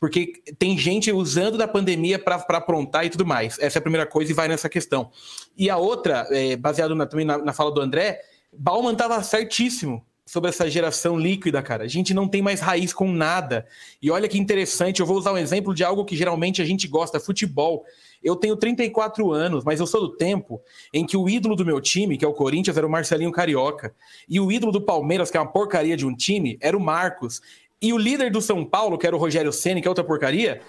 [0.00, 3.58] porque tem gente usando da pandemia para aprontar e tudo mais.
[3.58, 5.10] Essa é a primeira coisa e vai nessa questão.
[5.56, 8.20] E a outra, é, baseado na, também na, na, fala do André,
[8.56, 11.84] Bauman estava certíssimo sobre essa geração líquida, cara.
[11.84, 13.66] A gente não tem mais raiz com nada.
[14.00, 16.86] E olha que interessante, eu vou usar um exemplo de algo que geralmente a gente
[16.86, 17.84] gosta, futebol.
[18.22, 20.60] Eu tenho 34 anos, mas eu sou do tempo
[20.92, 23.94] em que o ídolo do meu time, que é o Corinthians, era o Marcelinho Carioca.
[24.28, 27.40] E o ídolo do Palmeiras, que é uma porcaria de um time, era o Marcos.
[27.80, 30.60] E o líder do São Paulo, que era o Rogério Ceni, que é outra porcaria,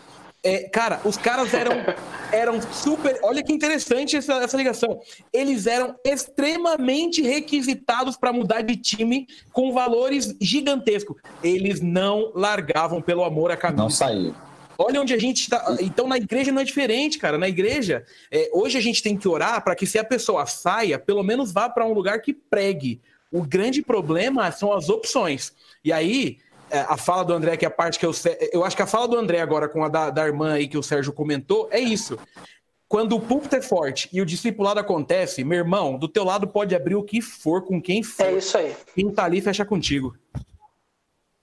[0.41, 1.73] é, cara, os caras eram,
[2.31, 3.19] eram super.
[3.23, 5.01] Olha que interessante essa, essa ligação.
[5.33, 11.17] Eles eram extremamente requisitados para mudar de time com valores gigantescos.
[11.43, 13.83] Eles não largavam pelo amor a camisa.
[13.83, 14.35] Não saíram.
[14.77, 15.75] Olha onde a gente está.
[15.81, 17.37] Então, na igreja não é diferente, cara.
[17.37, 20.97] Na igreja, é, hoje a gente tem que orar para que, se a pessoa saia,
[20.97, 23.01] pelo menos vá para um lugar que pregue.
[23.29, 25.51] O grande problema são as opções.
[25.83, 26.37] E aí,
[26.71, 28.11] a fala do André, que é a parte que eu.
[28.51, 30.77] Eu acho que a fala do André agora com a da, da irmã aí que
[30.77, 32.17] o Sérgio comentou, é isso.
[32.87, 36.75] Quando o púlpito é forte e o discipulado acontece, meu irmão, do teu lado pode
[36.75, 38.25] abrir o que for, com quem for.
[38.25, 38.75] É isso aí.
[38.95, 40.15] Quem tá ali fecha contigo.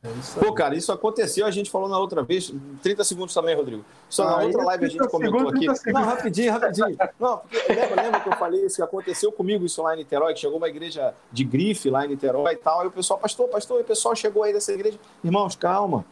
[0.07, 2.53] É Pô, cara, isso aconteceu, a gente falou na outra vez,
[2.83, 3.85] 30 segundos também, Rodrigo.
[4.09, 5.67] Só ah, na outra live a gente comentou aqui.
[5.93, 6.97] Não, rapidinho, rapidinho.
[7.19, 10.35] Não, porque lembra, lembra que eu falei isso, que aconteceu comigo isso lá em Niterói,
[10.35, 13.49] que chegou uma igreja de grife lá em Niterói e tal, e o pessoal, pastor,
[13.49, 14.99] pastor, e o pessoal chegou aí dessa igreja.
[15.25, 16.05] Irmãos, calma,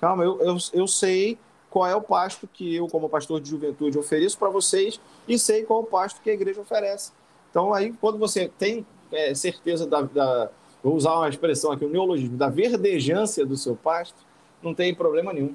[0.00, 1.38] calma, eu, eu, eu sei
[1.70, 5.64] qual é o pasto que eu, como pastor de juventude, ofereço para vocês e sei
[5.64, 7.12] qual é o pasto que a igreja oferece.
[7.50, 10.50] Então, aí, quando você tem é, certeza da, da
[10.82, 14.26] vou usar uma expressão aqui, um neologismo, da verdejância do seu pasto,
[14.62, 15.54] não tem problema nenhum.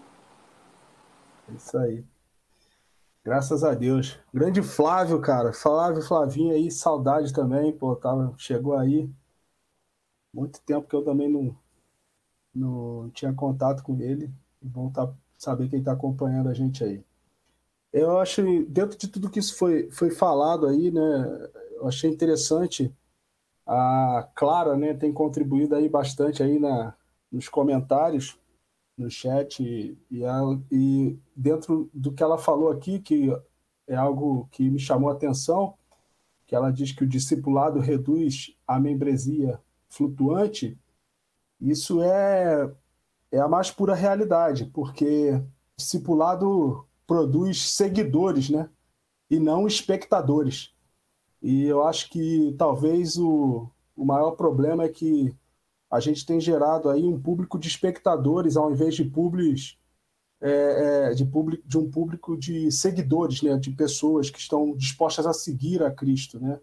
[1.55, 2.03] Isso aí.
[3.23, 4.19] Graças a Deus.
[4.33, 5.53] Grande Flávio, cara.
[5.53, 9.09] Flávio, Flavinho aí, saudade também, pô, tava, chegou aí.
[10.33, 11.55] Muito tempo que eu também não,
[12.53, 14.29] não tinha contato com ele.
[14.61, 17.03] Bom tá, saber quem está acompanhando a gente aí.
[17.93, 22.91] Eu acho, dentro de tudo que isso foi, foi falado aí, né, eu achei interessante
[23.65, 26.93] a Clara, né, tem contribuído aí bastante aí na,
[27.31, 28.37] nos comentários,
[28.97, 29.97] no chat, e,
[30.71, 33.29] e dentro do que ela falou aqui, que
[33.87, 35.75] é algo que me chamou a atenção,
[36.45, 39.59] que ela diz que o discipulado reduz a membresia
[39.89, 40.77] flutuante,
[41.59, 42.69] isso é,
[43.31, 45.41] é a mais pura realidade, porque
[45.77, 48.69] discipulado produz seguidores, né?
[49.29, 50.72] E não espectadores.
[51.43, 53.67] E eu acho que talvez o,
[53.97, 55.35] o maior problema é que
[55.91, 59.77] a gente tem gerado aí um público de espectadores ao invés de públicos
[60.41, 65.25] é, é, de, público, de um público de seguidores, né, de pessoas que estão dispostas
[65.25, 66.59] a seguir a Cristo, né,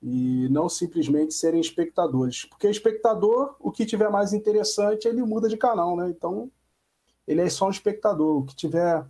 [0.00, 5.56] e não simplesmente serem espectadores, porque espectador, o que tiver mais interessante, ele muda de
[5.56, 6.48] canal, né, então
[7.26, 9.04] ele é só um espectador, o que tiver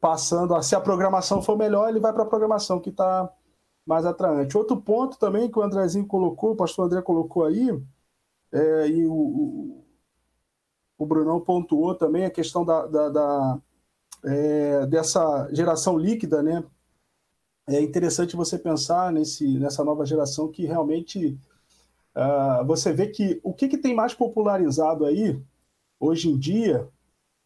[0.00, 3.30] passando, se a programação for melhor, ele vai para a programação que está
[3.86, 4.56] mais atraente.
[4.56, 7.68] Outro ponto também que o Andrezinho colocou, o pastor André colocou aí,
[8.52, 9.84] é, e o, o,
[10.98, 13.60] o, Brunão pontuou também a questão da, da, da
[14.24, 16.64] é, dessa geração líquida, né?
[17.68, 21.38] É interessante você pensar nesse, nessa nova geração que realmente
[22.16, 25.40] uh, você vê que o que, que tem mais popularizado aí
[26.00, 26.88] hoje em dia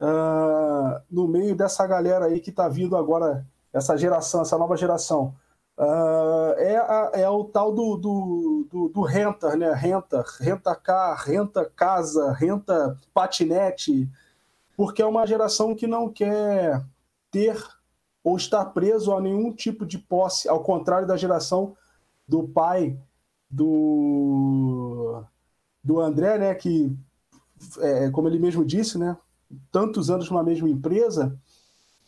[0.01, 5.35] uh, no meio dessa galera aí que está vindo agora, essa geração, essa nova geração.
[5.77, 9.73] Uh, é, a, é o tal do, do, do, do renta, né?
[9.73, 14.09] Renta, renta carro, renta casa, renta patinete,
[14.77, 16.85] porque é uma geração que não quer
[17.31, 17.57] ter
[18.23, 21.77] ou estar preso a nenhum tipo de posse, ao contrário da geração
[22.27, 22.99] do pai
[23.51, 25.23] do,
[25.83, 26.55] do André, né?
[26.55, 26.97] Que,
[27.81, 29.17] é, como ele mesmo disse, né?
[29.71, 31.39] Tantos anos numa mesma empresa,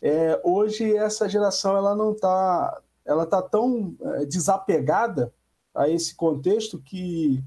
[0.01, 5.33] é, hoje essa geração ela não está ela tá tão é, desapegada
[5.73, 7.41] a esse contexto que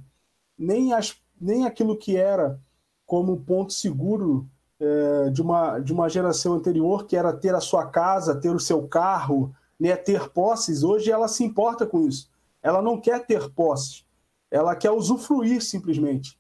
[0.59, 2.59] nem, as, nem aquilo que era
[3.05, 4.49] como ponto seguro
[4.81, 8.61] é, de, uma, de uma geração anterior, que era ter a sua casa, ter o
[8.61, 12.31] seu carro, né, ter posses, hoje ela se importa com isso.
[12.63, 14.07] Ela não quer ter posses,
[14.51, 16.40] ela quer usufruir simplesmente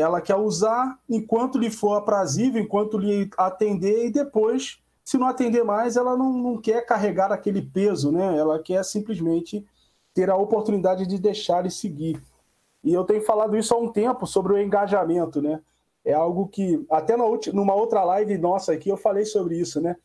[0.00, 5.64] ela quer usar enquanto lhe for aprazível, enquanto lhe atender, e depois, se não atender
[5.64, 8.36] mais, ela não, não quer carregar aquele peso, né?
[8.36, 9.64] Ela quer simplesmente
[10.14, 12.22] ter a oportunidade de deixar e seguir.
[12.82, 15.60] E eu tenho falado isso há um tempo sobre o engajamento, né?
[16.04, 19.96] É algo que, até na numa outra live nossa aqui, eu falei sobre isso, né?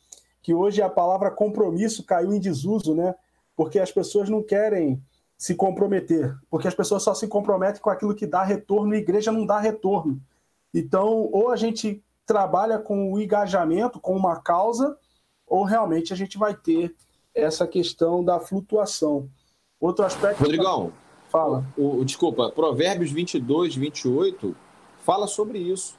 [0.42, 3.16] Que hoje a palavra compromisso caiu em desuso, né?
[3.56, 5.02] Porque as pessoas não querem
[5.38, 9.00] se comprometer, porque as pessoas só se comprometem com aquilo que dá retorno e a
[9.00, 10.20] igreja não dá retorno.
[10.74, 14.98] Então, ou a gente trabalha com o engajamento, com uma causa,
[15.46, 16.96] ou realmente a gente vai ter
[17.34, 19.30] essa questão da flutuação.
[19.80, 20.42] Outro aspecto.
[20.42, 20.92] Rodrigão,
[21.30, 21.66] fala.
[21.78, 24.56] O, o, desculpa, Provérbios 22, 28
[25.00, 25.98] fala sobre isso.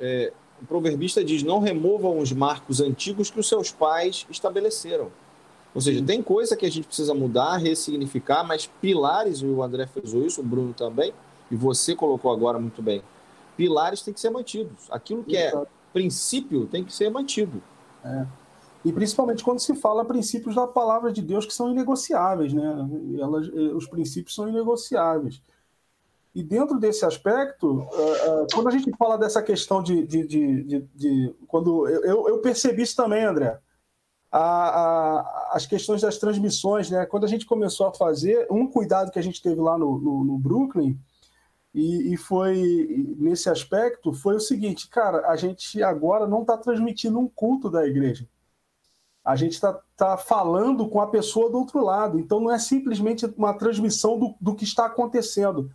[0.00, 0.32] É,
[0.62, 5.10] o proverbista diz: Não removam os marcos antigos que os seus pais estabeleceram.
[5.76, 10.14] Ou seja, tem coisa que a gente precisa mudar, ressignificar, mas pilares, o André fez
[10.14, 11.12] isso, o Bruno também,
[11.50, 13.02] e você colocou agora muito bem.
[13.58, 14.90] Pilares têm que ser mantidos.
[14.90, 15.52] Aquilo que é
[15.92, 17.62] princípio tem que ser mantido.
[18.02, 18.26] É.
[18.86, 22.88] E principalmente quando se fala princípios da palavra de Deus que são inegociáveis, né?
[23.20, 25.42] Elas, eh, os princípios são inegociáveis.
[26.34, 30.06] E dentro desse aspecto, uh, uh, quando a gente fala dessa questão de.
[30.06, 33.58] de, de, de, de quando eu, eu percebi isso também, André
[34.38, 37.06] a, a, as questões das transmissões, né?
[37.06, 40.24] Quando a gente começou a fazer, um cuidado que a gente teve lá no, no,
[40.24, 40.98] no Brooklyn,
[41.74, 47.18] E, e, foi nesse aspecto foi o seguinte, cara, a gente agora não está transmitindo
[47.18, 48.26] um culto da igreja.
[49.24, 52.18] A gente está tá falando com a pessoa do outro lado.
[52.18, 55.70] Então não é simplesmente uma transmissão do, do que está acontecendo.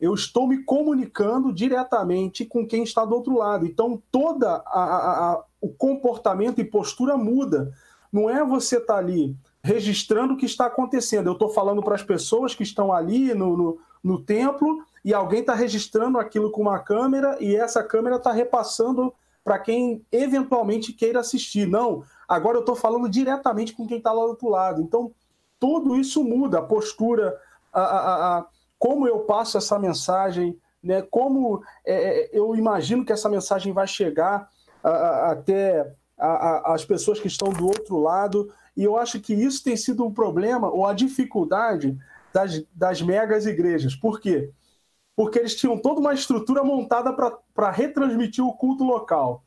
[0.00, 3.64] Eu estou me comunicando diretamente com quem está do outro lado.
[3.66, 7.72] Então toda a, a, a, o comportamento e postura muda.
[8.12, 11.26] Não é você estar tá ali registrando o que está acontecendo.
[11.26, 15.40] Eu estou falando para as pessoas que estão ali no, no, no templo e alguém
[15.40, 19.12] está registrando aquilo com uma câmera e essa câmera está repassando
[19.42, 21.66] para quem eventualmente queira assistir.
[21.66, 24.82] Não, agora eu estou falando diretamente com quem está lá do outro lado.
[24.82, 25.12] Então,
[25.58, 27.36] tudo isso muda, a postura,
[27.72, 28.46] a, a, a
[28.78, 33.86] como eu passo essa mensagem, né, como é, é eu imagino que essa mensagem vai
[33.86, 34.48] chegar
[34.82, 38.52] a, até as pessoas que estão do outro lado.
[38.76, 41.98] E eu acho que isso tem sido um problema ou a dificuldade
[42.32, 43.94] das, das megas igrejas.
[43.94, 44.52] Por quê?
[45.16, 47.10] porque eles tinham toda uma estrutura montada
[47.54, 49.42] para retransmitir o culto local.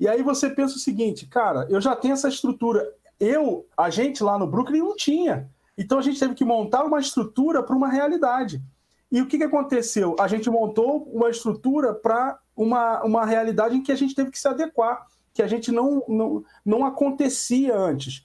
[0.00, 2.90] E aí você pensa o seguinte, cara, eu já tenho essa estrutura.
[3.20, 5.48] Eu, a gente lá no Brooklyn não tinha.
[5.76, 8.62] Então a gente teve que montar uma estrutura para uma realidade.
[9.12, 10.16] E o que, que aconteceu?
[10.18, 14.38] A gente montou uma estrutura para uma, uma realidade em que a gente teve que
[14.38, 18.24] se adequar, que a gente não, não, não acontecia antes.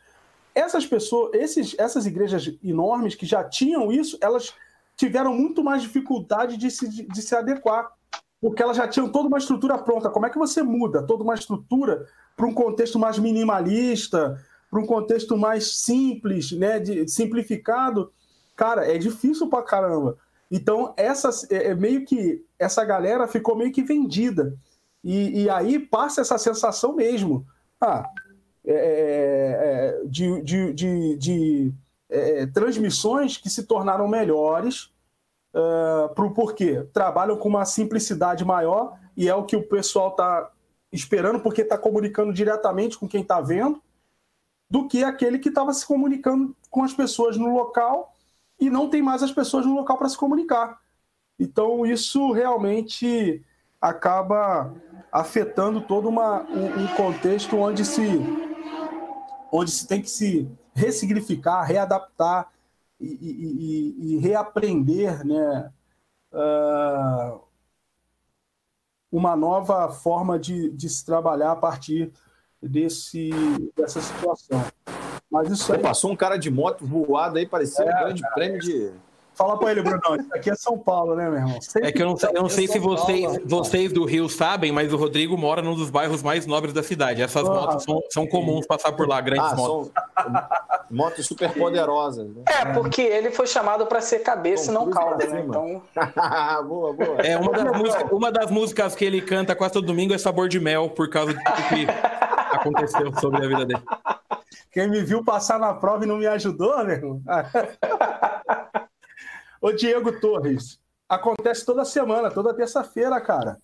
[0.54, 4.54] Essas pessoas, esses, essas igrejas enormes que já tinham isso, elas
[4.96, 7.92] tiveram muito mais dificuldade de se, de se adequar,
[8.40, 10.10] porque elas já tinham toda uma estrutura pronta.
[10.10, 12.06] Como é que você muda toda uma estrutura
[12.38, 18.12] para um contexto mais minimalista, para um contexto mais simples, né, de, simplificado?
[18.56, 20.18] Cara, é difícil para caramba.
[20.52, 24.56] Então, essa, é, é, meio que essa galera ficou meio que vendida.
[25.04, 27.46] E, e aí passa essa sensação mesmo.
[27.80, 28.10] Ah,
[28.66, 31.74] é, é, é de, de, de, de
[32.10, 34.92] é, transmissões que se tornaram melhores
[35.54, 36.84] uh, é, por porquê?
[36.94, 40.52] Trabalham com uma simplicidade maior e é o que o pessoal está
[40.92, 43.82] esperando porque está comunicando diretamente com quem está vendo
[44.70, 48.14] do que aquele que estava se comunicando com as pessoas no local
[48.60, 50.80] e não tem mais as pessoas no local para se comunicar.
[51.40, 53.44] Então isso realmente
[53.82, 54.74] acaba
[55.12, 58.04] afetando todo uma, um, um contexto onde se
[59.52, 62.52] onde se tem que se ressignificar, readaptar
[63.00, 65.72] e, e, e reaprender né,
[66.32, 67.40] uh,
[69.12, 72.12] uma nova forma de, de se trabalhar a partir
[72.62, 73.32] desse,
[73.76, 74.64] dessa situação.
[75.32, 75.82] Mas isso aí...
[75.82, 78.92] Passou um cara de moto voado aí, parecia é, um grande cara, prêmio de
[79.40, 80.18] Fala para ele, Brunão.
[80.18, 81.62] Isso aqui é São Paulo, né, meu irmão?
[81.62, 84.70] Sempre é que eu não, eu não sei se vocês, Paulo, vocês do Rio sabem,
[84.70, 87.22] mas o Rodrigo mora num dos bairros mais nobres da cidade.
[87.22, 89.92] Essas oh, motos são, são, comuns passar por lá, grandes ah, motos.
[90.92, 92.28] motos super poderosas.
[92.28, 92.44] Né?
[92.48, 95.46] É, porque ele foi chamado para ser cabeça e não cauda, né?
[95.48, 95.82] Então...
[96.68, 97.22] boa, boa.
[97.22, 100.50] É, uma das, músicas, uma das músicas que ele canta quase todo domingo é Sabor
[100.50, 101.88] de Mel, por causa do que
[102.52, 103.84] aconteceu sobre a vida dele.
[104.70, 107.22] Quem me viu passar na prova e não me ajudou, meu irmão?
[109.62, 113.58] Ô, Diego Torres, acontece toda semana, toda terça-feira, cara.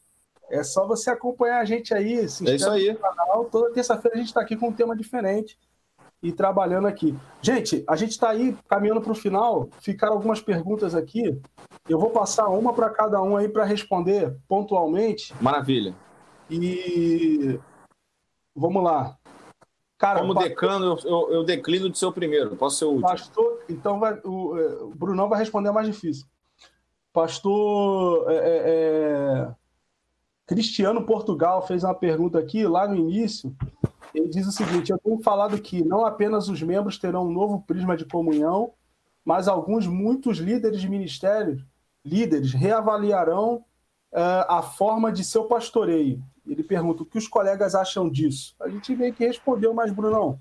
[0.50, 2.94] É só você acompanhar a gente aí, se é isso aí.
[2.94, 3.46] no canal.
[3.46, 5.58] Toda terça-feira a gente está aqui com um tema diferente
[6.22, 7.16] e trabalhando aqui.
[7.42, 9.70] Gente, a gente está aí caminhando para o final.
[9.80, 11.40] Ficaram algumas perguntas aqui.
[11.88, 15.34] Eu vou passar uma para cada um aí para responder pontualmente.
[15.42, 15.96] Maravilha.
[16.50, 17.60] E
[18.56, 19.18] vamos lá.
[19.98, 20.50] Cara, Como pastor...
[20.50, 23.08] decano, eu, eu, declino de ser o primeiro, posso ser o último.
[23.08, 26.26] Pastor, então vai, o, é, o Brunão vai responder mais difícil.
[27.14, 29.48] Pastor é, é, é,
[30.46, 33.56] Cristiano Portugal fez uma pergunta aqui, lá no início.
[34.14, 37.64] Ele diz o seguinte: Eu tenho falado que não apenas os membros terão um novo
[37.66, 38.74] prisma de comunhão,
[39.24, 41.64] mas alguns, muitos líderes de ministérios,
[42.04, 43.64] líderes, reavaliarão
[44.12, 48.56] uh, a forma de seu pastoreio ele pergunta o que os colegas acham disso.
[48.60, 50.40] A gente meio que respondeu, mas, Brunão.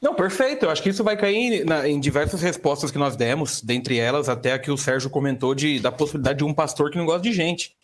[0.00, 0.64] Não, perfeito.
[0.64, 4.28] Eu acho que isso vai cair na, em diversas respostas que nós demos, dentre elas
[4.28, 7.22] até a que o Sérgio comentou de, da possibilidade de um pastor que não gosta
[7.22, 7.76] de gente.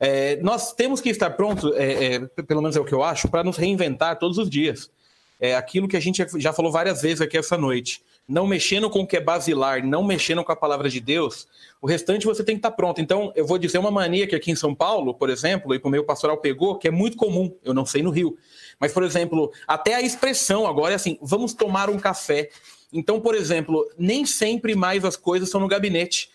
[0.00, 3.28] É, nós temos que estar prontos, é, é, pelo menos é o que eu acho,
[3.28, 4.90] para nos reinventar todos os dias.
[5.38, 9.00] É aquilo que a gente já falou várias vezes aqui essa noite não mexendo com
[9.00, 11.48] o que é basilar, não mexendo com a palavra de Deus,
[11.80, 13.00] o restante você tem que estar pronto.
[13.00, 15.86] Então, eu vou dizer uma mania que aqui em São Paulo, por exemplo, e que
[15.86, 18.36] o meu pastoral pegou, que é muito comum, eu não sei no Rio.
[18.78, 22.50] Mas, por exemplo, até a expressão agora é assim: vamos tomar um café.
[22.92, 26.30] Então, por exemplo, nem sempre mais as coisas são no gabinete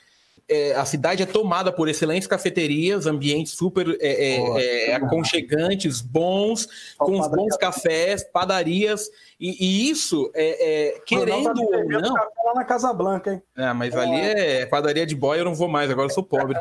[0.47, 6.95] é, a cidade é tomada por excelentes cafeterias, ambientes super é, é, é aconchegantes, bons,
[6.97, 9.09] com os bons cafés, padarias,
[9.39, 12.13] e, e isso, é, é querendo ou não...
[12.13, 13.41] lá na Casa Blanca, hein?
[13.55, 16.59] Ah, mas ali é padaria de boy, eu não vou mais, agora eu sou pobre.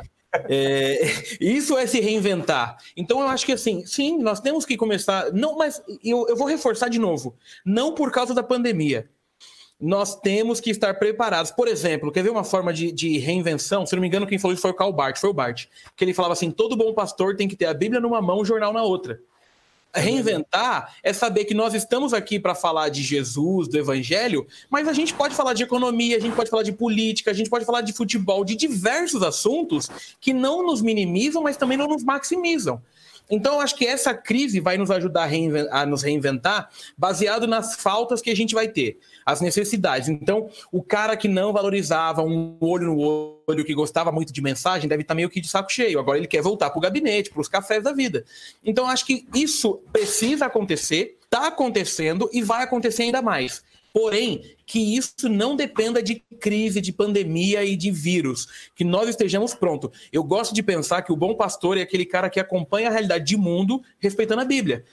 [0.49, 1.01] É,
[1.41, 2.77] isso é se reinventar.
[2.97, 5.33] Então eu acho que assim, sim, nós temos que começar.
[5.33, 7.37] Não, mas eu, eu vou reforçar de novo.
[7.65, 9.09] Não por causa da pandemia.
[9.81, 11.51] Nós temos que estar preparados.
[11.51, 13.85] Por exemplo, quer ver uma forma de, de reinvenção?
[13.85, 15.67] Se não me engano, quem falou isso foi o Karl Barth, foi o Bart.
[15.97, 18.45] Que ele falava assim: todo bom pastor tem que ter a Bíblia numa mão, o
[18.45, 19.21] jornal na outra.
[19.97, 24.93] Reinventar é saber que nós estamos aqui para falar de Jesus, do Evangelho, mas a
[24.93, 27.81] gente pode falar de economia, a gente pode falar de política, a gente pode falar
[27.81, 29.89] de futebol, de diversos assuntos
[30.21, 32.83] que não nos minimizam, mas também não nos maximizam.
[33.31, 37.75] Então, eu acho que essa crise vai nos ajudar a, a, nos reinventar baseado nas
[37.75, 40.09] faltas que a gente vai ter, as necessidades.
[40.09, 42.99] Então, o cara que não valorizava um olho no
[43.49, 45.99] olho, que gostava muito de mensagem, deve estar meio que de saco cheio.
[45.99, 48.25] Agora ele quer voltar para o gabinete, para os cafés da vida.
[48.63, 53.63] Então, acho que isso precisa acontecer, está acontecendo e vai acontecer ainda mais.
[53.95, 59.55] Porém, que isso não dependa de crise, de pandemia e de vírus, que nós estejamos
[59.55, 60.09] prontos.
[60.13, 63.25] Eu gosto de pensar que o bom pastor é aquele cara que acompanha a realidade
[63.25, 64.85] de mundo respeitando a Bíblia.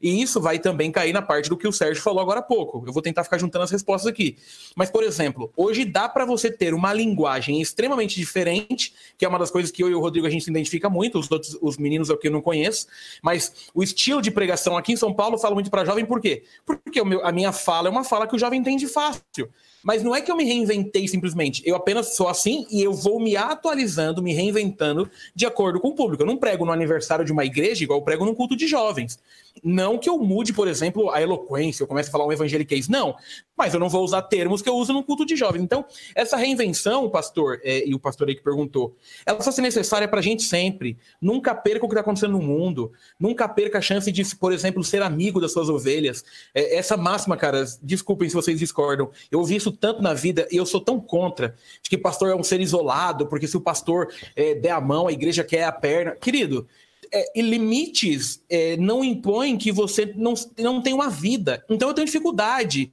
[0.00, 2.82] E isso vai também cair na parte do que o Sérgio falou agora há pouco.
[2.86, 4.36] Eu vou tentar ficar juntando as respostas aqui.
[4.74, 9.38] Mas, por exemplo, hoje dá para você ter uma linguagem extremamente diferente, que é uma
[9.38, 11.76] das coisas que eu e o Rodrigo a gente se identifica muito, os outros os
[11.76, 12.86] meninos aqui eu não conheço,
[13.22, 16.44] mas o estilo de pregação aqui em São Paulo fala muito para jovem, por quê?
[16.64, 19.50] Porque meu, a minha fala é uma fala que o jovem entende fácil.
[19.86, 21.62] Mas não é que eu me reinventei simplesmente.
[21.64, 25.94] Eu apenas sou assim e eu vou me atualizando, me reinventando de acordo com o
[25.94, 26.24] público.
[26.24, 29.16] Eu não prego no aniversário de uma igreja igual eu prego num culto de jovens.
[29.62, 32.88] Não que eu mude, por exemplo, a eloquência, eu comece a falar um evangeliquez.
[32.88, 33.16] Não.
[33.56, 35.62] Mas eu não vou usar termos que eu uso num culto de jovens.
[35.62, 35.84] Então,
[36.14, 40.20] essa reinvenção, pastor, é, e o pastor aí que perguntou, ela só ser necessária para
[40.20, 40.98] a gente sempre.
[41.20, 42.92] Nunca perca o que está acontecendo no mundo.
[43.18, 46.24] Nunca perca a chance de, por exemplo, ser amigo das suas ovelhas.
[46.54, 49.10] É, essa máxima, cara, desculpem se vocês discordam.
[49.30, 52.34] Eu ouvi isso tanto na vida e eu sou tão contra de que pastor é
[52.34, 55.72] um ser isolado, porque se o pastor é, der a mão, a igreja quer a
[55.72, 56.12] perna.
[56.12, 56.66] Querido,
[57.12, 61.64] é, limites é, não impõem que você não, não tem uma vida.
[61.68, 62.92] Então eu tenho dificuldade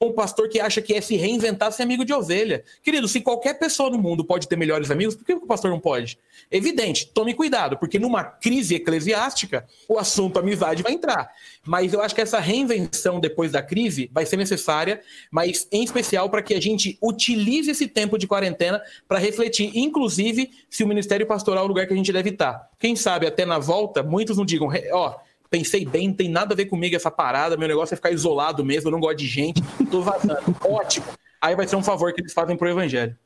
[0.00, 2.62] um pastor que acha que é se reinventar ser amigo de ovelha.
[2.82, 5.80] Querido, se qualquer pessoa no mundo pode ter melhores amigos, por que o pastor não
[5.80, 6.18] pode?
[6.50, 11.30] Evidente, tome cuidado, porque numa crise eclesiástica, o assunto amizade vai entrar.
[11.64, 15.00] Mas eu acho que essa reinvenção depois da crise vai ser necessária,
[15.30, 20.50] mas em especial para que a gente utilize esse tempo de quarentena para refletir, inclusive,
[20.68, 22.70] se o ministério pastoral é o lugar que a gente deve estar.
[22.78, 25.16] Quem sabe até na volta, muitos não digam, ó,
[25.50, 28.64] pensei bem, não tem nada a ver comigo essa parada, meu negócio é ficar isolado
[28.64, 30.40] mesmo, eu não gosto de gente, tô vazando.
[30.64, 31.06] Ótimo.
[31.40, 33.16] Aí vai ser um favor que eles fazem pro evangelho.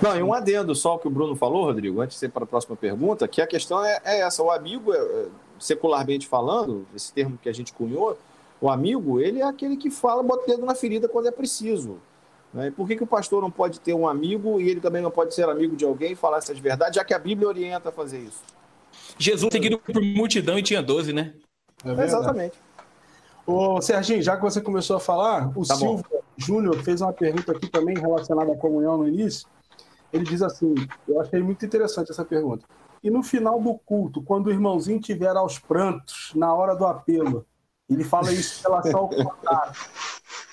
[0.00, 2.46] Não, e um adendo só que o Bruno falou, Rodrigo, antes de ir para a
[2.46, 5.26] próxima pergunta, que a questão é, é essa, o amigo, é, é,
[5.58, 8.18] secularmente falando, esse termo que a gente cunhou,
[8.60, 11.98] o amigo, ele é aquele que fala, bota o dedo na ferida quando é preciso.
[12.52, 12.72] Né?
[12.74, 15.34] Por que, que o pastor não pode ter um amigo e ele também não pode
[15.34, 18.20] ser amigo de alguém e falar essas verdades, já que a Bíblia orienta a fazer
[18.20, 18.42] isso?
[19.18, 21.34] Jesus seguido por multidão e tinha 12, né?
[21.84, 22.58] É Exatamente.
[23.46, 26.04] Ô, Serginho, já que você começou a falar, o tá Silvio
[26.36, 29.46] Júnior fez uma pergunta aqui também relacionada à comunhão no início.
[30.12, 30.74] Ele diz assim:
[31.06, 32.64] eu achei muito interessante essa pergunta.
[33.02, 37.44] E no final do culto, quando o irmãozinho tiver aos prantos, na hora do apelo,
[37.88, 39.90] ele fala isso em relação ao contato.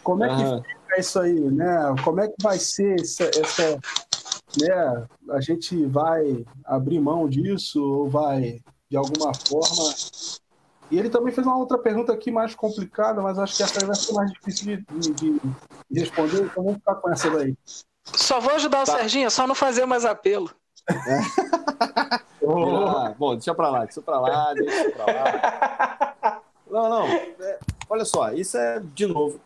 [0.03, 1.95] Como é que fica isso aí, né?
[2.03, 3.79] Como é que vai ser essa, essa
[4.59, 5.07] né?
[5.29, 8.59] A gente vai abrir mão disso ou vai
[8.89, 9.93] de alguma forma
[10.91, 13.95] e ele também fez uma outra pergunta aqui mais complicada, mas acho que essa vai
[13.95, 15.39] ser mais difícil de, de,
[15.89, 17.55] de responder, então vamos ficar com essa daí.
[18.03, 18.93] Só vou ajudar tá.
[18.93, 20.51] o Serginho, é só não fazer mais apelo.
[20.89, 21.21] É.
[22.45, 23.13] oh.
[23.17, 26.41] Bom, deixa pra lá, deixa pra lá, deixa pra lá.
[26.69, 27.07] Não, não.
[27.07, 27.59] É,
[27.89, 29.39] olha só, isso é, de novo,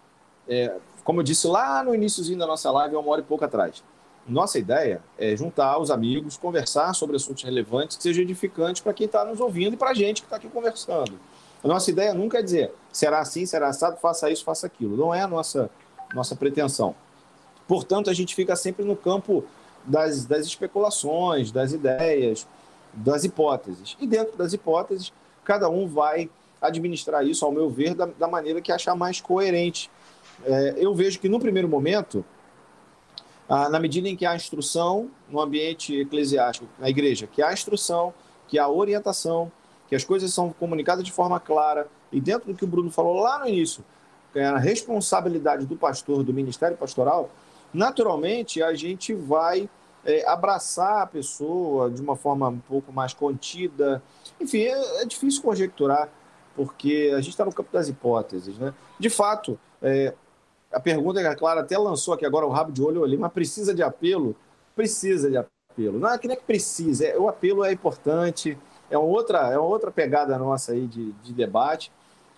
[0.48, 3.84] é, como eu disse lá no iníciozinho da nossa live, uma hora e pouco atrás.
[4.28, 9.06] Nossa ideia é juntar os amigos, conversar sobre assuntos relevantes que sejam edificantes para quem
[9.06, 11.20] está nos ouvindo e para a gente que está aqui conversando.
[11.66, 14.96] A nossa ideia nunca é dizer será assim, será assado, faça isso, faça aquilo.
[14.96, 15.68] Não é a nossa,
[16.14, 16.96] nossa pretensão.
[17.68, 19.44] Portanto, a gente fica sempre no campo
[19.84, 22.48] das, das especulações, das ideias,
[22.94, 23.98] das hipóteses.
[24.00, 25.12] E dentro das hipóteses,
[25.44, 26.30] cada um vai
[26.62, 29.90] administrar isso, ao meu ver, da, da maneira que achar mais coerente.
[30.46, 32.24] É, eu vejo que, no primeiro momento,
[33.50, 38.14] ah, na medida em que há instrução no ambiente eclesiástico, na igreja, que há instrução,
[38.48, 39.52] que há orientação,
[39.88, 43.20] que as coisas são comunicadas de forma clara, e dentro do que o Bruno falou
[43.20, 43.84] lá no início,
[44.34, 47.30] é a responsabilidade do pastor, do ministério pastoral,
[47.74, 49.70] naturalmente a gente vai
[50.06, 54.02] é, abraçar a pessoa de uma forma um pouco mais contida.
[54.40, 56.10] Enfim, é, é difícil conjecturar,
[56.56, 58.58] porque a gente está no campo das hipóteses.
[58.58, 58.74] Né?
[59.00, 60.14] De fato, é,
[60.72, 63.32] a pergunta que a Clara até lançou aqui agora, o rabo de olho ali, mas
[63.32, 64.36] precisa de apelo?
[64.76, 66.00] Precisa de apelo.
[66.00, 68.58] Não é que nem que precisa, é, o apelo é importante,
[68.90, 71.92] é uma outra, é uma outra pegada nossa aí de, de debate,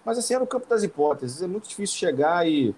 [0.06, 2.74] mas assim, é no campo das hipóteses, é muito difícil chegar e,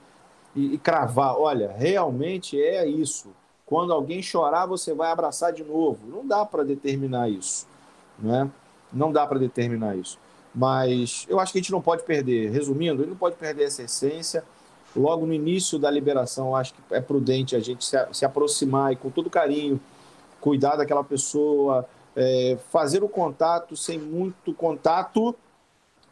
[0.55, 3.29] e, e cravar, olha, realmente é isso.
[3.65, 5.99] Quando alguém chorar, você vai abraçar de novo.
[6.07, 7.67] Não dá para determinar isso,
[8.17, 8.49] né?
[8.91, 10.17] Não dá para determinar isso.
[10.53, 13.83] Mas eu acho que a gente não pode perder, resumindo, ele não pode perder essa
[13.83, 14.43] essência.
[14.95, 18.95] Logo no início da liberação, acho que é prudente a gente se, se aproximar e
[18.95, 19.79] com todo carinho
[20.41, 21.87] cuidar daquela pessoa,
[22.19, 25.33] é, fazer o contato sem muito contato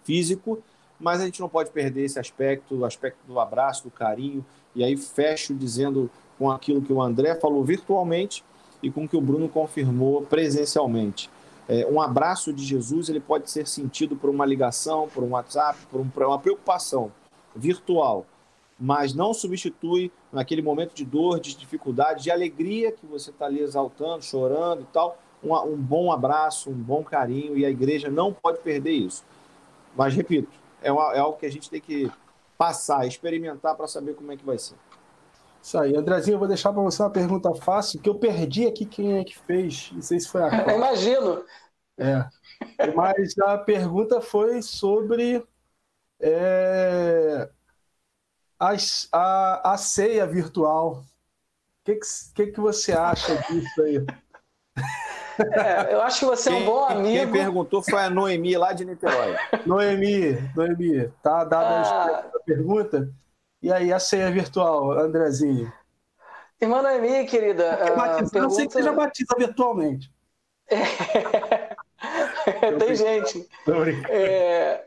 [0.06, 0.64] físico,
[0.98, 4.44] mas a gente não pode perder esse aspecto, o aspecto do abraço, do carinho.
[4.74, 6.10] E aí fecho dizendo
[6.40, 8.42] com aquilo que o André falou virtualmente
[8.82, 11.30] e com o que o Bruno confirmou presencialmente.
[11.68, 15.78] É, um abraço de Jesus ele pode ser sentido por uma ligação, por um WhatsApp,
[15.92, 17.12] por, um, por uma preocupação
[17.54, 18.26] virtual,
[18.80, 23.60] mas não substitui naquele momento de dor, de dificuldade, de alegria que você está ali
[23.60, 28.34] exaltando, chorando e tal, um, um bom abraço, um bom carinho, e a igreja não
[28.34, 29.24] pode perder isso.
[29.96, 30.52] Mas, repito,
[30.82, 32.12] é, uma, é algo que a gente tem que
[32.58, 34.76] passar, experimentar para saber como é que vai ser.
[35.62, 35.96] Isso aí.
[35.96, 39.24] Andrezinho, eu vou deixar para você uma pergunta fácil, que eu perdi aqui quem é
[39.24, 39.92] que fez.
[39.92, 40.76] Não sei se foi a Cláudia.
[40.76, 41.44] Imagino.
[41.98, 42.26] É.
[42.96, 45.44] Mas a pergunta foi sobre
[46.20, 47.50] é,
[48.60, 48.74] a,
[49.12, 51.04] a, a ceia virtual.
[51.04, 51.06] O
[51.84, 52.00] que,
[52.36, 54.06] que, que, você acha disso aí?
[55.40, 57.32] É, eu acho que você é um bom amigo.
[57.32, 59.38] Quem perguntou foi a Noemi, lá de Niterói.
[59.66, 62.26] Noemi, Noemi, tá dada ah.
[62.36, 63.10] a pergunta?
[63.62, 65.72] E aí, a ceia virtual, Andrezinho?
[66.60, 67.76] Irmã Noemi, querida.
[67.76, 68.42] Uh, pergunta...
[68.42, 70.12] Não sei que seja batiza virtualmente.
[72.80, 73.48] Tem gente.
[74.10, 74.87] É...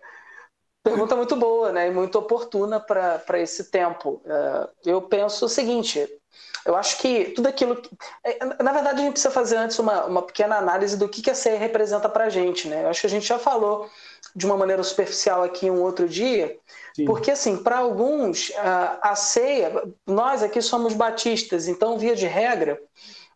[0.83, 1.89] Pergunta muito boa, né?
[1.89, 4.23] E muito oportuna para esse tempo.
[4.25, 6.09] Uh, eu penso o seguinte:
[6.65, 7.77] eu acho que tudo aquilo.
[7.77, 7.91] Que...
[8.25, 11.31] É, na verdade, a gente precisa fazer antes uma, uma pequena análise do que, que
[11.31, 12.85] a ceia representa para a gente, né?
[12.85, 13.89] Eu acho que a gente já falou
[14.35, 16.57] de uma maneira superficial aqui um outro dia,
[16.95, 17.05] Sim.
[17.05, 18.53] porque, assim, para alguns,
[19.03, 19.83] a, ceia.
[20.07, 22.81] Nós aqui somos batistas, então, via de regra,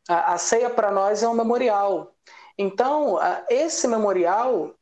[0.08, 2.12] a, a ceia para nós é um memorial.
[2.56, 3.18] Então,
[3.48, 4.74] esse memorial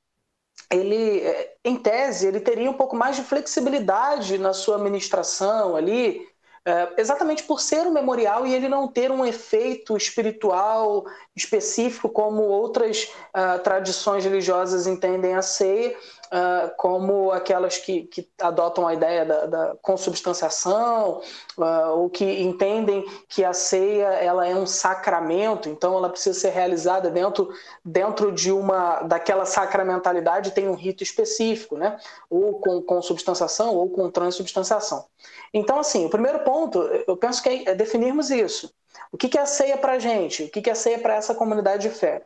[0.73, 6.27] ele, é, em tese, ele teria um pouco mais de flexibilidade na sua administração ali,
[6.65, 11.05] é, exatamente por ser um memorial e ele não ter um efeito espiritual
[11.35, 15.97] específico como outras uh, tradições religiosas entendem a ceia,
[16.33, 21.21] uh, como aquelas que, que, adotam a ideia da, da consubstanciação,
[21.59, 26.51] uh, ou que entendem que a ceia ela é um sacramento, então ela precisa ser
[26.51, 27.51] realizada dentro,
[27.85, 31.99] dentro de uma daquela sacramentalidade tem um rito específico, né?
[32.31, 35.05] ou com consubstanciação ou com transubstanciação.
[35.53, 38.73] Então, assim, o primeiro ponto, eu penso que é definirmos isso.
[39.11, 40.45] O que é a ceia para a gente?
[40.45, 42.23] O que é a ceia para essa comunidade de fé?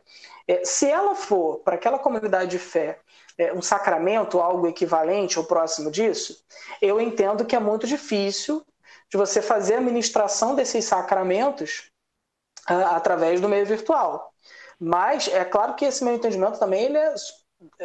[0.47, 2.99] É, se ela for para aquela comunidade de fé
[3.37, 6.43] é, um sacramento, algo equivalente ou próximo disso,
[6.81, 8.65] eu entendo que é muito difícil
[9.09, 11.91] de você fazer a ministração desses sacramentos
[12.69, 14.33] uh, através do meio virtual.
[14.79, 17.13] Mas é claro que esse meu entendimento também ele é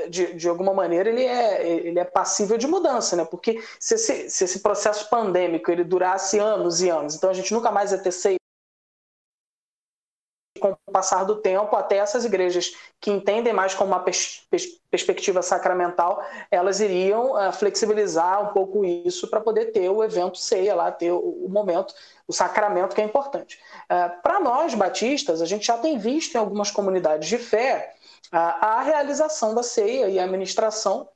[0.08, 3.24] de, de alguma maneira ele é, ele é passível de mudança, né?
[3.24, 7.54] Porque se esse, se esse processo pandêmico ele durasse anos e anos, então a gente
[7.54, 8.36] nunca mais ia ter seis
[10.62, 14.80] com o passar do tempo, até essas igrejas que entendem mais como uma pers pers
[14.90, 20.74] perspectiva sacramental, elas iriam uh, flexibilizar um pouco isso para poder ter o evento ceia
[20.74, 21.94] lá, ter o, o momento,
[22.28, 23.58] o sacramento que é importante.
[23.84, 27.94] Uh, para nós, batistas, a gente já tem visto em algumas comunidades de fé
[28.32, 31.08] uh, a realização da ceia e a administração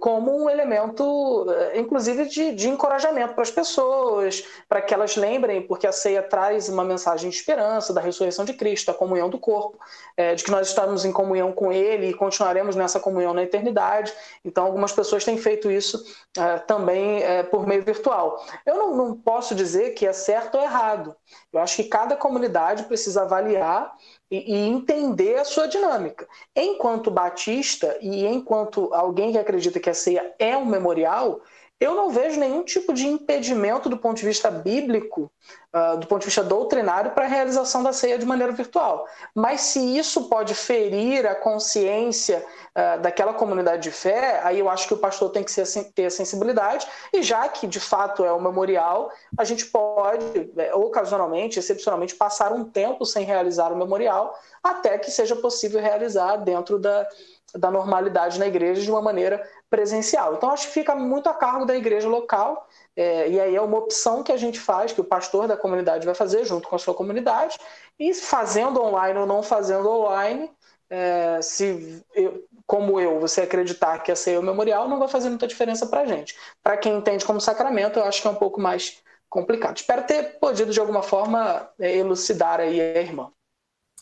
[0.00, 5.62] como um elemento, é, inclusive, de, de encorajamento para as pessoas, para que elas lembrem,
[5.62, 9.38] porque a ceia traz uma mensagem de esperança da ressurreição de Cristo, da comunhão do
[9.38, 9.78] corpo,
[10.16, 14.12] é, de que nós estamos em comunhão com Ele e continuaremos nessa comunhão na eternidade.
[14.44, 16.04] Então, algumas pessoas têm feito isso
[16.36, 18.44] é, também é, por meio virtual.
[18.66, 21.16] Eu não, não posso dizer que é certo ou errado.
[21.52, 23.94] Eu acho que cada comunidade precisa avaliar
[24.30, 26.26] e, e, entender a sua dinâmica.
[26.56, 31.40] Enquanto batista e enquanto alguém que acredita que a ceia é um memorial,
[31.82, 35.30] eu não vejo nenhum tipo de impedimento do ponto de vista bíblico,
[35.74, 39.06] uh, do ponto de vista doutrinário, para a realização da ceia de maneira virtual.
[39.34, 44.86] Mas se isso pode ferir a consciência uh, daquela comunidade de fé, aí eu acho
[44.86, 48.40] que o pastor tem que ser, ter sensibilidade, e já que de fato é o
[48.40, 54.98] memorial, a gente pode, é, ocasionalmente, excepcionalmente, passar um tempo sem realizar o memorial, até
[54.98, 57.08] que seja possível realizar dentro da,
[57.54, 60.34] da normalidade na igreja de uma maneira presencial.
[60.34, 62.66] Então, acho que fica muito a cargo da igreja local,
[62.96, 66.06] é, e aí é uma opção que a gente faz, que o pastor da comunidade
[66.06, 67.58] vai fazer junto com a sua comunidade,
[67.98, 70.50] e fazendo online ou não fazendo online,
[70.88, 75.28] é, se eu, como eu, você acreditar que essa é o memorial, não vai fazer
[75.28, 76.36] muita diferença para a gente.
[76.62, 79.76] Para quem entende como sacramento, eu acho que é um pouco mais complicado.
[79.76, 83.30] Espero ter podido, de alguma forma, é, elucidar aí a irmã.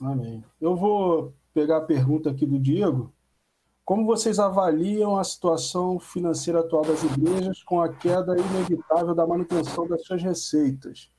[0.00, 0.44] Amém.
[0.60, 3.12] Eu vou pegar a pergunta aqui do Diego.
[3.90, 9.84] Como vocês avaliam a situação financeira atual das igrejas com a queda inevitável da manutenção
[9.84, 11.10] das suas receitas?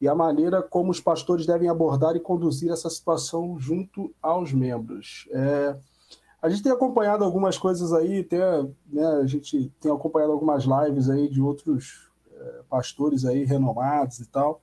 [0.00, 5.28] E a maneira como os pastores devem abordar e conduzir essa situação junto aos membros?
[5.30, 5.78] É,
[6.42, 8.28] a gente tem acompanhado algumas coisas aí,
[8.92, 14.26] né, a gente tem acompanhado algumas lives aí de outros é, pastores aí renomados e
[14.26, 14.60] tal.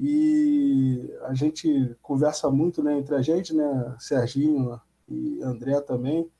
[0.00, 6.30] E a gente conversa muito né, entre a gente, né, Serginho e André também,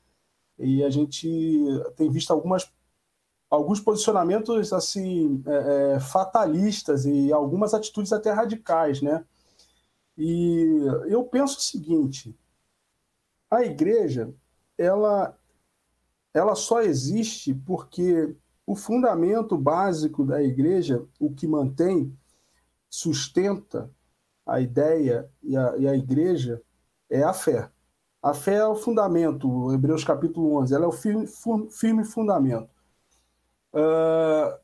[0.57, 1.27] e a gente
[1.95, 2.71] tem visto algumas,
[3.49, 9.25] alguns posicionamentos assim é, é, fatalistas e algumas atitudes até radicais, né?
[10.17, 12.35] E eu penso o seguinte:
[13.49, 14.33] a igreja
[14.77, 15.37] ela
[16.33, 18.35] ela só existe porque
[18.65, 22.17] o fundamento básico da igreja, o que mantém
[22.89, 23.91] sustenta
[24.45, 26.61] a ideia e a, e a igreja
[27.09, 27.69] é a fé.
[28.23, 31.27] A fé é o fundamento, Hebreus capítulo 11, ela é o firme,
[31.69, 32.69] firme fundamento.
[33.73, 34.57] Uh,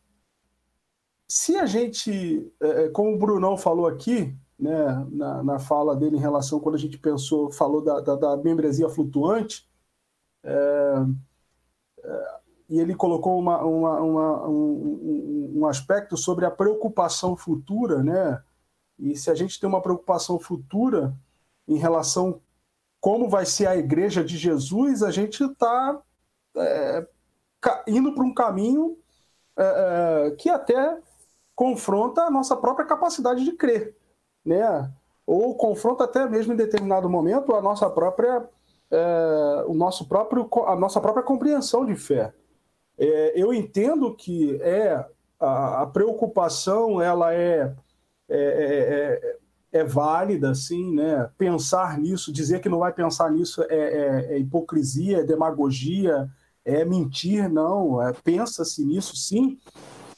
[1.28, 6.16] se a gente, é, é, como o Brunão falou aqui, né, na, na fala dele
[6.16, 9.70] em relação, quando a gente pensou, falou da, da, da membresia flutuante,
[10.42, 11.06] é,
[12.02, 18.42] é, e ele colocou uma, uma, uma, um, um, aspecto sobre a preocupação futura, né?
[18.98, 21.14] E se a gente tem uma preocupação futura
[21.68, 22.42] em relação
[23.00, 26.02] como vai ser a igreja de Jesus, a gente está
[26.58, 27.08] é,
[27.88, 28.98] indo para um caminho
[29.58, 29.64] é,
[30.28, 30.98] é, que até
[31.56, 33.96] confronta a nossa própria capacidade de crer,
[34.46, 34.92] né?
[35.26, 38.48] Ou confronta até mesmo em determinado momento a nossa própria,
[38.92, 42.34] é, o nosso próprio, a nossa própria compreensão de fé.
[42.98, 45.06] É, eu entendo que é
[45.40, 47.74] a, a preocupação ela é,
[49.72, 51.30] é, é, é, válida, assim, né?
[51.38, 56.30] Pensar nisso, dizer que não vai pensar nisso é, hipocrisia, é demagogia,
[56.66, 57.98] é mentir, não.
[58.24, 59.58] Pensa-se nisso, sim,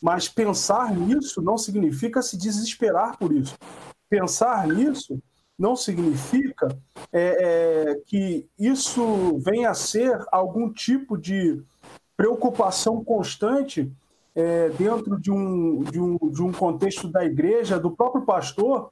[0.02, 3.56] mas pensar nisso não significa se desesperar por isso.
[4.10, 5.22] Pensar nisso
[5.58, 6.76] não significa
[7.14, 11.62] é, é, que isso venha a ser algum tipo de
[12.18, 13.92] preocupação constante
[14.34, 18.92] é, dentro de um, de, um, de um contexto da igreja, do próprio pastor,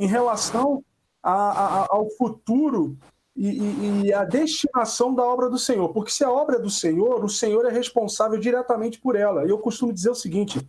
[0.00, 0.82] em relação
[1.22, 2.96] a, a, ao futuro
[3.36, 5.90] e, e, a destinação da obra do Senhor.
[5.90, 9.44] Porque se a obra é do Senhor, o Senhor é responsável diretamente por ela.
[9.44, 10.66] E eu costumo dizer o seguinte: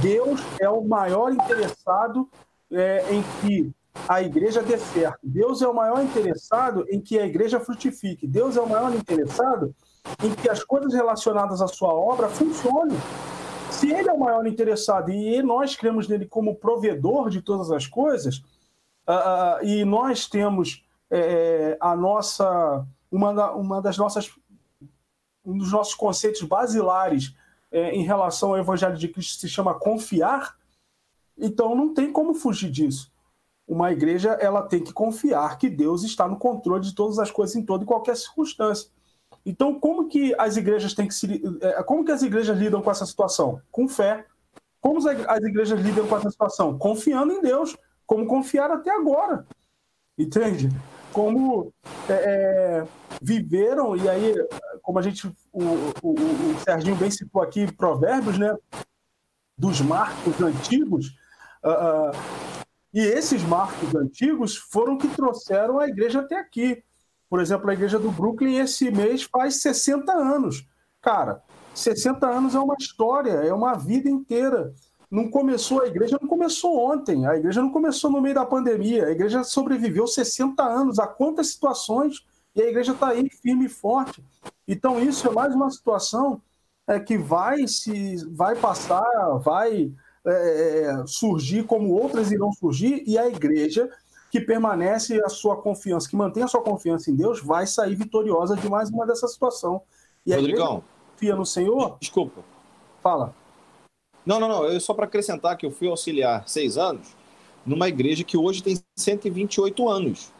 [0.00, 2.28] Deus é o maior interessado
[2.70, 3.72] é, em que
[4.08, 5.18] a igreja dê certo.
[5.22, 8.26] Deus é o maior interessado em que a igreja frutifique.
[8.26, 9.74] Deus é o maior interessado
[10.22, 12.96] em que as coisas relacionadas à sua obra funcionem.
[13.70, 17.86] Se ele é o maior interessado e nós cremos nele como provedor de todas as
[17.86, 18.42] coisas,
[19.08, 24.30] uh, e nós temos é, a nossa uma, uma das nossas
[25.44, 27.34] um dos nossos conceitos basilares
[27.72, 30.56] é, em relação ao Evangelho de Cristo se chama confiar,
[31.36, 33.10] então não tem como fugir disso.
[33.66, 37.54] Uma igreja ela tem que confiar que Deus está no controle de todas as coisas
[37.56, 38.90] em toda e qualquer circunstância.
[39.46, 42.90] Então, como que as igrejas têm que se, é, como que as igrejas lidam com
[42.90, 43.62] essa situação?
[43.70, 44.26] Com fé.
[44.80, 46.76] Como as igrejas lidam com essa situação?
[46.78, 47.76] Confiando em Deus,
[48.10, 49.46] como confiar até agora.
[50.18, 50.68] Entende?
[51.12, 51.72] Como
[52.08, 52.86] é, é
[53.22, 54.34] viveram, e aí,
[54.82, 55.62] como a gente, o,
[56.02, 58.52] o, o Serginho bem citou aqui, provérbios, né?
[59.56, 61.16] Dos marcos antigos,
[61.62, 66.82] uh, uh, e esses marcos antigos foram que trouxeram a igreja até aqui.
[67.28, 70.66] Por exemplo, a igreja do Brooklyn esse mês faz 60 anos.
[71.00, 71.44] Cara,
[71.76, 74.74] 60 anos é uma história, é uma vida inteira.
[75.10, 79.06] Não começou, a igreja não começou ontem, a igreja não começou no meio da pandemia,
[79.06, 82.24] a igreja sobreviveu 60 anos a quantas situações
[82.54, 84.22] e a igreja está aí firme e forte.
[84.66, 86.40] Então, isso é mais uma situação
[86.86, 89.04] é, que vai se vai passar,
[89.42, 89.92] vai
[90.24, 90.30] é,
[90.84, 93.90] é surgir como outras irão surgir, e a igreja
[94.30, 98.54] que permanece a sua confiança, que mantém a sua confiança em Deus, vai sair vitoriosa
[98.54, 99.82] de mais uma dessa situação.
[100.24, 101.98] E Rodrigão, confia no Senhor.
[102.00, 102.42] Desculpa.
[103.02, 103.34] Fala.
[104.24, 104.64] Não, não, não.
[104.64, 107.16] Eu só para acrescentar que eu fui auxiliar seis anos
[107.64, 110.32] numa igreja que hoje tem 128 anos.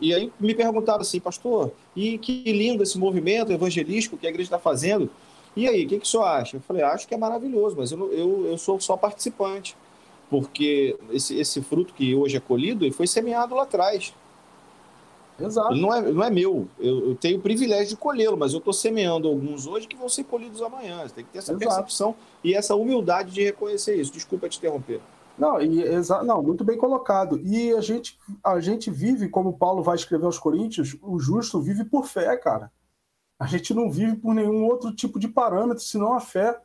[0.00, 4.48] E aí me perguntaram assim, pastor, e que lindo esse movimento evangelístico que a igreja
[4.48, 5.10] está fazendo.
[5.56, 6.56] E aí, o que, que o senhor acha?
[6.56, 9.76] Eu falei, acho que é maravilhoso, mas eu, eu, eu sou só participante,
[10.28, 14.12] porque esse, esse fruto que hoje é colhido foi semeado lá atrás.
[15.38, 15.72] Exato.
[15.72, 18.58] Ele não é, não é meu, eu, eu tenho o privilégio de colhê-lo, mas eu
[18.58, 21.02] estou semeando alguns hoje que vão ser colhidos amanhã.
[21.02, 21.66] Você tem que ter essa Exato.
[21.66, 24.12] percepção e essa humildade de reconhecer isso.
[24.12, 25.00] Desculpa te interromper.
[25.36, 26.22] Não, e, exa...
[26.22, 27.40] não, muito bem colocado.
[27.40, 31.84] E a gente, a gente vive, como Paulo vai escrever aos Coríntios, o justo vive
[31.84, 32.70] por fé, cara.
[33.38, 36.56] A gente não vive por nenhum outro tipo de parâmetro, senão a fé.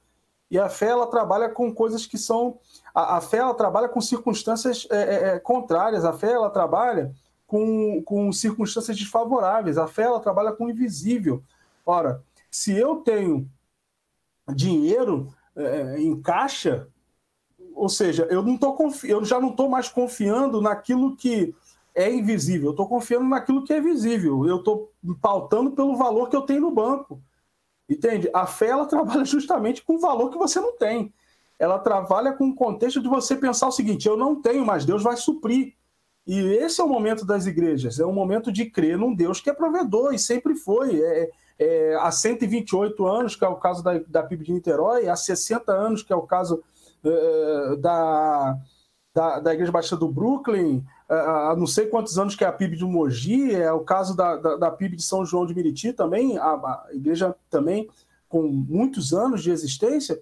[0.52, 2.60] E a fé, ela trabalha com coisas que são.
[2.94, 6.06] A, a fé, ela trabalha com circunstâncias é, é, é, contrárias.
[6.06, 7.12] A fé, ela trabalha
[7.50, 9.80] com, com circunstâncias desfavoráveis.
[9.80, 11.44] A fé, ela trabalha com o invisível.
[11.84, 13.50] Ora, se eu tenho
[14.54, 16.88] dinheiro é, em caixa,
[17.74, 19.10] ou seja, eu, não tô confi...
[19.10, 21.56] eu já não estou mais confiando naquilo que
[21.96, 26.36] é invisível, eu estou confiando naquilo que é visível, eu estou pautando pelo valor que
[26.36, 27.20] eu tenho no banco.
[27.90, 28.30] Entende?
[28.32, 31.12] A fé ela trabalha justamente com o valor que você não tem.
[31.58, 35.02] Ela trabalha com o contexto de você pensar o seguinte: eu não tenho, mas Deus
[35.02, 35.79] vai suprir.
[36.28, 39.50] E esse é o momento das igrejas, é o momento de crer num Deus que
[39.50, 41.02] é provedor e sempre foi.
[41.02, 41.30] É,
[41.60, 45.72] é, há 128 anos, que é o caso da, da PIB de Niterói, há 60
[45.72, 46.64] anos, que é o caso
[47.04, 48.58] é, da,
[49.14, 52.54] da, da Igreja Batista do Brooklyn, é, há não sei quantos anos que é a
[52.54, 55.92] PIB de Mogi, é o caso da, da, da PIB de São João de Meriti
[55.92, 57.90] também, a, a, igreja também
[58.30, 60.20] com muitos anos de existência,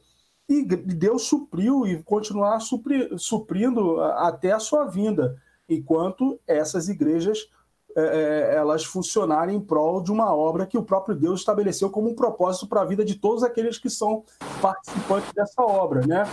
[0.49, 5.35] e Deus supriu e continuará supri, suprindo até a sua vinda,
[5.69, 7.49] enquanto essas igrejas
[7.95, 12.09] é, é, elas funcionarem em prol de uma obra que o próprio Deus estabeleceu como
[12.09, 14.23] um propósito para a vida de todos aqueles que são
[14.61, 16.23] participantes dessa obra, né?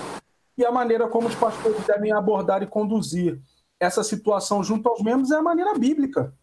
[0.59, 3.40] E a maneira como os pastores devem abordar e conduzir
[3.81, 6.35] essa situação junto aos membros é a maneira bíblica.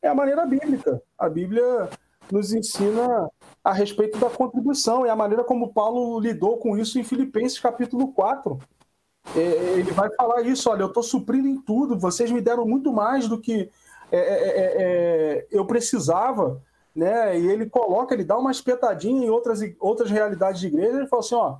[0.00, 1.02] É a maneira bíblica.
[1.18, 1.88] A Bíblia
[2.30, 3.28] nos ensina
[3.64, 8.12] a respeito da contribuição, é a maneira como Paulo lidou com isso em Filipenses capítulo
[8.12, 8.58] 4.
[9.36, 9.40] É,
[9.78, 13.28] ele vai falar isso, olha, eu estou suprindo em tudo, vocês me deram muito mais
[13.28, 13.70] do que
[14.10, 16.60] é, é, é, é, eu precisava,
[16.94, 17.38] né?
[17.38, 21.20] E ele coloca, ele dá uma espetadinha em outras, outras realidades de igreja, ele fala
[21.20, 21.56] assim, ó,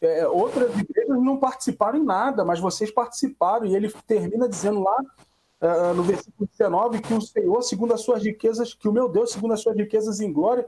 [0.00, 3.66] é, outras igrejas não participaram em nada, mas vocês participaram.
[3.66, 4.96] E ele termina dizendo lá
[5.96, 9.54] no versículo 19 que o Senhor, segundo as suas riquezas, que o meu Deus, segundo
[9.54, 10.64] as suas riquezas em glória,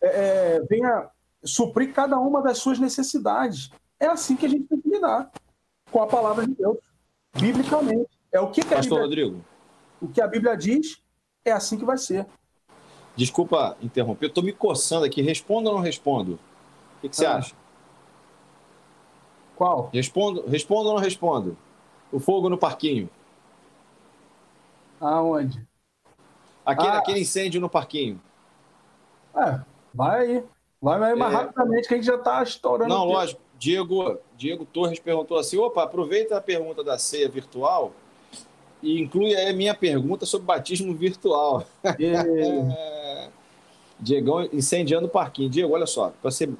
[0.00, 1.08] é, venha
[1.44, 3.70] suprir cada uma das suas necessidades.
[4.00, 5.30] É assim que a gente tem que lidar
[5.94, 6.76] com a palavra de Deus,
[7.36, 8.10] biblicamente.
[8.32, 9.44] É o que, que a Pastor Bíblia, Rodrigo.
[10.02, 11.00] O que a Bíblia diz
[11.44, 12.26] é assim que vai ser.
[13.14, 15.22] Desculpa interromper, eu estou me coçando aqui.
[15.22, 16.32] Respondo ou não respondo?
[16.32, 17.36] O que, que você ah.
[17.36, 17.54] acha?
[19.54, 19.88] Qual?
[19.92, 21.56] Respondo, respondo ou não respondo?
[22.10, 23.08] O fogo no parquinho.
[25.00, 25.64] Aonde?
[26.66, 26.98] Aquele, ah.
[26.98, 28.20] aquele incêndio no parquinho.
[29.36, 29.60] É,
[29.94, 30.44] vai aí.
[30.82, 31.36] Vai mais é...
[31.36, 32.92] rapidamente que a gente já está estourando.
[32.92, 33.43] Não, lógico.
[33.58, 37.92] Diego, Diego Torres perguntou assim: opa, aproveita a pergunta da ceia virtual
[38.82, 41.64] e inclui aí a minha pergunta sobre batismo virtual.
[41.82, 43.28] É.
[43.98, 45.48] Diegão incendiando o parquinho.
[45.48, 46.50] Diego, olha só, para ser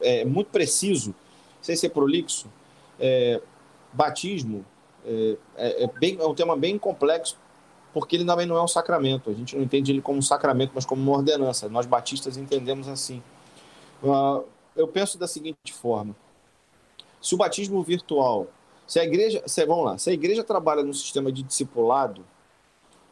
[0.00, 1.14] é, muito preciso,
[1.60, 2.46] sem ser prolixo,
[2.98, 3.40] é,
[3.92, 4.64] batismo
[5.04, 7.36] é, é, é, bem, é um tema bem complexo,
[7.92, 9.30] porque ele também não é um sacramento.
[9.30, 11.68] A gente não entende ele como um sacramento, mas como uma ordenança.
[11.68, 13.22] Nós batistas entendemos assim.
[14.02, 14.44] Uh,
[14.76, 16.14] eu penso da seguinte forma:
[17.20, 18.46] se o batismo virtual,
[18.86, 22.24] se a igreja, se, vamos lá, se a igreja trabalha no sistema de discipulado,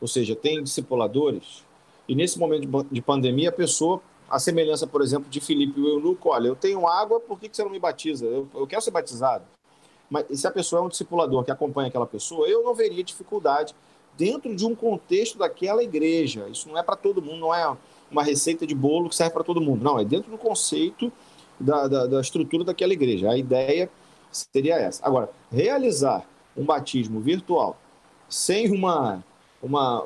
[0.01, 1.65] ou seja, tem discipuladores,
[2.09, 5.83] e nesse momento de, de pandemia a pessoa a semelhança, por exemplo, de Filipe e
[5.83, 8.25] o eunuco, olha, eu tenho água, por que, você não me batiza?
[8.25, 9.45] Eu, eu quero ser batizado.
[10.09, 13.75] Mas se a pessoa é um discipulador que acompanha aquela pessoa, eu não veria dificuldade
[14.17, 16.49] dentro de um contexto daquela igreja.
[16.49, 17.77] Isso não é para todo mundo, não é
[18.11, 19.83] uma receita de bolo que serve para todo mundo.
[19.83, 21.13] Não, é dentro do conceito
[21.61, 23.31] da, da, da estrutura daquela igreja.
[23.31, 23.91] A ideia
[24.33, 25.05] seria essa.
[25.07, 26.25] Agora, realizar
[26.57, 27.79] um batismo virtual
[28.29, 29.23] sem uma
[29.63, 30.03] uma,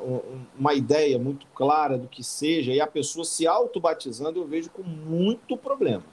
[0.57, 4.83] uma ideia muito clara do que seja e a pessoa se auto-batizando, eu vejo com
[4.83, 6.03] muito problema.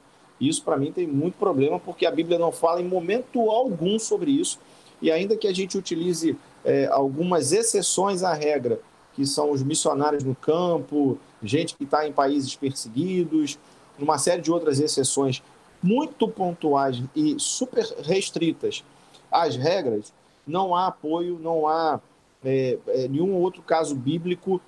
[0.41, 4.31] Isso, para mim, tem muito problema, porque a Bíblia não fala em momento algum sobre
[4.31, 4.59] isso.
[5.01, 8.81] E ainda que a gente utilize é, algumas exceções à regra,
[9.15, 13.59] que são os missionários no campo, gente que está em países perseguidos,
[14.05, 15.43] uma série de outras exceções
[15.83, 18.85] muito pontuais e super restritas
[19.31, 20.13] às regras,
[20.47, 22.01] não há apoio, não há
[22.45, 24.61] é, é, nenhum outro caso bíblico,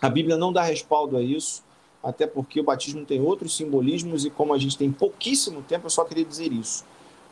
[0.00, 1.62] a Bíblia não dá respaldo a isso,
[2.02, 5.90] até porque o batismo tem outros simbolismos e como a gente tem pouquíssimo tempo, eu
[5.90, 6.84] só queria dizer isso,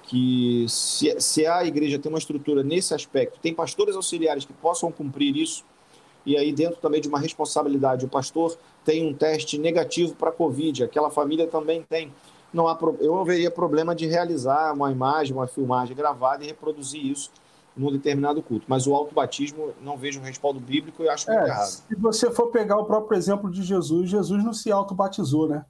[0.04, 4.90] que se, se a igreja tem uma estrutura nesse aspecto, tem pastores auxiliares que possam
[4.90, 5.64] cumprir isso,
[6.26, 10.32] e aí dentro também de uma responsabilidade, o pastor tem um teste negativo para a
[10.32, 12.12] Covid, aquela família também tem.
[12.52, 17.04] Não há, eu não veria problema de realizar uma imagem, uma filmagem gravada e reproduzir
[17.04, 17.30] isso
[17.76, 18.66] num determinado culto.
[18.68, 21.66] Mas o autobatismo não vejo um respaldo bíblico e acho é, muito errado.
[21.66, 25.64] Se você for pegar o próprio exemplo de Jesus, Jesus não se autobatizou, né?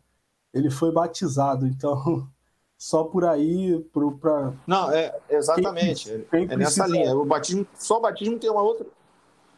[0.52, 2.28] Ele foi batizado, então
[2.76, 7.98] só por aí para não é exatamente quem, quem é nessa linha o batismo só
[7.98, 8.84] o batismo tem uma outra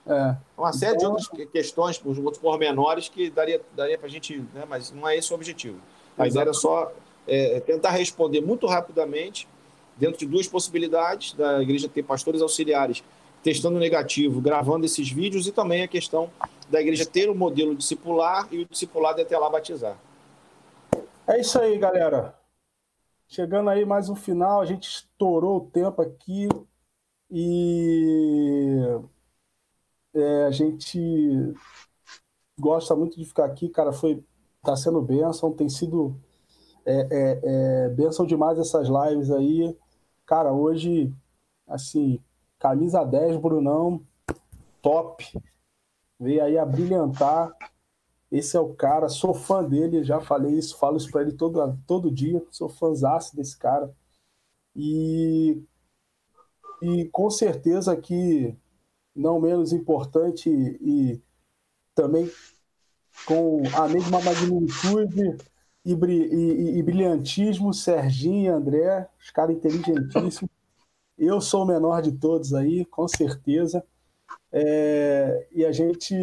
[0.06, 0.36] é.
[0.56, 1.16] uma série então...
[1.16, 5.16] de outras questões outros pormenores que daria daria para a gente né, mas não é
[5.16, 5.78] esse o objetivo
[6.16, 6.92] a ideia era só
[7.26, 9.48] é, tentar responder muito rapidamente
[9.96, 13.02] dentro de duas possibilidades da igreja ter pastores auxiliares
[13.42, 16.30] testando negativo, gravando esses vídeos e também a questão
[16.68, 19.96] da igreja ter o um modelo discipular e o discipulado até lá batizar.
[21.28, 22.34] É isso aí, galera.
[23.28, 26.48] Chegando aí mais um final, a gente estourou o tempo aqui
[27.30, 28.80] e
[30.16, 31.54] é, a gente
[32.58, 33.92] gosta muito de ficar aqui, cara.
[33.92, 34.24] Foi,
[34.62, 36.16] tá sendo bênção, tem sido
[36.84, 39.76] é, é, é, bênção demais essas lives aí.
[40.24, 41.12] Cara, hoje,
[41.66, 42.20] assim,
[42.58, 44.00] camisa 10, Brunão,
[44.80, 45.38] top.
[46.18, 47.54] Veio aí a brilhantar.
[48.30, 51.78] Esse é o cara, sou fã dele, já falei isso, falo isso pra ele todo,
[51.86, 53.94] todo dia, sou fãzaço desse cara.
[54.74, 55.62] E,
[56.82, 58.54] e com certeza que,
[59.16, 61.20] não menos importante e
[61.94, 62.30] também
[63.26, 65.36] com a mesma magnitude
[65.84, 70.50] e, e, e brilhantismo, Serginho e André, os caras inteligentíssimos.
[71.16, 73.82] Eu sou o menor de todos aí, com certeza.
[74.52, 76.14] É, e a gente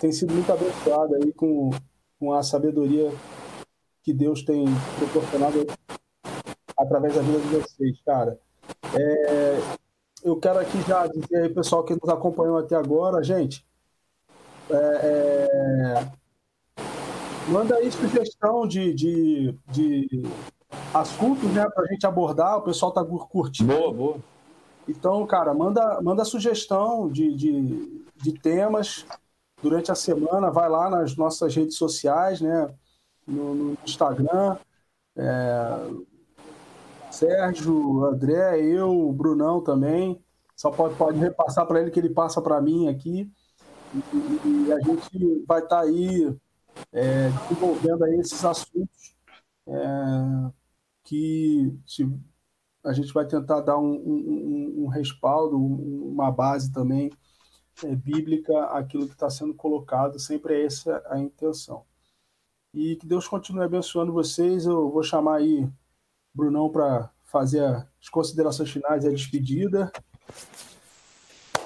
[0.00, 1.70] tem sido muito abençoado aí com,
[2.18, 3.10] com a sabedoria
[4.02, 4.66] que Deus tem
[4.98, 5.66] proporcionado
[6.76, 8.38] através da vida de vocês, cara.
[8.94, 9.83] É,
[10.24, 13.64] eu quero aqui já dizer aí, pessoal que nos acompanhou até agora, gente,
[14.70, 16.12] é, é
[17.48, 20.22] Manda aí sugestão de, de, de
[20.94, 22.58] assuntos né, para a gente abordar.
[22.58, 23.74] O pessoal está curtindo.
[23.74, 24.16] Boa, boa.
[24.88, 29.04] Então, cara, manda, manda sugestão de, de, de temas
[29.62, 30.50] durante a semana.
[30.50, 32.74] Vai lá nas nossas redes sociais, né?
[33.26, 34.56] No, no Instagram.
[35.16, 35.90] É,
[37.14, 40.20] Sérgio, André, eu, Brunão também.
[40.56, 43.30] Só pode, pode repassar para ele que ele passa para mim aqui.
[43.94, 46.36] E, e, a gente vai estar tá aí
[46.92, 49.14] é, desenvolvendo aí esses assuntos
[49.66, 49.72] é,
[51.04, 52.10] que se,
[52.84, 57.10] a gente vai tentar dar um, um, um respaldo, uma base também
[57.84, 61.84] é, bíblica àquilo que está sendo colocado, sempre é essa a intenção.
[62.72, 64.66] E que Deus continue abençoando vocês.
[64.66, 65.68] Eu vou chamar aí
[66.34, 69.92] Brunão para fazer as considerações finais e a despedida.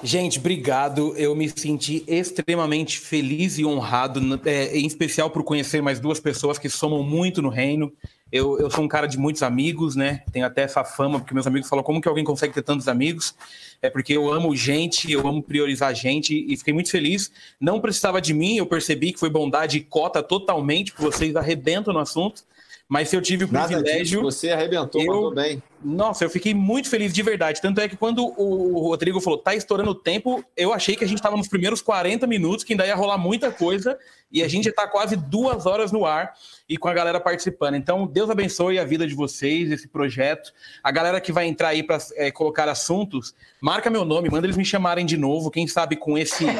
[0.01, 1.13] Gente, obrigado.
[1.17, 6.57] Eu me senti extremamente feliz e honrado, é, em especial por conhecer mais duas pessoas
[6.57, 7.91] que somam muito no reino.
[8.31, 10.23] Eu, eu sou um cara de muitos amigos, né?
[10.31, 13.35] Tenho até essa fama, porque meus amigos falam como que alguém consegue ter tantos amigos.
[13.81, 17.29] É porque eu amo gente, eu amo priorizar gente e fiquei muito feliz.
[17.59, 21.93] Não precisava de mim, eu percebi que foi bondade e cota totalmente, que vocês arrebentam
[21.93, 22.43] no assunto.
[22.89, 24.03] Mas se eu tive o privilégio.
[24.03, 25.61] Disso, você arrebentou, eu, mandou bem.
[25.81, 27.61] Nossa, eu fiquei muito feliz de verdade.
[27.61, 31.07] Tanto é que quando o Rodrigo falou, tá estourando o tempo, eu achei que a
[31.07, 33.95] gente tava nos primeiros 40 minutos, que ainda ia rolar muita coisa,
[34.31, 36.33] e a gente já tá quase duas horas no ar
[36.67, 37.75] e com a galera participando.
[37.75, 40.51] Então, Deus abençoe a vida de vocês, esse projeto.
[40.83, 44.57] A galera que vai entrar aí para é, colocar assuntos, marca meu nome, manda eles
[44.57, 45.51] me chamarem de novo.
[45.51, 46.59] Quem sabe com esse, né,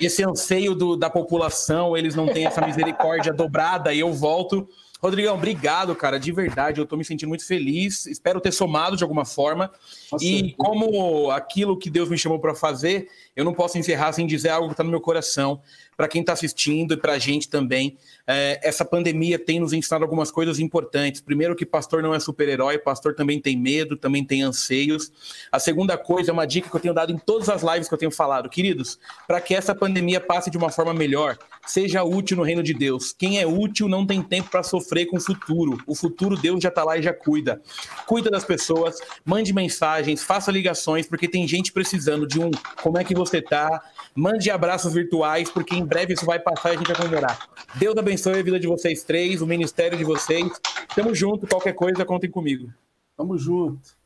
[0.00, 4.66] esse anseio do, da população, eles não têm essa misericórdia dobrada e eu volto
[5.04, 6.80] Rodrigão, obrigado, cara, de verdade.
[6.80, 8.06] Eu tô me sentindo muito feliz.
[8.06, 9.70] Espero ter somado de alguma forma.
[10.10, 14.26] Nossa, e como aquilo que Deus me chamou para fazer, eu não posso encerrar sem
[14.26, 15.60] dizer algo que está no meu coração
[15.96, 17.96] para quem está assistindo e para a gente também.
[18.26, 21.20] É, essa pandemia tem nos ensinado algumas coisas importantes.
[21.20, 25.12] Primeiro, que pastor não é super-herói, pastor também tem medo, também tem anseios.
[25.50, 27.94] A segunda coisa é uma dica que eu tenho dado em todas as lives que
[27.94, 28.48] eu tenho falado.
[28.48, 32.74] Queridos, para que essa pandemia passe de uma forma melhor, seja útil no reino de
[32.74, 33.12] Deus.
[33.12, 35.78] Quem é útil não tem tempo para sofrer com o futuro.
[35.86, 37.60] O futuro Deus já está lá e já cuida.
[38.06, 42.50] Cuida das pessoas, mande mensagens, faça ligações, porque tem gente precisando de um
[42.82, 43.82] como é que você tá.
[44.16, 47.48] Mande abraços virtuais, porque em breve isso vai passar e a gente vai comemorar.
[47.74, 50.48] Deus abençoe a vida de vocês três, o ministério de vocês.
[50.94, 52.72] Tamo junto, qualquer coisa, contem comigo.
[53.16, 53.96] Tamo junto.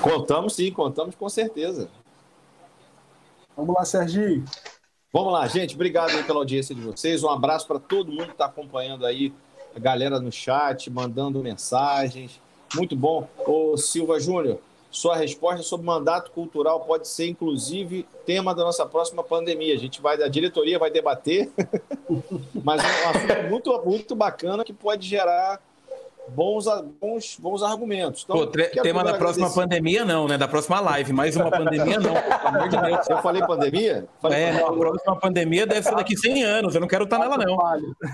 [0.00, 1.90] Contamos sim, contamos com certeza.
[3.56, 4.44] Vamos lá, Serginho.
[5.12, 5.74] Vamos lá, gente.
[5.74, 7.24] Obrigado pela audiência de vocês.
[7.24, 9.32] Um abraço para todo mundo que está acompanhando aí,
[9.74, 12.40] a galera no chat, mandando mensagens.
[12.74, 13.28] Muito bom.
[13.46, 14.60] Ô, Silva Júnior,
[14.96, 19.74] Sua resposta sobre mandato cultural pode ser, inclusive, tema da nossa próxima pandemia.
[19.74, 21.50] A gente vai, a diretoria vai debater,
[22.64, 25.60] mas é um assunto muito, muito bacana que pode gerar
[26.28, 26.64] bons,
[26.98, 28.24] bons, bons argumentos.
[28.24, 30.38] Então, Pô, tema da próxima pandemia, não, né?
[30.38, 31.12] Da próxima live.
[31.12, 32.14] Mais uma pandemia, não.
[32.14, 33.10] Pelo amor de Deus.
[33.10, 34.08] Eu falei pandemia?
[34.18, 34.66] Falei é, pandemia.
[34.66, 36.74] a próxima pandemia deve ser daqui 100 anos.
[36.74, 37.58] Eu não quero estar nela, não.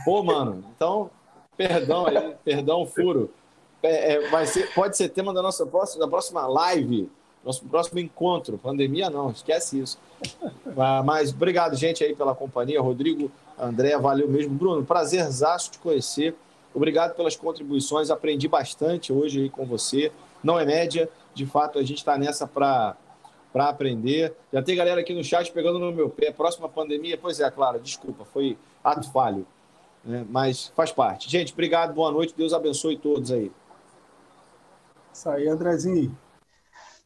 [0.05, 1.09] Pô, mano, então,
[1.57, 3.31] perdão aí, perdão, furo.
[3.83, 7.11] É, é, vai ser, pode ser tema da nossa próxima, da próxima live,
[7.45, 8.59] nosso próximo encontro.
[8.59, 9.99] Pandemia, não, esquece isso.
[11.05, 12.81] Mas obrigado, gente, aí pela companhia.
[12.81, 14.55] Rodrigo, André, valeu mesmo.
[14.55, 16.35] Bruno, prazerzaço te conhecer.
[16.75, 20.11] Obrigado pelas contribuições, aprendi bastante hoje aí com você.
[20.43, 22.97] Não é média, de fato a gente está nessa para
[23.53, 24.35] para aprender.
[24.51, 26.33] Já tem galera aqui no chat pegando no meu pé.
[26.33, 29.47] Próxima pandemia, pois é, claro, desculpa, foi ato falho,
[30.03, 30.25] né?
[30.31, 31.29] mas faz parte.
[31.31, 33.53] Gente, obrigado, boa noite, Deus abençoe todos aí.
[35.13, 36.17] Isso aí, Andrezinho.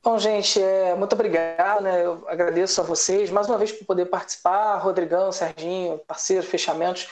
[0.03, 2.07] Bom, gente, é, muito obrigado, né?
[2.07, 7.09] Eu agradeço a vocês mais uma vez por poder participar, Rodrigão, Serginho, parceiros, fechamentos.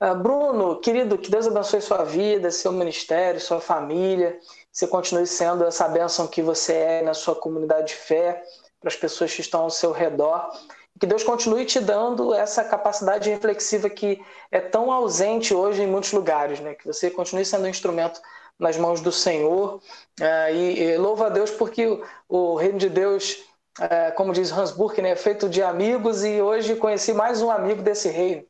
[0.00, 4.38] Uh, Bruno, querido, que Deus abençoe sua vida, seu ministério, sua família.
[4.72, 8.42] Você continue sendo essa bênção que você é na sua comunidade de fé,
[8.80, 10.50] para as pessoas que estão ao seu redor.
[10.98, 16.12] Que Deus continue te dando essa capacidade reflexiva que é tão ausente hoje em muitos
[16.12, 16.74] lugares, né?
[16.74, 18.20] Que você continue sendo um instrumento
[18.58, 19.80] nas mãos do Senhor.
[20.20, 23.44] Uh, e, louva a Deus porque o, reino de Deus,
[23.78, 27.50] uh, como diz Hans Burke, né, é feito de amigos e hoje conheci mais um
[27.50, 28.44] amigo desse reino.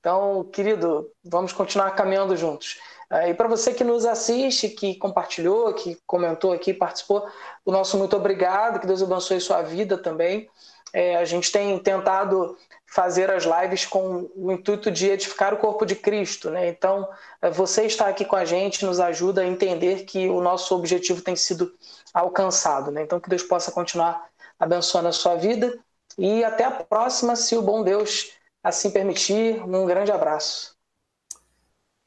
[0.00, 2.78] Então, querido, vamos continuar caminhando juntos.
[3.12, 7.26] É, e para você que nos assiste, que compartilhou, que comentou aqui, participou,
[7.64, 10.48] o nosso muito obrigado, que Deus abençoe sua vida também.
[10.92, 12.56] É, a gente tem tentado
[12.90, 16.68] fazer as lives com o intuito de edificar o corpo de Cristo, né?
[16.68, 17.08] Então,
[17.40, 21.22] é, você está aqui com a gente nos ajuda a entender que o nosso objetivo
[21.22, 21.72] tem sido
[22.12, 23.02] alcançado, né?
[23.02, 25.78] Então, que Deus possa continuar abençoando a sua vida
[26.18, 29.62] e até a próxima, se o bom Deus assim permitir.
[29.62, 30.74] Um grande abraço.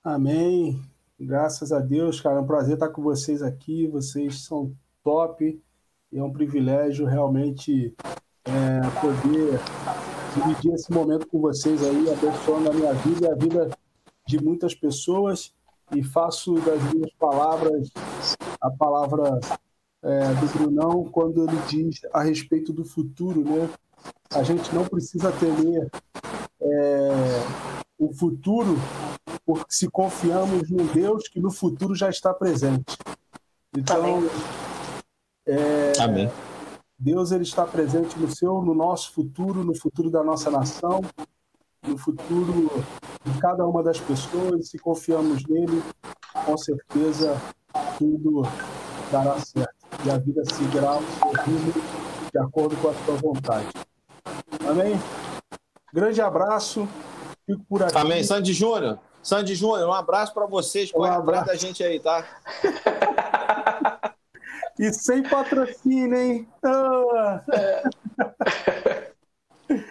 [0.04, 0.84] Amém.
[1.18, 2.40] Graças a Deus, cara.
[2.40, 3.88] É um prazer estar com vocês aqui.
[3.88, 5.64] Vocês são top.
[6.14, 7.96] É um privilégio realmente
[8.46, 9.60] é, poder
[10.34, 13.70] dividir esse momento com vocês aí, abençoando a minha vida e a vida
[14.28, 15.54] de muitas pessoas.
[15.94, 17.92] E faço das minhas palavras
[18.60, 19.40] a palavra
[20.02, 23.70] é, do Brunão quando ele diz a respeito do futuro, né?
[24.34, 25.90] A gente não precisa temer
[26.62, 27.10] é,
[28.00, 28.76] o futuro
[29.46, 32.98] porque se confiamos num Deus que no futuro já está presente.
[33.76, 34.24] Então,
[35.46, 36.32] é, Amém.
[36.98, 41.02] Deus ele está presente no seu, no nosso futuro, no futuro da nossa nação,
[41.86, 42.70] no futuro
[43.26, 44.70] de cada uma das pessoas.
[44.70, 45.84] Se confiamos nele,
[46.46, 47.36] com certeza
[47.98, 48.44] tudo
[49.12, 49.74] dará certo
[50.06, 51.74] e a vida seguirá o seu rumo
[52.32, 53.68] de acordo com a sua vontade.
[54.68, 55.00] Amém?
[55.94, 56.88] Grande abraço.
[57.46, 57.98] Fico por aqui.
[57.98, 58.24] Amém.
[58.24, 58.98] Sandy Júnior.
[59.22, 60.92] Sandy Júnior, um abraço para vocês.
[60.96, 62.26] Um abraço da gente aí, tá?
[64.80, 66.48] e sem patrocínio, hein?
[66.64, 67.42] Ah.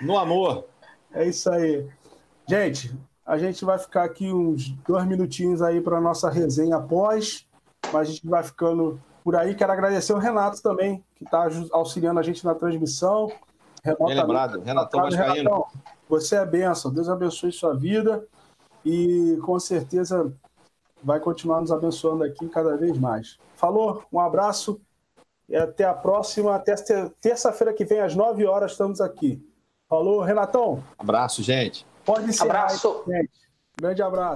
[0.00, 0.66] No amor.
[1.12, 1.88] É isso aí.
[2.46, 2.94] Gente,
[3.24, 7.46] a gente vai ficar aqui uns dois minutinhos aí para nossa resenha após,
[7.92, 9.54] mas a gente vai ficando por aí.
[9.54, 13.30] Quero agradecer o Renato também, que está auxiliando a gente na transmissão.
[13.84, 15.34] Renato, Bem lembrado, Renatão Vascaíno.
[15.34, 15.66] Renatão,
[16.08, 18.26] você é benção, Deus abençoe sua vida
[18.84, 20.32] e com certeza
[21.02, 23.38] vai continuar nos abençoando aqui cada vez mais.
[23.54, 24.80] Falou, um abraço
[25.48, 26.54] e até a próxima.
[26.54, 26.74] Até
[27.20, 29.44] terça-feira que vem, às 9 horas, estamos aqui.
[29.88, 30.82] Falou, Renatão.
[30.98, 31.86] Abraço, gente.
[32.04, 32.44] Pode ser.
[32.44, 33.04] Abraço.
[33.06, 33.42] Aí, gente.
[33.78, 34.30] Grande abraço.